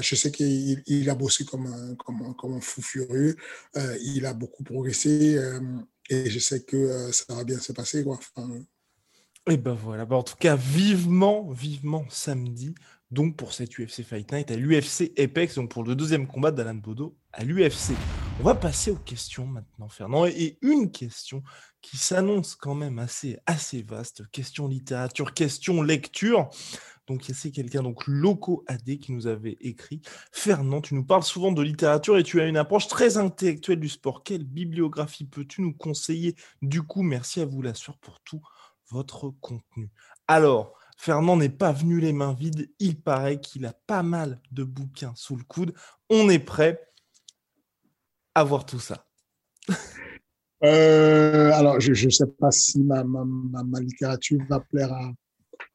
je 0.02 0.16
sais 0.16 0.30
qu'il 0.30 1.10
a 1.10 1.16
bossé 1.16 1.46
comme 1.46 1.68
un, 1.68 2.60
fou 2.60 2.82
furieux. 2.82 3.38
Euh, 3.78 3.98
il 4.02 4.26
a 4.26 4.34
beaucoup 4.34 4.64
progressé 4.64 5.40
et 6.10 6.30
je 6.30 6.40
sais 6.40 6.64
que 6.64 7.12
ça 7.14 7.34
va 7.34 7.46
bien 7.46 7.60
se 7.60 7.72
passer. 7.72 8.04
Quoi. 8.04 8.20
et 9.50 9.56
ben 9.56 9.74
voilà. 9.74 10.06
Bah, 10.06 10.18
en 10.18 10.24
tout 10.24 10.36
cas, 10.36 10.58
vivement, 10.58 11.50
vivement 11.50 12.06
samedi. 12.10 12.76
Donc 13.10 13.38
pour 13.38 13.54
cette 13.54 13.80
UFC 13.80 14.04
Fight 14.04 14.30
Night 14.34 14.52
à 14.52 14.58
l'UFC 14.58 15.14
Apex, 15.18 15.56
donc 15.56 15.72
pour 15.72 15.86
le 15.86 15.96
deuxième 15.96 16.28
combat 16.28 16.52
d'Alan 16.52 16.76
Bodo 16.76 17.16
à 17.32 17.46
l'UFC. 17.46 17.94
On 18.40 18.44
va 18.44 18.54
passer 18.54 18.92
aux 18.92 18.98
questions 18.98 19.48
maintenant, 19.48 19.90
Fernand. 19.90 20.28
Et 20.28 20.60
une 20.62 20.92
question 20.92 21.42
qui 21.82 21.98
s'annonce 21.98 22.56
quand 22.56 22.76
même 22.76 23.00
assez, 23.00 23.40
assez 23.48 23.82
vaste. 23.82 24.30
Question 24.32 24.68
littérature, 24.68 25.34
question 25.34 25.82
lecture. 25.82 26.48
Donc, 27.08 27.24
c'est 27.34 27.50
quelqu'un, 27.50 27.82
donc 27.82 28.06
Loco 28.06 28.64
AD, 28.68 29.00
qui 29.00 29.12
nous 29.12 29.26
avait 29.26 29.58
écrit. 29.60 30.02
Fernand, 30.32 30.82
tu 30.82 30.94
nous 30.94 31.04
parles 31.04 31.24
souvent 31.24 31.52
de 31.52 31.64
littérature 31.64 32.16
et 32.20 32.24
tu 32.24 32.40
as 32.40 32.46
une 32.46 32.58
approche 32.58 32.88
très 32.88 33.18
intellectuelle 33.18 33.80
du 33.80 33.90
sport. 33.90 34.24
Quelle 34.24 34.44
bibliographie 34.44 35.26
peux-tu 35.26 35.64
nous 35.64 35.74
conseiller? 35.74 36.36
Du 36.62 36.84
coup, 36.84 37.02
merci 37.02 37.42
à 37.42 37.46
vous, 37.46 37.64
la 37.64 37.74
soeur, 37.74 37.98
pour 37.98 38.20
tout 38.22 38.42
votre 38.92 39.32
contenu. 39.42 39.90
Alors, 40.28 40.74
Fernand 40.96 41.38
n'est 41.38 41.50
pas 41.50 41.72
venu 41.72 42.00
les 42.00 42.14
mains 42.14 42.34
vides. 42.34 42.70
Il 42.78 43.02
paraît 43.02 43.40
qu'il 43.40 43.66
a 43.66 43.74
pas 43.88 44.04
mal 44.04 44.40
de 44.52 44.64
bouquins 44.64 45.14
sous 45.16 45.36
le 45.36 45.44
coude. 45.44 45.74
On 46.12 46.30
est 46.30 46.40
prêt 46.40 46.88
à 48.38 48.44
voir 48.44 48.66
tout 48.66 48.80
ça? 48.80 49.04
Euh, 50.64 51.52
alors, 51.54 51.80
je 51.80 51.92
ne 51.92 52.10
sais 52.10 52.26
pas 52.26 52.50
si 52.50 52.82
ma, 52.82 53.04
ma, 53.04 53.24
ma, 53.24 53.80
littérature 53.80 54.40
va 54.50 54.60
plaire 54.60 54.92
à, 54.92 55.12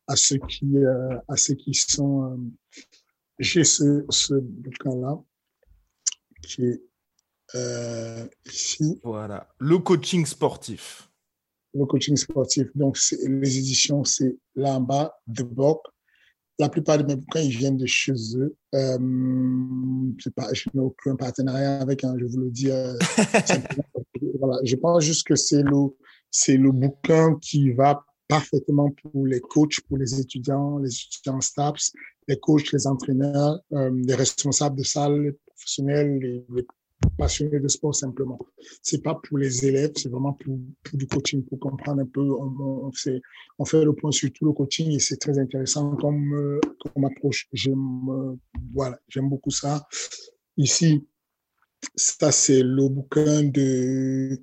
à, 0.09 0.17
ceux, 0.17 0.39
qui, 0.39 0.77
euh, 0.77 1.17
à 1.29 1.37
ceux 1.37 1.55
qui 1.55 1.73
sont. 1.73 2.33
Euh, 2.33 2.37
j'ai 3.39 3.63
ce, 3.63 4.05
ce 4.11 4.35
bouquin-là 4.35 5.23
qui 6.43 6.65
est 6.65 6.83
ici. 8.47 8.99
Voilà, 9.05 9.49
le 9.61 9.79
coaching 9.79 10.27
sportif. 10.27 11.09
Le 11.75 11.87
coaching 11.87 12.17
sportif. 12.17 12.67
Donc, 12.75 12.99
les 13.13 13.59
éditions, 13.59 14.03
c'est 14.03 14.37
là 14.57 14.75
en 14.75 14.81
bas, 14.81 15.17
The 15.33 15.43
Book 15.43 15.87
la 16.59 16.69
plupart 16.69 16.99
de 16.99 17.05
mes 17.05 17.17
bouquins, 17.17 17.41
ils 17.41 17.57
viennent 17.57 17.77
de 17.77 17.87
chez 17.87 18.13
eux. 18.37 18.55
Euh, 18.75 18.99
pas, 20.37 20.53
je 20.53 20.69
n'ai 20.75 20.81
aucun 20.81 21.17
partenariat 21.17 21.81
avec, 21.81 22.05
hein, 22.05 22.15
je 22.19 22.27
vous 22.27 22.39
le 22.39 22.51
dis. 22.51 22.71
Euh, 22.71 22.95
voilà, 24.39 24.59
je 24.65 24.77
pense 24.77 25.05
juste 25.05 25.27
que 25.27 25.35
c'est 25.35 25.63
le, 25.63 25.97
c'est 26.31 26.57
le 26.57 26.71
bouquin 26.71 27.37
qui 27.41 27.73
va 27.73 28.05
parfaitement 28.29 28.91
pour 28.91 29.27
les 29.27 29.41
coachs, 29.41 29.81
pour 29.89 29.99
les 29.99 30.21
étudiants, 30.21 30.79
les 30.79 30.91
étudiants 30.91 31.41
STAPS, 31.41 31.93
les 32.29 32.39
coachs, 32.39 32.73
les 32.73 32.87
entraîneurs, 32.87 33.61
euh, 33.73 33.91
les 34.07 34.15
responsables 34.15 34.77
de 34.77 34.85
salle, 34.85 35.35
professionnels, 35.47 36.19
les, 36.19 36.67
passionnés 37.17 37.61
de 37.61 37.69
sport 37.69 37.95
simplement. 37.95 38.39
C'est 38.83 39.03
pas 39.03 39.15
pour 39.15 39.39
les 39.39 39.67
élèves, 39.67 39.93
c'est 39.97 40.09
vraiment 40.09 40.33
pour, 40.33 40.59
du 40.93 41.07
coaching, 41.07 41.45
pour 41.45 41.59
comprendre 41.59 42.03
un 42.03 42.07
peu. 42.07 42.21
On, 42.21 42.91
fait, 42.93 43.85
le 43.85 43.93
point 43.93 44.11
sur 44.11 44.33
tout 44.33 44.45
le 44.45 44.53
coaching 44.53 44.91
et 44.93 44.99
c'est 44.99 45.17
très 45.17 45.39
intéressant 45.39 45.97
comme, 45.97 46.61
comme 46.81 47.05
approche. 47.05 47.49
J'aime 47.53 48.39
voilà, 48.75 48.99
j'aime 49.09 49.29
beaucoup 49.29 49.51
ça. 49.51 49.87
Ici, 50.57 51.07
ça 51.97 52.33
c'est 52.33 52.63
le 52.63 52.89
bouquin 52.89 53.45
de 53.45 54.41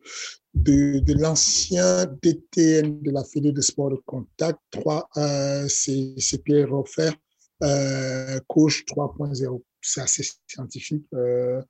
de, 0.53 1.13
l'ancien 1.21 2.05
DTN 2.21 3.01
de 3.01 3.11
la 3.11 3.23
Fédé 3.23 3.51
de 3.51 3.61
sport 3.61 3.91
de 3.91 3.97
contact. 4.05 4.59
3, 4.71 5.09
euh, 5.17 5.67
c'est 5.67 6.43
Pierre 6.43 6.69
Roffer, 6.69 7.11
euh, 7.63 8.39
coach 8.47 8.83
3.0. 8.85 9.61
C'est 9.81 10.01
assez 10.01 10.23
scientifique. 10.47 11.05
Euh, 11.13 11.61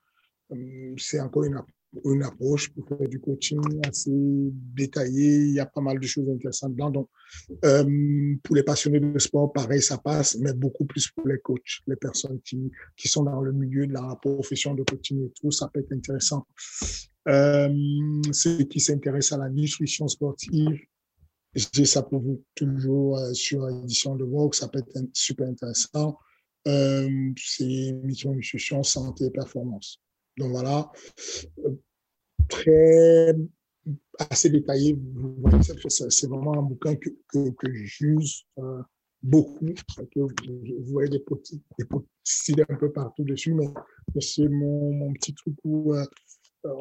c'est 0.97 1.19
encore 1.19 1.43
une, 1.43 2.23
approche 2.23 2.69
pour 2.69 2.87
faire 2.87 3.07
du 3.07 3.19
coaching 3.19 3.59
assez 3.87 4.11
détaillé. 4.11 5.37
Il 5.37 5.53
y 5.53 5.59
a 5.59 5.65
pas 5.65 5.81
mal 5.81 5.99
de 5.99 6.05
choses 6.05 6.29
intéressantes 6.29 6.73
dedans. 6.73 6.91
Donc, 6.91 7.09
euh, 7.65 8.35
pour 8.43 8.55
les 8.55 8.63
passionnés 8.63 8.99
de 8.99 9.17
sport, 9.19 9.51
pareil, 9.51 9.81
ça 9.81 9.97
passe, 9.97 10.37
mais 10.39 10.53
beaucoup 10.53 10.85
plus 10.85 11.09
pour 11.09 11.27
les 11.27 11.39
coachs, 11.39 11.81
les 11.87 11.95
personnes 11.95 12.39
qui, 12.41 12.71
sont 13.07 13.23
dans 13.23 13.41
le 13.41 13.51
milieu 13.51 13.87
de 13.87 13.93
la 13.93 14.15
profession 14.21 14.75
de 14.75 14.83
coaching 14.83 15.25
et 15.25 15.31
tout, 15.39 15.51
ça 15.51 15.67
peut 15.73 15.79
être 15.79 15.91
intéressant. 15.91 16.45
Euh, 17.27 18.21
ceux 18.31 18.63
qui 18.63 18.79
s'intéressent 18.79 19.39
à 19.39 19.43
la 19.43 19.49
nutrition 19.49 20.07
sportive, 20.07 20.79
j'ai 21.55 21.85
ça 21.85 22.03
pour 22.03 22.21
vous 22.21 22.43
toujours 22.55 23.17
euh, 23.17 23.33
sur 23.33 23.65
l'édition 23.67 24.15
de 24.15 24.23
Vogue, 24.23 24.53
ça 24.53 24.67
peut 24.67 24.79
être 24.79 24.99
super 25.13 25.47
intéressant. 25.47 26.17
Euh, 26.67 27.31
c'est 27.37 27.93
mission 28.03 28.33
nutrition, 28.33 28.83
santé 28.83 29.25
et 29.25 29.31
performance. 29.31 29.99
Donc 30.37 30.51
voilà, 30.51 30.89
euh, 31.65 31.75
très 32.47 33.35
assez 34.17 34.49
détaillé. 34.49 34.97
C'est 35.89 36.27
vraiment 36.27 36.57
un 36.57 36.63
bouquin 36.63 36.95
que, 36.95 37.09
que, 37.33 37.73
j'use 37.73 38.45
euh, 38.57 38.81
beaucoup. 39.21 39.73
Que 39.97 40.19
vous, 40.19 40.91
voyez 40.91 41.09
des 41.09 41.19
petits, 41.19 41.61
des 41.77 41.85
petits 41.85 42.55
un 42.69 42.75
peu 42.75 42.91
partout 42.91 43.23
dessus, 43.23 43.53
mais, 43.53 43.67
c'est 44.21 44.47
mon, 44.47 44.93
mon, 44.93 45.13
petit 45.13 45.33
truc 45.33 45.55
où 45.63 45.93
euh, 45.93 46.05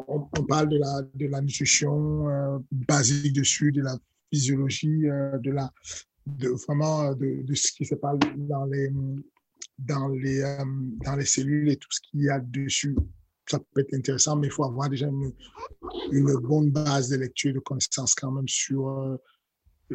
on, 0.07 0.21
parle 0.47 0.69
de 0.69 0.79
la, 0.79 1.03
de 1.15 1.27
la 1.27 1.41
nutrition 1.41 2.61
basique 2.71 3.33
dessus, 3.33 3.73
de 3.73 3.83
la 3.83 3.99
physiologie, 4.33 5.03
de 5.03 5.51
la, 5.51 5.73
de 6.27 6.49
vraiment 6.49 7.13
de, 7.15 7.43
de 7.43 7.55
ce 7.55 7.73
qui 7.73 7.85
se 7.87 7.95
passe 7.97 8.19
dans 8.37 8.65
les, 8.67 8.91
dans 9.79 10.09
les, 10.09 10.43
dans 11.05 11.17
les 11.17 11.25
cellules 11.25 11.71
et 11.71 11.77
tout 11.77 11.89
ce 11.91 12.01
qu'il 12.01 12.23
y 12.23 12.31
a 12.31 12.41
dessus 12.41 12.97
ça 13.51 13.59
peut 13.59 13.81
être 13.81 13.95
intéressant, 13.95 14.37
mais 14.37 14.49
il 14.49 14.53
faut 14.53 14.65
avoir 14.65 14.89
déjà 14.89 15.07
une, 15.07 15.33
bonne 16.43 16.71
base 16.71 17.09
de 17.09 17.17
lecture, 17.17 17.55
de 17.55 17.61
connaissances 17.61 18.15
quand 18.15 18.31
même 18.31 18.49
sur, 18.49 18.89
euh, 18.89 19.17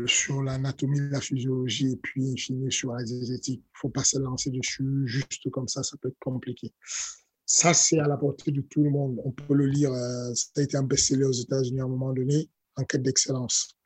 sur 0.06 0.42
l'anatomie, 0.42 1.00
la 1.12 1.22
physiologie 1.22 1.94
et 1.94 1.98
puis 1.98 2.38
finir 2.38 2.72
sur 2.72 2.94
la 2.94 3.04
diététique. 3.04 3.62
Il 3.64 3.74
ne 3.74 3.80
faut 3.80 3.90
pas 3.90 4.04
se 4.04 4.18
lancer 4.18 4.50
dessus 4.50 5.04
juste 5.06 5.50
comme 5.52 5.68
ça, 5.68 5.84
ça 5.84 5.98
peut 6.02 6.10
être 6.10 6.20
compliqué. 6.20 6.74
Ça, 7.46 7.74
c'est 7.74 8.00
à 8.00 8.08
la 8.08 8.18
portée 8.18 8.52
de 8.52 8.62
tout 8.62 8.84
le 8.84 8.90
monde. 8.90 9.20
On 9.26 9.32
peut 9.32 9.54
le 9.54 9.66
lire. 9.66 9.92
Euh, 9.92 10.34
ça 10.34 10.50
a 10.58 10.62
été 10.62 10.78
un 10.78 10.84
best-seller 10.84 11.26
aux 11.26 11.32
États-Unis 11.34 11.82
à 11.82 11.84
un 11.84 11.90
moment 11.90 12.14
donné, 12.14 12.50
en 12.78 12.84
quête 12.84 13.04
d'excellence 13.04 13.78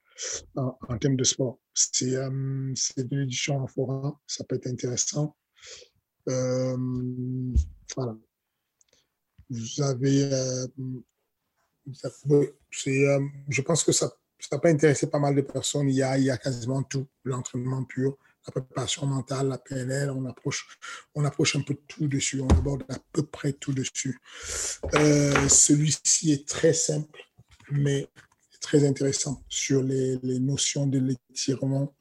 en, 0.55 0.77
en, 0.87 0.97
termes 0.97 1.15
de 1.15 1.23
sport. 1.23 1.59
C'est 1.73 2.15
euh, 2.15 2.29
de 2.29 3.17
l'édition 3.17 3.57
en 3.57 3.67
fora, 3.67 4.19
ça 4.27 4.43
peut 4.43 4.55
être 4.55 4.67
intéressant. 4.67 5.35
Euh, 6.29 6.77
voilà 7.95 8.17
vous 9.49 9.81
avez, 9.81 10.31
euh, 10.33 10.67
euh, 11.87 13.21
je 13.49 13.61
pense 13.61 13.83
que 13.83 13.91
ça, 13.91 14.11
ça 14.39 14.59
peut 14.59 14.67
intéresser 14.67 15.09
pas 15.09 15.19
mal 15.19 15.35
de 15.35 15.41
personnes. 15.41 15.89
Il 15.89 15.95
y 15.95 16.01
a, 16.03 16.37
quasiment 16.37 16.83
tout, 16.83 17.07
l'entraînement 17.23 17.83
pur, 17.83 18.17
la 18.45 18.51
préparation 18.51 19.05
mentale, 19.05 19.47
la 19.47 19.57
PNL, 19.57 20.09
on 20.11 20.25
approche, 20.25 20.77
on 21.15 21.25
approche 21.25 21.55
un 21.55 21.61
peu 21.61 21.75
tout 21.87 22.07
dessus, 22.07 22.41
on 22.41 22.49
aborde 22.49 22.83
à 22.89 22.97
peu 23.11 23.23
près 23.23 23.53
tout 23.53 23.73
dessus. 23.73 24.19
Euh, 24.95 25.49
celui-ci 25.49 26.31
est 26.31 26.47
très 26.47 26.73
simple, 26.73 27.19
mais 27.71 28.07
très 28.59 28.85
intéressant 28.85 29.43
sur 29.49 29.83
les, 29.83 30.17
notions 30.39 30.87
de 30.87 30.99
l'étirement, 30.99 31.95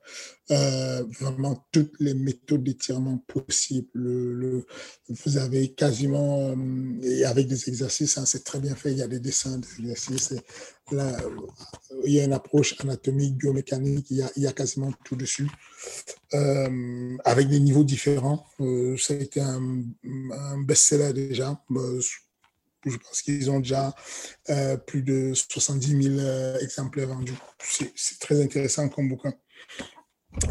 euh, 0.51 1.05
vraiment 1.21 1.67
toutes 1.73 1.93
les 2.01 2.15
méthodes 2.15 2.65
d'étirement 2.65 3.19
possibles. 3.19 3.89
Le, 3.93 4.33
le, 4.33 4.67
vous 5.09 5.37
avez 5.39 5.73
quasiment, 5.73 6.51
euh, 6.51 7.01
et 7.03 7.25
avec 7.25 7.47
des 7.47 7.69
exercices, 7.69 8.19
hein, 8.19 8.27
c'est 8.27 8.45
très 8.45 8.61
bien 8.61 8.75
fait, 8.75 8.93
il 8.93 8.99
y 8.99 9.03
a 9.03 9.09
des 9.09 9.21
dessins 9.21 9.59
d'exercices, 9.59 10.35
là, 10.93 11.17
il 12.05 12.13
y 12.13 12.21
a 12.21 12.25
une 12.25 12.33
approche 12.33 12.75
anatomique, 12.81 13.37
biomécanique, 13.37 14.07
il 14.11 14.25
y 14.37 14.47
a, 14.47 14.53
quasiment 14.53 14.93
tout 15.05 15.17
dessus, 15.17 15.51
euh, 16.35 17.17
avec 17.25 17.49
des 17.49 17.61
niveaux 17.61 17.85
différents. 17.85 18.47
Ça 18.99 19.15
a 19.15 19.17
été 19.17 19.41
un, 19.41 19.83
best-seller 20.65 21.13
déjà 21.13 21.61
je 22.91 22.97
pense 22.97 23.23
qu'ils 23.23 23.51
ont 23.51 23.61
déjà 23.61 23.95
euh, 24.51 24.77
plus 24.77 25.03
de 25.03 25.33
70 25.35 26.03
000 26.03 26.19
euh, 26.19 26.59
exemplaires 26.61 27.09
vendus. 27.09 27.35
C'est 27.95 28.19
très 28.19 28.43
intéressant 28.43 28.89
comme 28.89 29.09
bouquin. 29.09 29.35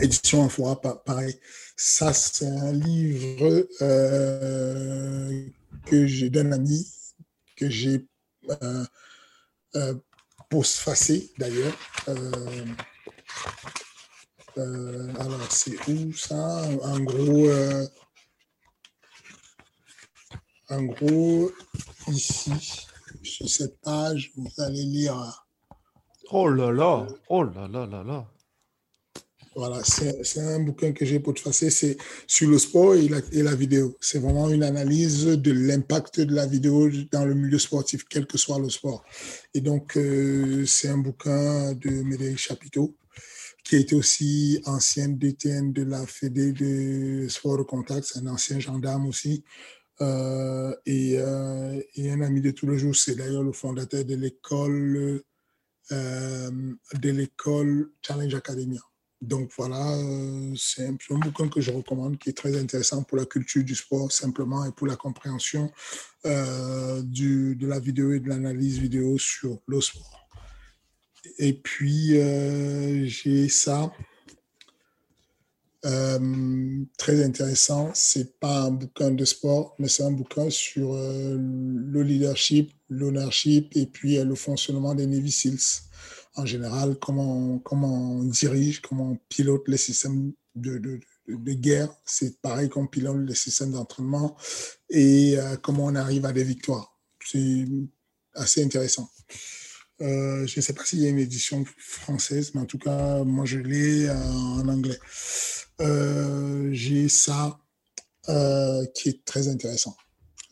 Édition 0.02 0.42
en 0.42 0.50
fora, 0.50 0.82
pareil. 0.82 1.40
Ça, 1.78 2.14
c'est 2.14 2.48
un 2.48 2.72
livre 2.72 3.68
euh, 3.82 5.46
que 5.86 6.08
j'ai 6.08 6.30
d'un 6.30 6.52
ami 6.52 6.88
que 7.56 7.70
j'ai 7.70 8.06
euh, 8.64 8.86
euh, 9.76 9.94
postfacé 10.50 11.32
d'ailleurs. 11.38 11.78
Alors, 14.58 15.52
c'est 15.52 15.76
où 15.88 16.14
ça? 16.14 16.64
En 16.82 17.00
gros, 17.02 17.48
en 20.70 20.84
gros, 20.84 21.52
ici, 22.08 22.52
sur 23.24 23.50
cette 23.50 23.80
page, 23.82 24.32
vous 24.36 24.50
allez 24.58 24.84
lire. 24.84 25.46
Oh 26.32 26.48
là 26.48 26.72
là, 26.72 27.08
oh 27.30 27.44
là 27.44 27.68
là 27.68 27.86
là 27.86 28.04
là. 28.04 28.28
Voilà, 29.56 29.82
c'est 29.86 30.42
un 30.42 30.60
bouquin 30.60 30.92
que 30.92 31.06
j'ai 31.06 31.22
pour 31.22 31.34
te 31.34 31.42
passer, 31.42 31.70
c'est 31.70 31.96
sur 32.28 32.50
le 32.50 32.60
sport 32.60 32.94
et 32.96 33.08
la, 33.08 33.20
et 33.32 33.42
la 33.42 33.56
vidéo. 33.56 33.96
C'est 34.02 34.20
vraiment 34.20 34.50
une 34.50 34.64
analyse 34.64 35.26
de 35.26 35.52
l'impact 35.54 36.20
de 36.20 36.36
la 36.36 36.46
vidéo 36.46 36.90
dans 37.10 37.24
le 37.24 37.36
milieu 37.36 37.58
sportif, 37.58 38.04
quel 38.10 38.28
que 38.28 38.38
soit 38.38 38.60
le 38.60 38.70
sport. 38.70 39.06
Et 39.54 39.62
donc, 39.62 39.96
euh, 39.96 40.66
c'est 40.66 40.90
un 40.90 40.98
bouquin 40.98 41.72
de 41.74 41.90
Médéric 41.90 42.38
Chapiteau, 42.38 42.98
qui 43.64 43.78
a 43.78 43.80
été 43.80 43.96
aussi 43.96 44.62
ancien 44.66 45.08
DTN 45.08 45.72
de 45.72 45.84
la 45.84 46.06
Fédé 46.06 46.52
de 46.52 47.28
sport 47.30 47.58
de 47.58 47.64
contact, 47.64 48.08
c'est 48.12 48.20
un 48.20 48.28
ancien 48.28 48.60
gendarme 48.60 49.08
aussi. 49.08 49.44
Euh, 50.02 50.76
et, 50.86 51.18
euh, 51.18 51.82
et, 51.96 52.12
un 52.12 52.22
ami 52.22 52.42
de 52.42 52.52
tous 52.52 52.68
les 52.68 52.78
jours, 52.78 52.96
c'est 52.96 53.16
d'ailleurs 53.16 53.44
le 53.44 53.54
fondateur 53.54 54.04
de 54.04 54.16
l'école 54.16 55.24
euh, 55.92 56.52
de 56.94 57.10
l'école 57.10 57.92
Challenge 58.02 58.34
Academia. 58.36 58.82
Donc 59.22 59.52
voilà, 59.58 59.98
c'est 60.58 60.88
un, 60.88 61.18
bouquin 61.18 61.48
que 61.48 61.62
je 61.62 61.72
recommande 61.72 62.18
qui 62.18 62.30
est 62.30 62.34
très 62.34 62.60
intéressant 62.60 63.04
pour 63.04 63.18
la 63.18 63.26
culture 63.26 63.64
du 63.64 63.74
sport 63.74 64.12
simplement 64.12 64.66
et 64.66 64.72
pour 64.72 64.88
la 64.88 64.98
compréhension 64.98 65.72
de 66.26 67.66
la 67.66 67.80
vidéo 67.80 68.12
et 68.12 68.20
de 68.20 68.28
l'analyse 68.28 68.80
vidéo 68.80 69.18
sur 69.18 69.62
le 69.68 69.80
sport. 69.80 70.28
Et 71.40 71.54
puis 71.54 72.20
j'ai 73.08 73.48
ça. 73.48 73.92
Euh, 75.86 76.84
très 76.98 77.24
intéressant. 77.24 77.92
C'est 77.94 78.40
pas 78.40 78.64
un 78.64 78.72
bouquin 78.72 79.12
de 79.12 79.24
sport, 79.24 79.76
mais 79.78 79.88
c'est 79.88 80.04
un 80.04 80.12
bouquin 80.12 80.50
sur 80.50 80.96
euh, 80.96 81.38
le 81.38 82.02
leadership, 82.02 82.74
l'ownership 82.90 83.76
et 83.76 83.86
puis 83.86 84.18
euh, 84.18 84.26
le 84.26 84.34
fonctionnement 84.34 84.96
des 84.96 85.06
Navy 85.06 85.32
SEALs 85.32 85.84
en 86.38 86.46
général, 86.46 86.98
comment, 87.00 87.60
comment 87.60 88.18
on 88.18 88.24
dirige, 88.24 88.82
comment 88.82 89.12
on 89.12 89.20
pilote 89.30 89.68
les 89.68 89.78
systèmes 89.78 90.34
de, 90.56 90.80
de, 90.80 91.00
de 91.30 91.54
guerre. 91.54 91.96
C'est 92.04 92.42
pareil 92.42 92.68
qu'on 92.68 92.88
pilote 92.88 93.26
les 93.28 93.36
systèmes 93.36 93.72
d'entraînement 93.72 94.36
et 94.90 95.38
comment 95.62 95.86
on 95.86 95.96
arrive 95.96 96.26
à 96.26 96.34
des 96.34 96.44
victoires. 96.44 97.00
C'est 97.24 97.66
assez 98.34 98.62
intéressant. 98.62 99.10
Euh, 100.02 100.46
je 100.46 100.60
ne 100.60 100.62
sais 100.62 100.74
pas 100.74 100.84
s'il 100.84 101.00
y 101.00 101.06
a 101.06 101.10
une 101.10 101.20
édition 101.20 101.64
française, 101.78 102.52
mais 102.54 102.62
en 102.62 102.66
tout 102.66 102.80
cas, 102.80 103.24
moi, 103.24 103.46
je 103.46 103.60
l'ai 103.60 104.10
en 104.10 104.68
anglais. 104.68 105.00
Euh, 105.82 106.70
j'ai 106.72 107.10
ça 107.10 107.60
euh, 108.30 108.86
qui 108.94 109.10
est 109.10 109.26
très 109.26 109.48
intéressant. 109.48 109.96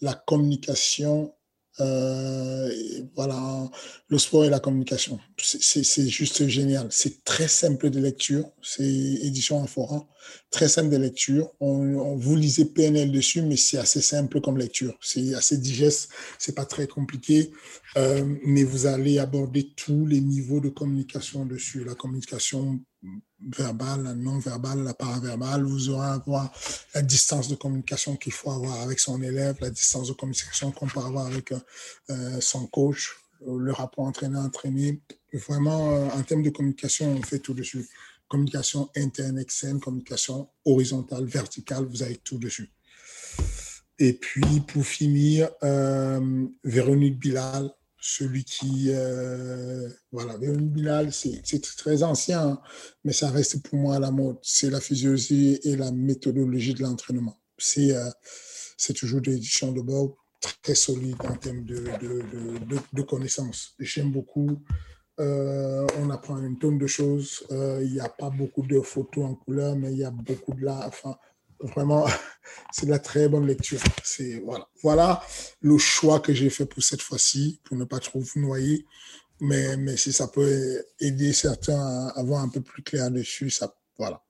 La 0.02 0.14
communication 0.14 1.34
Euh, 1.34 1.43
voilà, 1.80 3.70
le 4.08 4.18
sport 4.20 4.46
et 4.46 4.50
la 4.50 4.60
communication. 4.60 5.20
C'est 5.38 6.08
juste 6.08 6.48
génial. 6.48 6.88
C'est 6.92 7.24
très 7.24 7.48
simple 7.48 7.90
de 7.90 8.00
lecture. 8.00 8.46
C'est 8.62 8.84
édition 8.84 9.62
Infora. 9.64 10.08
Très 10.52 10.70
simple 10.70 10.90
de 10.90 10.98
lecture. 10.98 11.52
On, 11.60 12.16
vous 12.16 12.36
lisez 12.36 12.66
PNL 12.66 13.12
dessus, 13.12 13.42
mais 13.42 13.58
c'est 13.58 13.78
assez 13.78 14.02
simple 14.02 14.40
comme 14.42 14.58
lecture. 14.58 14.98
C'est 15.02 15.34
assez 15.34 15.58
digeste. 15.58 16.10
C'est 16.38 16.56
pas 16.56 16.66
très 16.66 16.88
compliqué. 16.88 17.52
Euh, 17.98 18.24
mais 18.46 18.64
vous 18.64 18.86
allez 18.86 19.20
aborder 19.20 19.74
tous 19.76 20.06
les 20.06 20.22
niveaux 20.22 20.60
de 20.60 20.70
communication 20.70 21.46
dessus. 21.46 21.84
La 21.84 21.96
communication 21.96 22.80
verbale, 23.58 24.04
la 24.04 24.14
non-verbale, 24.14 24.84
la 24.84 24.94
paraverbale. 24.94 25.64
Vous 25.64 25.90
aurez 25.90 26.08
à 26.08 26.18
voir 26.26 26.52
la 26.94 27.02
distance 27.02 27.48
de 27.48 27.56
communication 27.56 28.16
qu'il 28.16 28.34
faut 28.34 28.52
avoir 28.52 28.82
avec 28.82 29.00
son 29.00 29.22
élève, 29.22 29.58
la 29.62 29.70
distance 29.70 30.08
de 30.08 30.14
communication 30.14 30.72
qu'on 30.72 30.88
peut 30.88 31.00
avoir 31.00 31.28
avec 31.28 31.54
euh, 32.10 32.42
son 32.42 32.68
coach, 32.68 33.16
le 33.46 33.72
rapport 33.72 34.06
entraîneur-entraîné. 34.06 35.02
Vraiment, 35.34 35.94
euh, 35.94 36.10
en 36.10 36.24
termes 36.24 36.44
de 36.44 36.50
communication, 36.50 37.12
on 37.12 37.22
fait 37.22 37.40
tout 37.40 37.54
dessus. 37.54 37.88
Communication 38.28 38.90
interne, 38.96 39.40
externe, 39.40 39.80
communication 39.80 40.50
horizontale, 40.66 41.26
verticale, 41.26 41.86
vous 41.86 42.04
avez 42.04 42.18
tout 42.18 42.38
dessus. 42.38 42.72
Et 44.00 44.14
puis, 44.14 44.62
pour 44.68 44.86
finir, 44.86 45.50
euh, 45.64 46.48
Véronique 46.64 47.20
Bilal, 47.20 47.72
celui 48.06 48.44
qui, 48.44 48.88
euh, 48.90 49.88
voilà, 50.12 50.38
Bilal, 50.38 51.14
c'est 51.14 51.42
très 51.78 52.04
ancien, 52.04 52.42
hein, 52.42 52.62
mais 53.06 53.14
ça 53.14 53.30
reste 53.32 53.64
pour 53.64 53.80
moi 53.80 53.96
à 53.96 54.00
la 54.00 54.12
mode. 54.12 54.36
C'est 54.42 54.70
la 54.70 54.82
physiologie 54.82 55.58
et 55.64 55.78
la 55.78 55.90
méthodologie 55.94 56.74
de 56.74 56.82
l'entraînement. 56.82 57.40
C'est 57.58 57.96
euh, 57.96 58.10
toujours 58.94 59.22
des 59.22 59.38
éditions 59.38 59.72
de 59.72 59.80
bord 59.80 60.18
très 60.62 60.76
solides 60.76 61.16
en 61.24 61.38
termes 61.38 61.64
de, 61.64 61.86
de, 62.92 63.02
connaissances. 63.04 63.74
J'aime 63.80 64.12
beaucoup. 64.12 64.62
Euh, 65.22 65.88
on 66.00 66.10
apprend 66.10 66.38
une 66.44 66.60
tonne 66.60 66.78
de 66.78 66.88
choses. 66.88 67.46
Il 67.52 67.90
n'y 67.90 68.02
a 68.02 68.10
pas 68.10 68.30
beaucoup 68.30 68.68
de 68.68 68.82
photos 68.82 69.24
en 69.24 69.36
couleur, 69.36 69.78
mais 69.78 69.94
il 69.94 70.00
y 70.00 70.04
a 70.04 70.12
beaucoup 70.12 70.54
de 70.54 70.66
là. 70.66 70.92
Vraiment, 71.64 72.06
c'est 72.72 72.86
de 72.86 72.92
la 72.92 73.00
très 73.00 73.28
bonne 73.28 73.48
lecture. 73.48 73.80
Voilà 74.82 75.24
le 75.62 75.78
choix 75.78 76.20
que 76.20 76.34
j'ai 76.34 76.50
fait 76.50 76.66
pour 76.66 76.84
cette 76.84 77.02
fois-ci, 77.02 77.60
pour 77.64 77.78
ne 77.78 77.86
pas 77.86 78.00
trop 78.00 78.20
vous 78.20 78.40
noyer. 78.40 78.86
Mais, 79.40 79.76
mais 79.78 79.98
si 79.98 80.14
ça 80.14 80.28
peut 80.28 80.86
aider 81.00 81.34
certains 81.34 81.80
à 81.80 82.20
avoir 82.20 82.42
un 82.42 82.50
peu 82.50 82.62
plus 82.62 82.84
clair 82.84 83.10
dessus, 83.12 83.50
ça 83.50 83.76
voilà. 83.98 84.24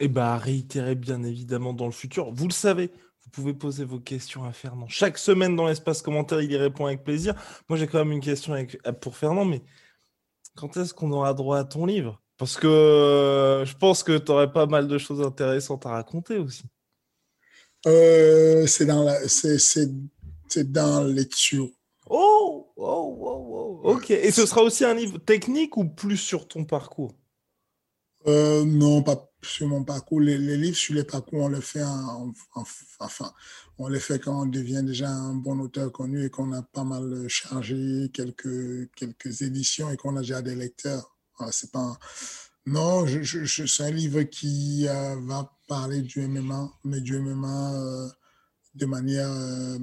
Et 0.00 0.04
eh 0.04 0.08
bah 0.08 0.36
ben, 0.36 0.44
réitérer 0.44 0.94
bien 0.94 1.22
évidemment 1.22 1.74
dans 1.74 1.86
le 1.86 1.92
futur. 1.92 2.32
Vous 2.32 2.46
le 2.46 2.52
savez, 2.52 2.90
vous 3.24 3.30
pouvez 3.30 3.54
poser 3.54 3.84
vos 3.84 4.00
questions 4.00 4.44
à 4.44 4.52
Fernand. 4.52 4.88
Chaque 4.88 5.18
semaine 5.18 5.54
dans 5.54 5.66
l'espace 5.66 6.00
commentaire, 6.00 6.40
il 6.40 6.50
y 6.50 6.56
répond 6.56 6.86
avec 6.86 7.04
plaisir. 7.04 7.34
Moi, 7.68 7.78
j'ai 7.78 7.86
quand 7.86 7.98
même 7.98 8.12
une 8.12 8.20
question 8.20 8.54
pour 9.00 9.16
Fernand, 9.16 9.44
mais 9.44 9.62
quand 10.56 10.76
est-ce 10.76 10.94
qu'on 10.94 11.12
aura 11.12 11.34
droit 11.34 11.58
à 11.58 11.64
ton 11.64 11.84
livre? 11.84 12.21
Parce 12.42 12.56
que 12.56 12.66
euh, 12.66 13.64
je 13.64 13.76
pense 13.76 14.02
que 14.02 14.18
tu 14.18 14.32
aurais 14.32 14.50
pas 14.50 14.66
mal 14.66 14.88
de 14.88 14.98
choses 14.98 15.24
intéressantes 15.24 15.86
à 15.86 15.90
raconter 15.90 16.38
aussi. 16.38 16.64
Euh, 17.86 18.66
c'est 18.66 18.84
dans 18.84 19.04
la, 19.04 19.28
c'est, 19.28 19.60
c'est, 19.60 20.72
dans 20.72 21.04
lecture. 21.04 21.70
Oh, 22.10 22.72
oh, 22.76 23.16
oh, 23.20 23.80
oh, 23.84 23.90
ok. 23.92 24.10
Et 24.10 24.32
ce 24.32 24.44
sera 24.44 24.62
aussi 24.62 24.84
un 24.84 24.94
livre 24.94 25.18
technique 25.18 25.76
ou 25.76 25.84
plus 25.84 26.16
sur 26.16 26.48
ton 26.48 26.64
parcours? 26.64 27.14
Euh, 28.26 28.64
Non, 28.64 29.04
pas 29.04 29.30
sur 29.44 29.68
mon 29.68 29.84
parcours. 29.84 30.20
Les, 30.20 30.36
livres 30.36 30.76
sur 30.76 30.96
les 30.96 31.04
parcours, 31.04 31.44
on 31.44 31.48
les 31.48 31.60
fait 31.60 31.84
en, 31.84 32.32
enfin, 32.98 33.32
on 33.78 33.86
les 33.86 34.00
fait 34.00 34.18
quand 34.18 34.42
on 34.42 34.46
devient 34.46 34.82
déjà 34.84 35.10
un 35.10 35.34
bon 35.34 35.60
auteur 35.60 35.92
connu 35.92 36.24
et 36.24 36.30
qu'on 36.30 36.52
a 36.54 36.62
pas 36.62 36.82
mal 36.82 37.24
chargé 37.28 38.10
quelques, 38.12 38.90
quelques 38.96 39.42
éditions 39.42 39.92
et 39.92 39.96
qu'on 39.96 40.16
a 40.16 40.22
déjà 40.22 40.42
des 40.42 40.56
lecteurs. 40.56 41.11
C'est 41.50 41.72
pas 41.72 41.98
Non, 42.66 43.06
je, 43.06 43.66
c'est 43.66 43.82
un 43.82 43.90
livre 43.90 44.22
qui 44.22 44.86
euh, 44.88 45.16
va 45.20 45.50
parler 45.68 46.02
du 46.02 46.26
MMA, 46.26 46.70
mais 46.84 47.00
du 47.00 47.18
MMA 47.18 47.74
euh, 47.74 48.08
de 48.74 48.86
manière. 48.86 49.30
Euh, 49.30 49.78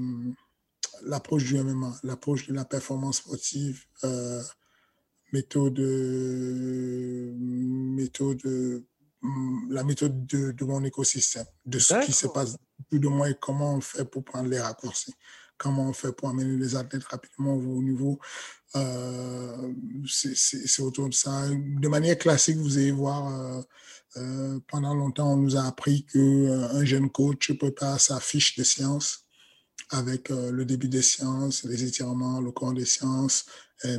l'approche 1.04 1.46
du 1.46 1.62
MMA, 1.62 2.00
l'approche 2.04 2.48
de 2.48 2.54
la 2.54 2.66
performance 2.66 3.18
sportive, 3.18 3.86
méthode. 5.32 5.80
méthode 7.40 8.46
mm, 9.22 9.72
la 9.72 9.84
méthode 9.84 10.26
de, 10.26 10.52
de, 10.52 10.66
mon 10.66 10.84
écosystème, 10.84 11.46
de 11.66 11.80
ce 11.80 12.06
qui 12.06 12.12
se 12.12 12.28
passe, 12.28 12.58
plus 12.90 13.00
de 13.00 13.08
moins 13.08 13.32
comment 13.34 13.76
on 13.76 13.82
fait 13.82 14.04
pour 14.04 14.26
prendre 14.26 14.50
les 14.50 14.60
raccourcis, 14.60 15.14
comment 15.58 15.88
on 15.88 15.94
fait 15.94 16.12
pour 16.12 16.30
amener 16.30 16.58
les 16.58 16.76
athlètes 16.76 17.06
rapidement 17.06 17.54
au 17.54 17.82
niveau 17.82 18.20
euh, 18.76 19.74
c'est 20.06 20.82
autour 20.82 21.10
de 21.10 21.14
ça. 21.14 21.48
De 21.50 21.88
manière 21.88 22.18
classique, 22.18 22.58
vous 22.58 22.78
allez 22.78 22.92
voir, 22.92 23.28
euh, 23.28 23.62
euh, 24.18 24.60
pendant 24.68 24.94
longtemps, 24.94 25.34
on 25.34 25.38
nous 25.38 25.58
a 25.58 25.64
appris 25.64 26.06
qu'un 26.06 26.86
jeune 26.86 27.10
coach 27.10 27.52
prépare 27.54 28.00
sa 28.00 28.20
fiche 28.20 28.58
de 28.58 28.64
sciences 28.64 29.26
avec 29.92 30.30
le 30.30 30.66
début 30.66 30.90
des 30.90 31.02
sciences, 31.02 31.64
les 31.64 31.84
étirements, 31.84 32.42
le 32.42 32.52
corps 32.52 32.74
des 32.74 32.86
sciences, 32.86 33.46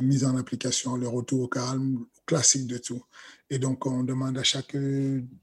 mise 0.01 0.23
en 0.23 0.37
application, 0.37 0.95
le 0.95 1.07
retour 1.07 1.41
au 1.41 1.47
calme, 1.49 2.05
classique 2.25 2.67
de 2.67 2.77
tout. 2.77 3.03
Et 3.51 3.59
donc, 3.59 3.85
on 3.85 4.03
demande 4.03 4.37
à 4.37 4.43
chaque 4.43 4.77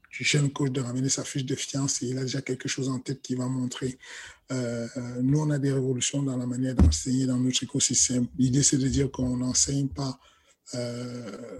jeune 0.09 0.51
coach 0.51 0.71
de 0.71 0.81
ramener 0.81 1.09
sa 1.09 1.23
fiche 1.23 1.45
de 1.45 1.53
fiance 1.53 2.01
et 2.01 2.07
il 2.07 2.17
a 2.17 2.21
déjà 2.23 2.41
quelque 2.41 2.67
chose 2.67 2.89
en 2.89 2.97
tête 2.97 3.21
qui 3.21 3.35
va 3.35 3.47
montrer. 3.47 3.99
Euh, 4.51 4.87
euh, 4.97 5.21
nous, 5.21 5.39
on 5.39 5.51
a 5.51 5.59
des 5.59 5.71
révolutions 5.71 6.23
dans 6.23 6.35
la 6.35 6.47
manière 6.47 6.73
d'enseigner 6.73 7.27
dans 7.27 7.37
notre 7.37 7.61
écosystème. 7.61 8.27
L'idée, 8.39 8.63
c'est 8.63 8.79
de 8.79 8.87
dire 8.87 9.11
qu'on 9.11 9.37
n'enseigne 9.37 9.89
pas 9.89 10.19
euh, 10.73 11.59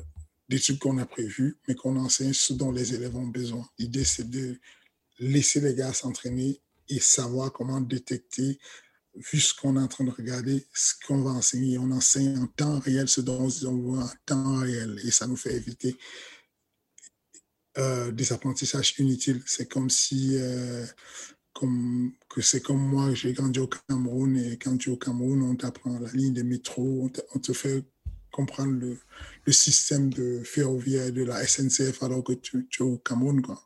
des 0.49 0.59
trucs 0.59 0.79
qu'on 0.79 0.97
a 0.97 1.05
prévus, 1.05 1.59
mais 1.67 1.75
qu'on 1.75 1.95
enseigne 1.97 2.33
ce 2.33 2.53
dont 2.53 2.71
les 2.71 2.95
élèves 2.95 3.15
ont 3.15 3.27
besoin. 3.27 3.69
L'idée, 3.77 4.03
c'est 4.03 4.27
de 4.27 4.59
laisser 5.19 5.61
les 5.61 5.75
gars 5.75 5.93
s'entraîner 5.93 6.59
et 6.87 6.99
savoir 6.99 7.53
comment 7.53 7.79
détecter, 7.79 8.57
vu 9.13 9.39
ce 9.39 9.53
qu'on 9.53 9.77
est 9.77 9.83
en 9.83 9.87
train 9.87 10.05
de 10.05 10.09
regarder, 10.09 10.65
ce 10.73 10.93
qu'on 11.05 11.21
va 11.21 11.29
enseigner. 11.29 11.77
On 11.77 11.91
enseigne 11.91 12.39
en 12.39 12.47
temps 12.47 12.79
réel 12.79 13.07
ce 13.07 13.21
dont 13.21 13.47
on 13.67 13.77
voit 13.77 14.05
en 14.05 14.11
temps 14.25 14.55
réel 14.57 14.99
et 15.03 15.11
ça 15.11 15.27
nous 15.27 15.35
fait 15.35 15.53
éviter 15.53 15.95
euh, 17.77 18.11
des 18.11 18.33
apprentissages 18.33 18.95
inutiles. 18.99 19.41
C'est 19.45 19.67
comme 19.67 19.89
si, 19.89 20.37
euh, 20.37 20.85
comme, 21.53 22.13
que 22.29 22.41
c'est 22.41 22.61
comme 22.61 22.81
moi, 22.81 23.13
j'ai 23.13 23.33
grandi 23.33 23.59
au 23.59 23.67
Cameroun 23.67 24.37
et 24.37 24.57
quand 24.57 24.77
tu 24.77 24.89
es 24.89 24.93
au 24.93 24.97
Cameroun, 24.97 25.43
on 25.43 25.55
t'apprend 25.55 25.99
la 25.99 26.11
ligne 26.11 26.33
de 26.33 26.41
métro, 26.41 27.09
on 27.35 27.39
te, 27.39 27.53
fait 27.53 27.83
comprendre 28.31 28.73
le, 28.73 28.97
le, 29.45 29.51
système 29.51 30.11
de 30.11 30.41
ferroviaire 30.43 31.11
de 31.11 31.23
la 31.23 31.45
SNCF 31.45 32.01
alors 32.03 32.23
que 32.23 32.33
tu, 32.33 32.67
es 32.79 32.83
au 32.83 32.97
Cameroun. 32.97 33.41
Quoi. 33.41 33.61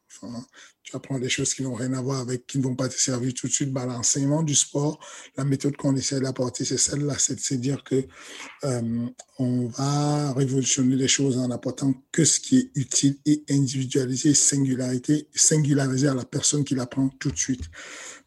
Tu 0.84 0.96
apprends 0.98 1.18
des 1.18 1.30
choses 1.30 1.54
qui 1.54 1.64
n'ont 1.64 1.74
rien 1.74 1.94
à 1.94 2.02
voir 2.02 2.20
avec, 2.20 2.46
qui 2.46 2.58
ne 2.58 2.64
vont 2.64 2.76
pas 2.76 2.90
te 2.90 3.00
servir 3.00 3.34
tout 3.34 3.48
de 3.48 3.52
suite. 3.52 3.72
Bah, 3.72 3.86
L'enseignement 3.86 4.44
du 4.44 4.54
sport, 4.54 5.00
la 5.38 5.46
méthode 5.46 5.78
qu'on 5.78 5.96
essaie 5.96 6.20
d'apporter, 6.20 6.66
c'est 6.66 6.78
celle-là, 6.78 7.16
c'est 7.18 7.56
de 7.56 7.62
dire 7.62 7.84
que 7.84 8.06
euh, 8.66 9.08
on 9.40 9.68
va 9.68 10.34
révolutionner 10.34 10.96
les 10.96 11.08
choses 11.08 11.38
en 11.38 11.50
apportant 11.52 11.94
que 12.12 12.26
ce 12.26 12.40
qui 12.40 12.58
est 12.58 12.72
utile 12.76 13.18
et 13.26 13.44
individualisé, 13.50 14.34
singularité, 14.34 15.30
singularisé 15.34 16.10
à 16.10 16.14
la 16.14 16.26
personne 16.26 16.66
qui 16.66 16.76
l'apprend 16.76 17.08
tout 17.08 17.32
de 17.32 17.38
suite. 17.38 17.64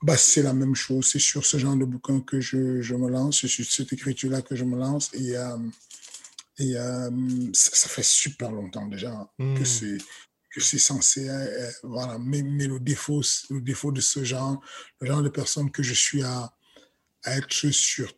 Bah, 0.02 0.16
c'est 0.16 0.42
la 0.42 0.54
même 0.54 0.74
chose. 0.74 1.08
C'est 1.12 1.18
sur 1.18 1.44
ce 1.44 1.58
genre 1.58 1.76
de 1.76 1.84
bouquin 1.84 2.20
que 2.20 2.40
je, 2.40 2.80
je 2.80 2.94
me 2.94 3.10
lance, 3.10 3.42
c'est 3.42 3.48
sur 3.48 3.66
cette 3.66 3.92
écriture-là 3.92 4.40
que 4.40 4.56
je 4.56 4.64
me 4.64 4.78
lance. 4.78 5.10
Et, 5.12 5.36
euh, 5.36 5.58
et 6.58 6.74
euh, 6.76 7.10
ça, 7.52 7.88
fait 7.88 8.04
super 8.04 8.50
longtemps 8.50 8.86
déjà 8.86 9.30
que 9.38 9.60
mmh. 9.60 9.64
c'est 9.66 9.98
que 10.56 10.62
c'est 10.62 10.78
censé 10.78 11.28
euh, 11.28 11.70
voilà 11.82 12.18
mais, 12.18 12.42
mais, 12.42 12.66
le 12.66 12.80
défaut 12.80 13.20
le 13.50 13.60
défaut 13.60 13.92
de 13.92 14.00
ce 14.00 14.24
genre 14.24 14.58
le 15.02 15.06
genre 15.06 15.22
de 15.22 15.28
personne 15.28 15.70
que 15.70 15.82
je 15.82 15.92
suis 15.92 16.22
à, 16.22 16.50
à 17.24 17.36
être 17.36 17.52
sur 17.52 18.10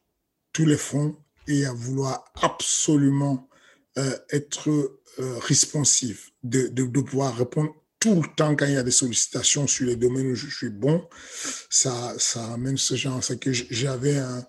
tous 0.53 0.65
les 0.65 0.77
fronts 0.77 1.17
et 1.49 1.67
à 1.67 1.73
vouloir 1.73 2.25
absolument 2.41 3.49
euh, 3.99 4.17
être 4.31 4.71
euh, 4.71 5.39
responsive 5.41 6.31
de, 6.45 6.69
de, 6.69 6.87
de, 6.87 7.01
pouvoir 7.01 7.37
répondre 7.37 7.75
tout 7.99 8.23
le 8.23 8.29
temps 8.37 8.55
quand 8.55 8.67
il 8.67 8.75
y 8.75 8.77
a 8.77 8.85
des 8.85 8.93
sollicitations 8.93 9.67
sur 9.67 9.87
les 9.87 9.97
domaines 9.97 10.31
où 10.31 10.37
je 10.37 10.49
suis 10.49 10.71
bon 10.71 11.09
ça 11.71 12.15
ça 12.19 12.53
amène 12.53 12.77
ce 12.77 12.95
genre 12.95 13.25
c'est 13.25 13.41
que 13.41 13.53
j'avais 13.53 14.19
un 14.19 14.47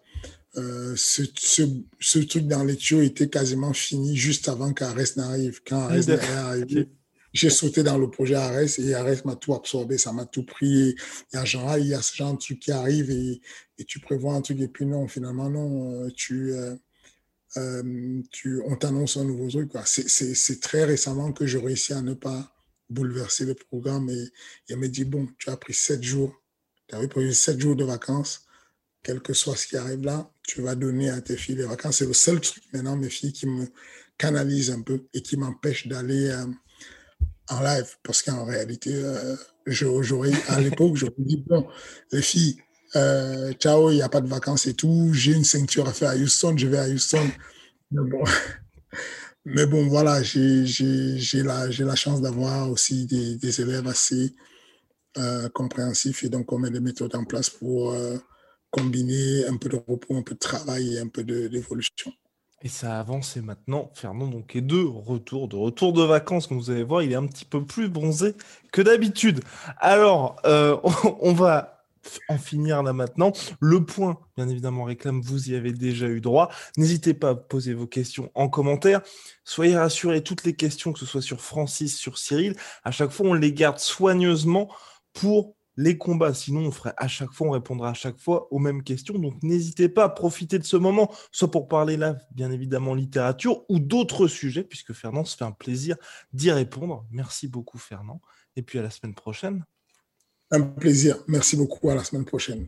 euh, 0.58 0.94
ce, 0.96 1.24
ce, 1.36 1.64
ce, 2.00 2.20
truc 2.20 2.46
dans 2.48 2.64
les 2.64 2.76
tuyaux 2.76 3.02
était 3.02 3.30
quasiment 3.30 3.74
fini 3.74 4.18
juste 4.18 4.50
avant 4.50 4.74
qu'Ares 4.74 4.96
n'arrive. 5.16 5.62
Quand 5.66 5.82
Ares 5.82 6.08
n'est 6.08 6.20
arrivé, 6.20 6.90
j'ai 7.34 7.50
sauté 7.50 7.84
dans 7.84 7.98
le 7.98 8.10
projet 8.10 8.36
Ares 8.36 8.80
et 8.80 8.94
Ares 8.94 9.26
m'a 9.26 9.36
tout 9.36 9.54
absorbé, 9.54 9.98
ça 9.98 10.12
m'a 10.12 10.26
tout 10.26 10.44
pris. 10.44 10.96
Il 11.34 11.36
y 11.36 11.38
a 11.38 11.78
il 11.78 11.88
y 11.88 11.94
a 11.94 12.02
ce 12.02 12.16
genre 12.16 12.34
de 12.34 12.40
truc 12.40 12.60
qui 12.60 12.72
arrive 12.72 13.12
et, 13.12 13.42
tu 13.88 14.00
prévois 14.00 14.34
un 14.34 14.42
truc 14.42 14.60
et 14.60 14.68
puis 14.68 14.86
non, 14.86 15.08
finalement, 15.08 15.50
non, 15.50 15.94
euh, 15.94 16.10
tu, 16.14 16.52
euh, 16.52 16.76
euh, 17.58 18.22
tu, 18.32 18.62
on 18.66 18.76
t'annonce 18.76 19.16
un 19.18 19.24
nouveau 19.24 19.48
truc. 19.48 19.72
C'est 19.86 20.60
très 20.60 20.84
récemment 20.84 21.32
que 21.32 21.46
j'ai 21.46 21.60
réussi 21.60 21.94
à 21.94 22.02
ne 22.02 22.14
pas 22.14 22.54
bouleverser 22.90 23.46
le 23.46 23.54
programme 23.54 24.10
et, 24.10 24.28
et 24.68 24.76
me 24.76 24.88
dit, 24.88 25.06
bon, 25.06 25.30
tu 25.38 25.50
as 25.50 25.56
pris 25.56 25.74
sept 25.74 26.04
jours, 26.04 26.36
tu 26.88 26.96
avais 26.96 27.08
prévu 27.08 27.34
sept 27.34 27.60
jours 27.60 27.76
de 27.76 27.86
vacances, 27.86 28.48
quel 29.02 29.22
que 29.22 29.34
soit 29.34 29.56
ce 29.56 29.68
qui 29.68 29.78
arrive 29.78 30.04
là, 30.04 30.30
tu 30.46 30.62
vas 30.62 30.76
donner 30.76 31.10
à 31.10 31.22
tes 31.22 31.38
filles 31.38 31.56
les 31.56 31.66
vacances. 31.66 32.00
C'est 32.00 32.08
le 32.08 32.14
seul 32.14 32.42
truc 32.42 32.64
maintenant, 32.74 32.98
mes 32.98 33.10
filles, 33.10 33.34
qui 33.34 33.46
me 33.48 33.68
canalise 34.18 34.72
un 34.72 34.82
peu 34.82 35.06
et 35.14 35.22
qui 35.22 35.38
m'empêche 35.38 35.88
d'aller 35.88 36.32
en 37.50 37.62
live. 37.62 37.96
Parce 38.04 38.22
qu'en 38.22 38.46
réalité, 38.46 38.92
euh, 38.94 39.36
j'aurais, 39.66 40.32
à 40.48 40.60
l'époque, 40.60 40.96
j'aurais 40.96 41.14
dit, 41.18 41.44
bon, 41.48 41.68
les 42.12 42.22
filles, 42.22 42.58
euh, 42.96 43.54
ciao, 43.54 43.92
il 43.92 43.96
n'y 43.96 44.02
a 44.02 44.10
pas 44.10 44.22
de 44.22 44.28
vacances 44.28 44.68
et 44.68 44.74
tout. 44.74 45.12
J'ai 45.14 45.34
une 45.34 45.44
ceinture 45.44 45.88
à 45.88 45.94
faire 45.94 46.10
à 46.10 46.16
Houston, 46.16 46.56
je 46.58 46.68
vais 46.68 46.80
à 46.80 46.88
Houston. 46.88 47.30
Mais 47.92 48.10
bon, 48.10 48.24
mais 49.46 49.66
bon 49.66 49.88
voilà, 49.88 50.22
j'ai 50.24 50.66
la, 51.44 51.68
la 51.68 51.96
chance 51.96 52.22
d'avoir 52.22 52.70
aussi 52.70 53.06
des, 53.06 53.38
des, 53.38 53.62
élèves 53.62 53.88
assez 53.88 54.36
compréhensifs 55.54 56.24
et 56.24 56.30
donc 56.30 56.54
on 56.54 56.60
met 56.60 56.70
des 56.70 56.80
méthodes 56.80 57.14
en 57.16 57.26
place 57.26 57.50
pour 57.50 57.94
combiner 58.70 59.46
un 59.48 59.58
peu 59.58 59.68
de 59.68 59.76
repos, 59.76 60.16
un 60.16 60.22
peu 60.22 60.36
de 60.36 60.40
travail 60.40 60.96
et 60.96 61.00
un 61.00 61.08
peu 61.08 61.24
d'évolution. 61.24 62.14
Et 62.62 62.68
ça 62.68 63.00
avance 63.00 63.38
et 63.38 63.42
maintenant, 63.42 63.90
Fernand 63.94 64.28
donc 64.28 64.56
est 64.56 64.62
de 64.62 64.84
retour, 64.84 65.48
de 65.48 65.56
retour 65.56 65.94
de 65.94 66.04
vacances, 66.04 66.48
comme 66.48 66.58
vous 66.58 66.72
allez 66.72 66.84
voir, 66.84 67.02
il 67.02 67.12
est 67.12 67.16
un 67.16 67.26
petit 67.26 67.46
peu 67.46 67.64
plus 67.64 67.88
bronzé 67.88 68.36
que 68.74 68.82
d'habitude. 68.82 69.40
Alors, 69.78 70.36
euh, 70.46 70.78
on 71.22 71.34
va 71.34 71.80
en 72.28 72.38
finir 72.38 72.84
là 72.84 72.94
maintenant. 72.94 73.32
Le 73.60 73.86
point, 73.86 74.20
bien 74.36 74.50
évidemment, 74.50 74.84
réclame, 74.84 75.22
vous 75.22 75.50
y 75.50 75.56
avez 75.56 75.72
déjà 75.72 76.08
eu 76.08 76.22
droit. 76.22 76.50
N'hésitez 76.78 77.14
pas 77.14 77.30
à 77.30 77.36
poser 77.36 77.74
vos 77.74 77.88
questions 77.88 78.32
en 78.36 78.50
commentaire. 78.50 79.02
Soyez 79.44 79.78
rassurés, 79.78 80.24
toutes 80.24 80.44
les 80.44 80.54
questions, 80.54 80.94
que 80.94 81.00
ce 81.00 81.06
soit 81.06 81.22
sur 81.22 81.42
Francis, 81.42 81.98
sur 81.98 82.18
Cyril, 82.18 82.56
à 82.84 82.92
chaque 82.92 83.12
fois, 83.12 83.28
on 83.28 83.34
les 83.34 83.54
garde 83.54 83.80
soigneusement 83.80 84.70
pour 85.14 85.56
les 85.80 85.98
combats. 85.98 86.34
Sinon, 86.34 86.66
on 86.66 86.72
ferait 86.72 86.94
à 86.98 87.08
chaque 87.08 87.32
fois, 87.32 87.48
on 87.48 87.52
répondra 87.52 87.90
à 87.90 87.94
chaque 87.94 88.20
fois 88.20 88.52
aux 88.52 88.60
mêmes 88.60 88.84
questions. 88.84 89.18
Donc, 89.18 89.42
n'hésitez 89.42 89.88
pas 89.88 90.04
à 90.04 90.10
profiter 90.10 90.60
de 90.60 90.66
ce 90.66 90.76
moment, 90.76 91.10
soit 91.32 91.50
pour 91.50 91.70
parler 91.70 91.96
là, 91.96 92.18
bien 92.32 92.52
évidemment, 92.52 92.94
littérature 92.94 93.64
ou 93.70 93.80
d'autres 93.80 94.28
sujets, 94.28 94.64
puisque 94.64 94.92
Fernand 94.92 95.24
se 95.24 95.38
fait 95.38 95.46
un 95.46 95.54
plaisir 95.54 95.96
d'y 96.34 96.52
répondre. 96.52 97.06
Merci 97.12 97.48
beaucoup, 97.48 97.78
Fernand. 97.78 98.20
Et 98.58 98.62
puis 98.62 98.78
à 98.78 98.82
la 98.82 98.90
semaine 98.90 99.16
prochaine. 99.16 99.64
Un 100.52 100.62
plaisir. 100.62 101.16
Merci 101.28 101.56
beaucoup. 101.56 101.90
À 101.90 101.96
la 101.96 102.04
semaine 102.04 102.26
prochaine. 102.26 102.68